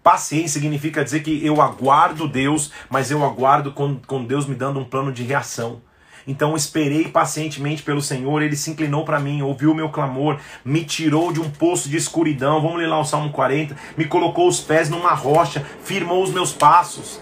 Paciência 0.01 0.59
significa 0.59 1.03
dizer 1.03 1.21
que 1.21 1.45
eu 1.45 1.61
aguardo 1.61 2.27
Deus, 2.27 2.71
mas 2.89 3.11
eu 3.11 3.23
aguardo 3.23 3.71
com, 3.71 3.97
com 3.99 4.25
Deus 4.25 4.47
me 4.47 4.55
dando 4.55 4.79
um 4.79 4.85
plano 4.85 5.11
de 5.11 5.23
reação. 5.23 5.81
Então 6.25 6.55
esperei 6.55 7.07
pacientemente 7.07 7.83
pelo 7.83 8.01
Senhor, 8.01 8.41
ele 8.41 8.55
se 8.55 8.71
inclinou 8.71 9.03
para 9.03 9.19
mim, 9.19 9.41
ouviu 9.41 9.71
o 9.71 9.75
meu 9.75 9.89
clamor, 9.89 10.39
me 10.63 10.83
tirou 10.83 11.31
de 11.31 11.39
um 11.39 11.49
poço 11.49 11.89
de 11.89 11.97
escuridão. 11.97 12.61
Vamos 12.61 12.77
ler 12.77 12.87
lá 12.87 12.99
o 12.99 13.05
Salmo 13.05 13.31
40. 13.31 13.75
Me 13.97 14.05
colocou 14.05 14.47
os 14.47 14.59
pés 14.59 14.89
numa 14.89 15.13
rocha, 15.13 15.65
firmou 15.83 16.23
os 16.23 16.31
meus 16.31 16.51
passos. 16.51 17.19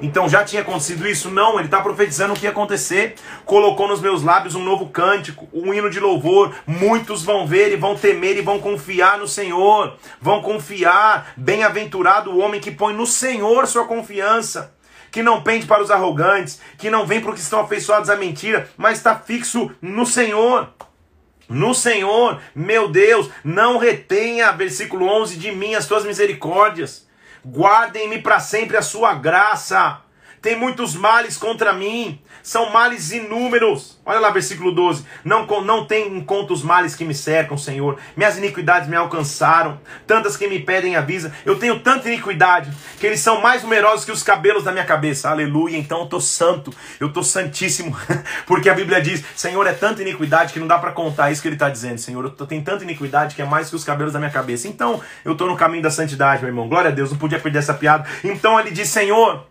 Então 0.00 0.28
já 0.28 0.44
tinha 0.44 0.62
acontecido 0.62 1.08
isso? 1.08 1.30
Não, 1.30 1.56
ele 1.58 1.66
está 1.66 1.80
profetizando 1.80 2.32
o 2.32 2.36
que 2.36 2.44
ia 2.44 2.50
acontecer. 2.50 3.16
Colocou 3.44 3.88
nos 3.88 4.00
meus 4.00 4.22
lábios 4.22 4.54
um 4.54 4.62
novo 4.62 4.88
cântico, 4.88 5.48
um 5.52 5.74
hino 5.74 5.90
de 5.90 5.98
louvor. 5.98 6.54
Muitos 6.66 7.24
vão 7.24 7.46
ver 7.46 7.72
e 7.72 7.76
vão 7.76 7.96
temer 7.96 8.36
e 8.36 8.42
vão 8.42 8.60
confiar 8.60 9.18
no 9.18 9.26
Senhor. 9.26 9.96
Vão 10.20 10.40
confiar. 10.40 11.32
Bem-aventurado 11.36 12.30
o 12.30 12.38
homem 12.38 12.60
que 12.60 12.70
põe 12.70 12.94
no 12.94 13.06
Senhor 13.06 13.66
sua 13.66 13.86
confiança. 13.86 14.74
Que 15.10 15.22
não 15.22 15.42
pende 15.42 15.66
para 15.66 15.82
os 15.82 15.90
arrogantes, 15.90 16.60
que 16.76 16.90
não 16.90 17.06
vem 17.06 17.20
para 17.20 17.32
que 17.32 17.40
estão 17.40 17.60
afeiçoados 17.60 18.10
à 18.10 18.16
mentira, 18.16 18.68
mas 18.76 18.98
está 18.98 19.16
fixo 19.16 19.70
no 19.80 20.04
Senhor. 20.04 20.68
No 21.48 21.74
Senhor, 21.74 22.38
meu 22.54 22.88
Deus, 22.88 23.30
não 23.42 23.78
retenha, 23.78 24.52
versículo 24.52 25.06
11, 25.06 25.38
de 25.38 25.50
mim 25.50 25.74
as 25.74 25.86
tuas 25.86 26.04
misericórdias 26.04 27.07
guardem-me 27.44 28.20
para 28.20 28.40
sempre 28.40 28.76
a 28.76 28.82
sua 28.82 29.14
graça. 29.14 30.00
Tem 30.48 30.56
muitos 30.56 30.94
males 30.94 31.36
contra 31.36 31.74
mim, 31.74 32.18
são 32.42 32.72
males 32.72 33.12
inúmeros. 33.12 34.00
Olha 34.02 34.18
lá, 34.18 34.30
versículo 34.30 34.72
12. 34.72 35.04
Não, 35.22 35.46
não 35.60 35.84
tem 35.84 36.16
em 36.16 36.24
conta 36.24 36.54
os 36.54 36.62
males 36.62 36.96
que 36.96 37.04
me 37.04 37.14
cercam, 37.14 37.58
Senhor. 37.58 37.98
Minhas 38.16 38.38
iniquidades 38.38 38.88
me 38.88 38.96
alcançaram, 38.96 39.78
tantas 40.06 40.38
que 40.38 40.48
me 40.48 40.58
pedem 40.58 40.96
avisa. 40.96 41.30
Eu 41.44 41.58
tenho 41.58 41.80
tanta 41.80 42.08
iniquidade 42.08 42.72
que 42.98 43.06
eles 43.06 43.20
são 43.20 43.42
mais 43.42 43.62
numerosos 43.62 44.06
que 44.06 44.10
os 44.10 44.22
cabelos 44.22 44.64
da 44.64 44.72
minha 44.72 44.86
cabeça. 44.86 45.28
Aleluia. 45.28 45.76
Então 45.76 46.00
eu 46.00 46.06
tô 46.06 46.18
santo, 46.18 46.72
eu 46.98 47.12
tô 47.12 47.22
santíssimo, 47.22 47.94
porque 48.48 48.70
a 48.70 48.74
Bíblia 48.74 49.02
diz: 49.02 49.22
Senhor, 49.36 49.66
é 49.66 49.74
tanta 49.74 50.00
iniquidade 50.00 50.54
que 50.54 50.58
não 50.58 50.66
dá 50.66 50.78
para 50.78 50.92
contar 50.92 51.30
isso 51.30 51.42
que 51.42 51.48
ele 51.48 51.56
está 51.56 51.68
dizendo. 51.68 51.98
Senhor, 51.98 52.24
eu 52.24 52.46
tenho 52.46 52.64
tanta 52.64 52.84
iniquidade 52.84 53.34
que 53.34 53.42
é 53.42 53.44
mais 53.44 53.68
que 53.68 53.76
os 53.76 53.84
cabelos 53.84 54.14
da 54.14 54.18
minha 54.18 54.32
cabeça. 54.32 54.66
Então 54.66 54.98
eu 55.26 55.36
tô 55.36 55.46
no 55.46 55.58
caminho 55.58 55.82
da 55.82 55.90
santidade, 55.90 56.40
meu 56.40 56.48
irmão. 56.48 56.70
Glória 56.70 56.88
a 56.88 56.94
Deus, 56.94 57.10
não 57.10 57.18
podia 57.18 57.38
perder 57.38 57.58
essa 57.58 57.74
piada. 57.74 58.08
Então 58.24 58.58
ele 58.58 58.70
diz: 58.70 58.88
Senhor. 58.88 59.46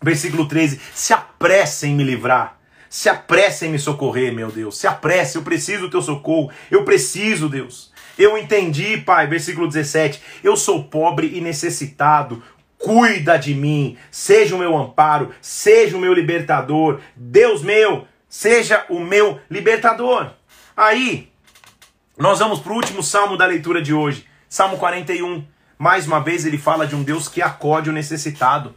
Versículo 0.00 0.46
13: 0.46 0.80
Se 0.94 1.12
apressem 1.12 1.92
em 1.92 1.96
me 1.96 2.04
livrar. 2.04 2.58
Se 2.88 3.08
apressem 3.08 3.68
em 3.68 3.72
me 3.72 3.78
socorrer, 3.78 4.32
meu 4.32 4.50
Deus. 4.50 4.78
Se 4.78 4.86
apresse, 4.86 5.36
eu 5.36 5.42
preciso 5.42 5.82
do 5.82 5.90
teu 5.90 6.00
socorro. 6.00 6.50
Eu 6.70 6.84
preciso, 6.84 7.48
Deus. 7.48 7.92
Eu 8.18 8.38
entendi, 8.38 8.96
Pai. 8.96 9.26
Versículo 9.26 9.68
17: 9.68 10.20
Eu 10.42 10.56
sou 10.56 10.84
pobre 10.84 11.36
e 11.36 11.40
necessitado. 11.40 12.42
Cuida 12.78 13.36
de 13.36 13.54
mim. 13.54 13.98
Seja 14.10 14.54
o 14.54 14.58
meu 14.58 14.76
amparo. 14.76 15.34
Seja 15.40 15.96
o 15.96 16.00
meu 16.00 16.14
libertador. 16.14 17.00
Deus 17.14 17.62
meu, 17.62 18.06
seja 18.28 18.86
o 18.88 19.00
meu 19.00 19.40
libertador. 19.50 20.30
Aí, 20.76 21.30
nós 22.16 22.38
vamos 22.38 22.60
para 22.60 22.72
o 22.72 22.76
último 22.76 23.02
salmo 23.02 23.36
da 23.36 23.46
leitura 23.46 23.82
de 23.82 23.92
hoje. 23.92 24.26
Salmo 24.48 24.78
41. 24.78 25.44
Mais 25.76 26.06
uma 26.06 26.20
vez 26.20 26.46
ele 26.46 26.58
fala 26.58 26.86
de 26.86 26.96
um 26.96 27.02
Deus 27.02 27.28
que 27.28 27.42
acode 27.42 27.90
o 27.90 27.92
necessitado 27.92 28.74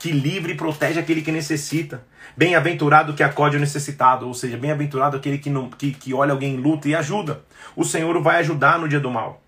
que 0.00 0.10
livre 0.10 0.54
e 0.54 0.56
protege 0.56 0.98
aquele 0.98 1.20
que 1.20 1.30
necessita. 1.30 2.02
Bem-aventurado 2.34 3.12
que 3.12 3.22
acode 3.22 3.58
o 3.58 3.60
necessitado, 3.60 4.26
ou 4.26 4.32
seja, 4.32 4.56
bem-aventurado 4.56 5.18
aquele 5.18 5.36
que, 5.36 5.50
não, 5.50 5.68
que, 5.68 5.92
que 5.92 6.14
olha 6.14 6.32
alguém 6.32 6.54
em 6.54 6.56
luta 6.56 6.88
e 6.88 6.94
ajuda. 6.94 7.42
O 7.76 7.84
Senhor 7.84 8.18
vai 8.22 8.38
ajudar 8.38 8.78
no 8.78 8.88
dia 8.88 8.98
do 8.98 9.10
mal. 9.10 9.42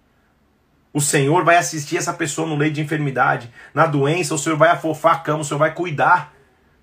O 0.92 1.00
Senhor 1.00 1.42
vai 1.42 1.56
assistir 1.56 1.96
essa 1.96 2.12
pessoa 2.12 2.46
no 2.46 2.54
leito 2.54 2.74
de 2.74 2.82
enfermidade, 2.82 3.50
na 3.72 3.86
doença, 3.86 4.34
o 4.34 4.38
Senhor 4.38 4.56
vai 4.56 4.68
afofar 4.68 5.14
a 5.14 5.18
cama, 5.20 5.40
o 5.40 5.44
Senhor 5.44 5.58
vai 5.58 5.72
cuidar. 5.72 6.34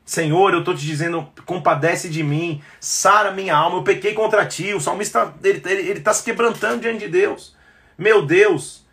Senhor, 0.03 0.51
eu 0.51 0.59
estou 0.59 0.74
te 0.74 0.84
dizendo, 0.84 1.30
compadece 1.45 2.09
de 2.09 2.24
mim, 2.24 2.63
sara 2.80 3.32
minha 3.32 3.55
alma, 3.55 3.78
eu 3.78 3.84
pequei 3.84 4.15
contra 4.15 4.47
ti. 4.47 4.74
O 4.74 4.82
salmista, 4.82 5.32
ele 5.43 5.59
está 5.59 5.70
ele, 5.70 5.89
ele 5.89 5.99
tá 5.99 6.11
se 6.11 6.24
quebrantando 6.24 6.82
diante 6.82 7.05
de 7.05 7.07
Deus. 7.07 7.55
Meu 7.95 8.26
Deus. 8.26 8.84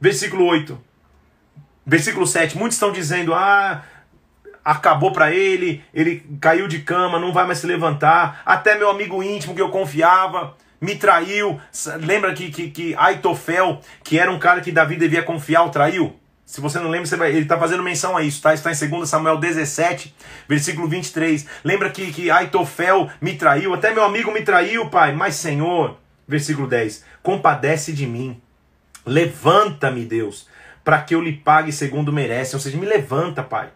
Versículo 0.00 0.46
8. 0.46 0.87
Versículo 1.88 2.26
7, 2.26 2.58
muitos 2.58 2.76
estão 2.76 2.92
dizendo: 2.92 3.32
ah, 3.32 3.82
acabou 4.62 5.10
para 5.10 5.32
ele, 5.32 5.82
ele 5.94 6.22
caiu 6.38 6.68
de 6.68 6.80
cama, 6.80 7.18
não 7.18 7.32
vai 7.32 7.46
mais 7.46 7.60
se 7.60 7.66
levantar. 7.66 8.42
Até 8.44 8.76
meu 8.76 8.90
amigo 8.90 9.22
íntimo 9.22 9.54
que 9.54 9.62
eu 9.62 9.70
confiava 9.70 10.54
me 10.78 10.96
traiu. 10.96 11.58
Lembra 12.02 12.34
que, 12.34 12.50
que, 12.50 12.70
que 12.70 12.94
Aitofel, 12.94 13.80
que 14.04 14.18
era 14.18 14.30
um 14.30 14.38
cara 14.38 14.60
que 14.60 14.70
Davi 14.70 14.96
devia 14.96 15.22
confiar, 15.22 15.64
o 15.64 15.70
traiu? 15.70 16.14
Se 16.44 16.60
você 16.60 16.78
não 16.78 16.90
lembra, 16.90 17.16
vai, 17.16 17.30
ele 17.30 17.40
está 17.40 17.58
fazendo 17.58 17.82
menção 17.82 18.14
a 18.14 18.22
isso, 18.22 18.42
tá? 18.42 18.52
Está 18.52 18.70
em 18.70 18.88
2 18.90 19.08
Samuel 19.08 19.38
17, 19.38 20.14
versículo 20.46 20.88
23. 20.88 21.46
Lembra 21.64 21.88
que, 21.88 22.12
que 22.12 22.30
Aitofel 22.30 23.10
me 23.18 23.34
traiu, 23.36 23.72
até 23.72 23.94
meu 23.94 24.04
amigo 24.04 24.30
me 24.30 24.42
traiu, 24.42 24.90
pai. 24.90 25.14
Mas, 25.14 25.36
Senhor, 25.36 25.96
versículo 26.26 26.68
10, 26.68 27.02
compadece 27.22 27.94
de 27.94 28.06
mim. 28.06 28.38
Levanta-me, 29.06 30.04
Deus 30.04 30.46
para 30.84 31.00
que 31.02 31.14
eu 31.14 31.20
lhe 31.20 31.32
pague 31.32 31.72
segundo 31.72 32.12
merece. 32.12 32.54
Ou 32.54 32.60
seja, 32.60 32.76
me 32.76 32.86
levanta, 32.86 33.42
Pai. 33.42 33.70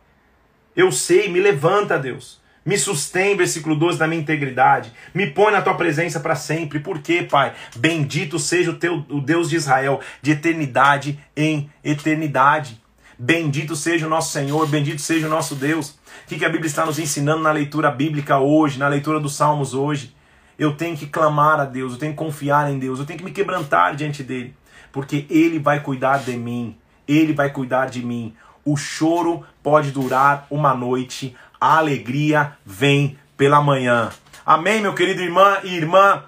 Eu 0.74 0.90
sei, 0.90 1.28
me 1.28 1.40
levanta, 1.40 1.98
Deus. 1.98 2.40
Me 2.64 2.78
sustém, 2.78 3.36
versículo 3.36 3.74
12, 3.74 3.98
da 3.98 4.06
minha 4.06 4.20
integridade. 4.20 4.92
Me 5.12 5.26
põe 5.26 5.52
na 5.52 5.60
tua 5.60 5.74
presença 5.74 6.20
para 6.20 6.36
sempre. 6.36 6.78
Por 6.78 7.00
quê, 7.00 7.26
Pai? 7.28 7.52
Bendito 7.76 8.38
seja 8.38 8.70
o 8.70 8.74
teu 8.74 9.04
o 9.08 9.20
Deus 9.20 9.50
de 9.50 9.56
Israel, 9.56 10.00
de 10.20 10.30
eternidade 10.30 11.18
em 11.36 11.70
eternidade. 11.82 12.80
Bendito 13.18 13.76
seja 13.76 14.06
o 14.06 14.10
nosso 14.10 14.32
Senhor, 14.32 14.66
bendito 14.68 15.00
seja 15.00 15.26
o 15.26 15.30
nosso 15.30 15.54
Deus. 15.54 15.98
O 16.24 16.28
que 16.28 16.44
a 16.44 16.48
Bíblia 16.48 16.66
está 16.66 16.86
nos 16.86 16.98
ensinando 16.98 17.42
na 17.42 17.52
leitura 17.52 17.90
bíblica 17.90 18.38
hoje, 18.38 18.78
na 18.78 18.88
leitura 18.88 19.20
dos 19.20 19.34
Salmos 19.34 19.74
hoje? 19.74 20.14
Eu 20.58 20.74
tenho 20.76 20.96
que 20.96 21.06
clamar 21.06 21.60
a 21.60 21.64
Deus, 21.64 21.92
eu 21.92 21.98
tenho 21.98 22.12
que 22.12 22.18
confiar 22.18 22.70
em 22.70 22.78
Deus, 22.78 22.98
eu 22.98 23.06
tenho 23.06 23.18
que 23.18 23.24
me 23.24 23.32
quebrantar 23.32 23.96
diante 23.96 24.22
dele, 24.22 24.54
porque 24.92 25.26
Ele 25.28 25.58
vai 25.58 25.80
cuidar 25.80 26.18
de 26.18 26.36
mim. 26.36 26.76
Ele 27.06 27.32
vai 27.32 27.50
cuidar 27.50 27.86
de 27.86 28.04
mim. 28.04 28.34
O 28.64 28.76
choro 28.76 29.44
pode 29.62 29.90
durar 29.90 30.46
uma 30.50 30.74
noite, 30.74 31.36
a 31.60 31.78
alegria 31.78 32.56
vem 32.64 33.18
pela 33.36 33.60
manhã. 33.60 34.10
Amém, 34.44 34.80
meu 34.80 34.94
querido 34.94 35.20
irmã 35.20 35.58
e 35.64 35.76
irmã? 35.76 36.24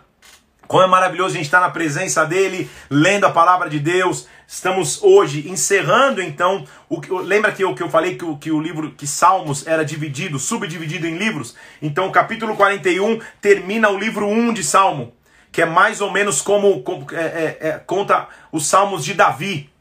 Como 0.66 0.82
é 0.82 0.86
maravilhoso 0.86 1.34
a 1.34 1.36
gente 1.36 1.46
estar 1.46 1.60
na 1.60 1.70
presença 1.70 2.24
dele, 2.24 2.70
lendo 2.88 3.24
a 3.24 3.30
palavra 3.30 3.68
de 3.68 3.78
Deus. 3.78 4.26
Estamos 4.46 5.02
hoje 5.02 5.48
encerrando 5.48 6.22
então. 6.22 6.64
O, 6.88 7.00
lembra 7.18 7.52
que 7.52 7.62
eu, 7.62 7.74
que 7.74 7.82
eu 7.82 7.90
falei 7.90 8.16
que 8.16 8.24
o, 8.24 8.36
que 8.36 8.50
o 8.50 8.60
livro, 8.60 8.92
que 8.92 9.06
Salmos 9.06 9.66
era 9.66 9.84
dividido, 9.84 10.38
subdividido 10.38 11.06
em 11.06 11.16
livros? 11.16 11.54
Então 11.82 12.06
o 12.06 12.12
capítulo 12.12 12.56
41 12.56 13.20
termina 13.40 13.90
o 13.90 13.98
livro 13.98 14.26
1 14.26 14.54
de 14.54 14.64
Salmo, 14.64 15.12
que 15.52 15.60
é 15.60 15.66
mais 15.66 16.00
ou 16.00 16.10
menos 16.10 16.40
como, 16.40 16.82
como 16.82 17.06
é, 17.12 17.24
é, 17.24 17.58
é, 17.60 17.72
conta 17.84 18.28
os 18.50 18.66
Salmos 18.66 19.04
de 19.04 19.14
Davi 19.14 19.73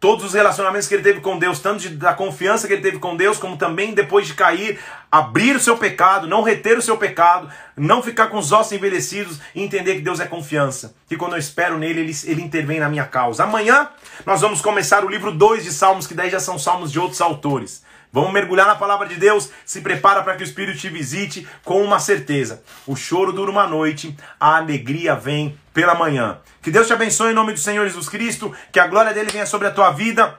todos 0.00 0.24
os 0.24 0.32
relacionamentos 0.32 0.88
que 0.88 0.94
ele 0.94 1.02
teve 1.02 1.20
com 1.20 1.38
Deus, 1.38 1.60
tanto 1.60 1.80
de, 1.80 1.90
da 1.90 2.14
confiança 2.14 2.66
que 2.66 2.72
ele 2.72 2.82
teve 2.82 2.98
com 2.98 3.14
Deus, 3.14 3.36
como 3.36 3.58
também 3.58 3.92
depois 3.92 4.26
de 4.26 4.32
cair, 4.32 4.80
abrir 5.12 5.54
o 5.54 5.60
seu 5.60 5.76
pecado, 5.76 6.26
não 6.26 6.42
reter 6.42 6.78
o 6.78 6.82
seu 6.82 6.96
pecado, 6.96 7.50
não 7.76 8.02
ficar 8.02 8.28
com 8.28 8.38
os 8.38 8.50
ossos 8.50 8.72
envelhecidos 8.72 9.38
e 9.54 9.62
entender 9.62 9.96
que 9.96 10.00
Deus 10.00 10.18
é 10.18 10.26
confiança. 10.26 10.94
Que 11.06 11.18
quando 11.18 11.34
eu 11.34 11.38
espero 11.38 11.78
nele, 11.78 12.00
ele, 12.00 12.16
ele 12.24 12.42
intervém 12.42 12.80
na 12.80 12.88
minha 12.88 13.04
causa. 13.04 13.44
Amanhã 13.44 13.90
nós 14.24 14.40
vamos 14.40 14.62
começar 14.62 15.04
o 15.04 15.08
livro 15.08 15.30
2 15.30 15.64
de 15.64 15.72
Salmos, 15.72 16.06
que 16.06 16.14
daí 16.14 16.30
já 16.30 16.40
são 16.40 16.58
salmos 16.58 16.90
de 16.90 16.98
outros 16.98 17.20
autores. 17.20 17.82
Vamos 18.12 18.32
mergulhar 18.32 18.66
na 18.66 18.74
palavra 18.74 19.06
de 19.06 19.14
Deus. 19.14 19.50
Se 19.64 19.80
prepara 19.80 20.22
para 20.22 20.36
que 20.36 20.42
o 20.42 20.44
Espírito 20.44 20.78
te 20.78 20.88
visite 20.88 21.46
com 21.64 21.82
uma 21.82 22.00
certeza. 22.00 22.62
O 22.86 22.96
choro 22.96 23.32
dura 23.32 23.50
uma 23.50 23.66
noite, 23.66 24.16
a 24.38 24.56
alegria 24.56 25.14
vem 25.14 25.58
pela 25.72 25.94
manhã. 25.94 26.38
Que 26.60 26.70
Deus 26.70 26.86
te 26.86 26.92
abençoe 26.92 27.30
em 27.30 27.34
nome 27.34 27.52
do 27.52 27.58
Senhor 27.58 27.86
Jesus 27.86 28.08
Cristo. 28.08 28.52
Que 28.72 28.80
a 28.80 28.86
glória 28.86 29.14
dele 29.14 29.30
venha 29.30 29.46
sobre 29.46 29.68
a 29.68 29.70
tua 29.70 29.90
vida. 29.92 30.38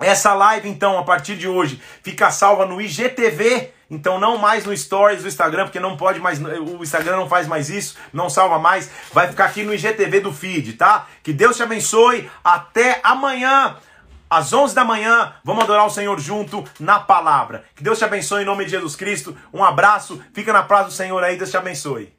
Essa 0.00 0.32
live, 0.32 0.68
então, 0.68 0.96
a 0.96 1.02
partir 1.02 1.36
de 1.36 1.48
hoje, 1.48 1.82
fica 2.02 2.30
salva 2.30 2.64
no 2.64 2.80
IGTV. 2.80 3.72
Então, 3.90 4.20
não 4.20 4.36
mais 4.36 4.64
no 4.64 4.76
Stories 4.76 5.22
do 5.22 5.28
Instagram, 5.28 5.64
porque 5.64 5.80
não 5.80 5.96
pode 5.96 6.20
mais. 6.20 6.38
O 6.40 6.82
Instagram 6.82 7.16
não 7.16 7.28
faz 7.28 7.48
mais 7.48 7.70
isso, 7.70 7.96
não 8.12 8.28
salva 8.28 8.58
mais. 8.58 8.88
Vai 9.12 9.28
ficar 9.28 9.46
aqui 9.46 9.64
no 9.64 9.74
IGTV 9.74 10.20
do 10.20 10.32
feed, 10.32 10.74
tá? 10.74 11.06
Que 11.22 11.32
Deus 11.32 11.56
te 11.56 11.62
abençoe. 11.62 12.30
Até 12.44 13.00
amanhã 13.02 13.76
às 14.28 14.52
11 14.52 14.74
da 14.74 14.84
manhã, 14.84 15.32
vamos 15.44 15.64
adorar 15.64 15.86
o 15.86 15.90
Senhor 15.90 16.18
junto 16.20 16.64
na 16.78 16.98
palavra. 16.98 17.64
Que 17.74 17.82
Deus 17.82 17.98
te 17.98 18.04
abençoe 18.04 18.42
em 18.42 18.46
nome 18.46 18.64
de 18.64 18.72
Jesus 18.72 18.96
Cristo. 18.96 19.36
Um 19.52 19.64
abraço, 19.64 20.22
fica 20.32 20.52
na 20.52 20.62
paz 20.62 20.86
do 20.86 20.92
Senhor 20.92 21.22
aí, 21.22 21.36
Deus 21.36 21.50
te 21.50 21.56
abençoe. 21.56 22.17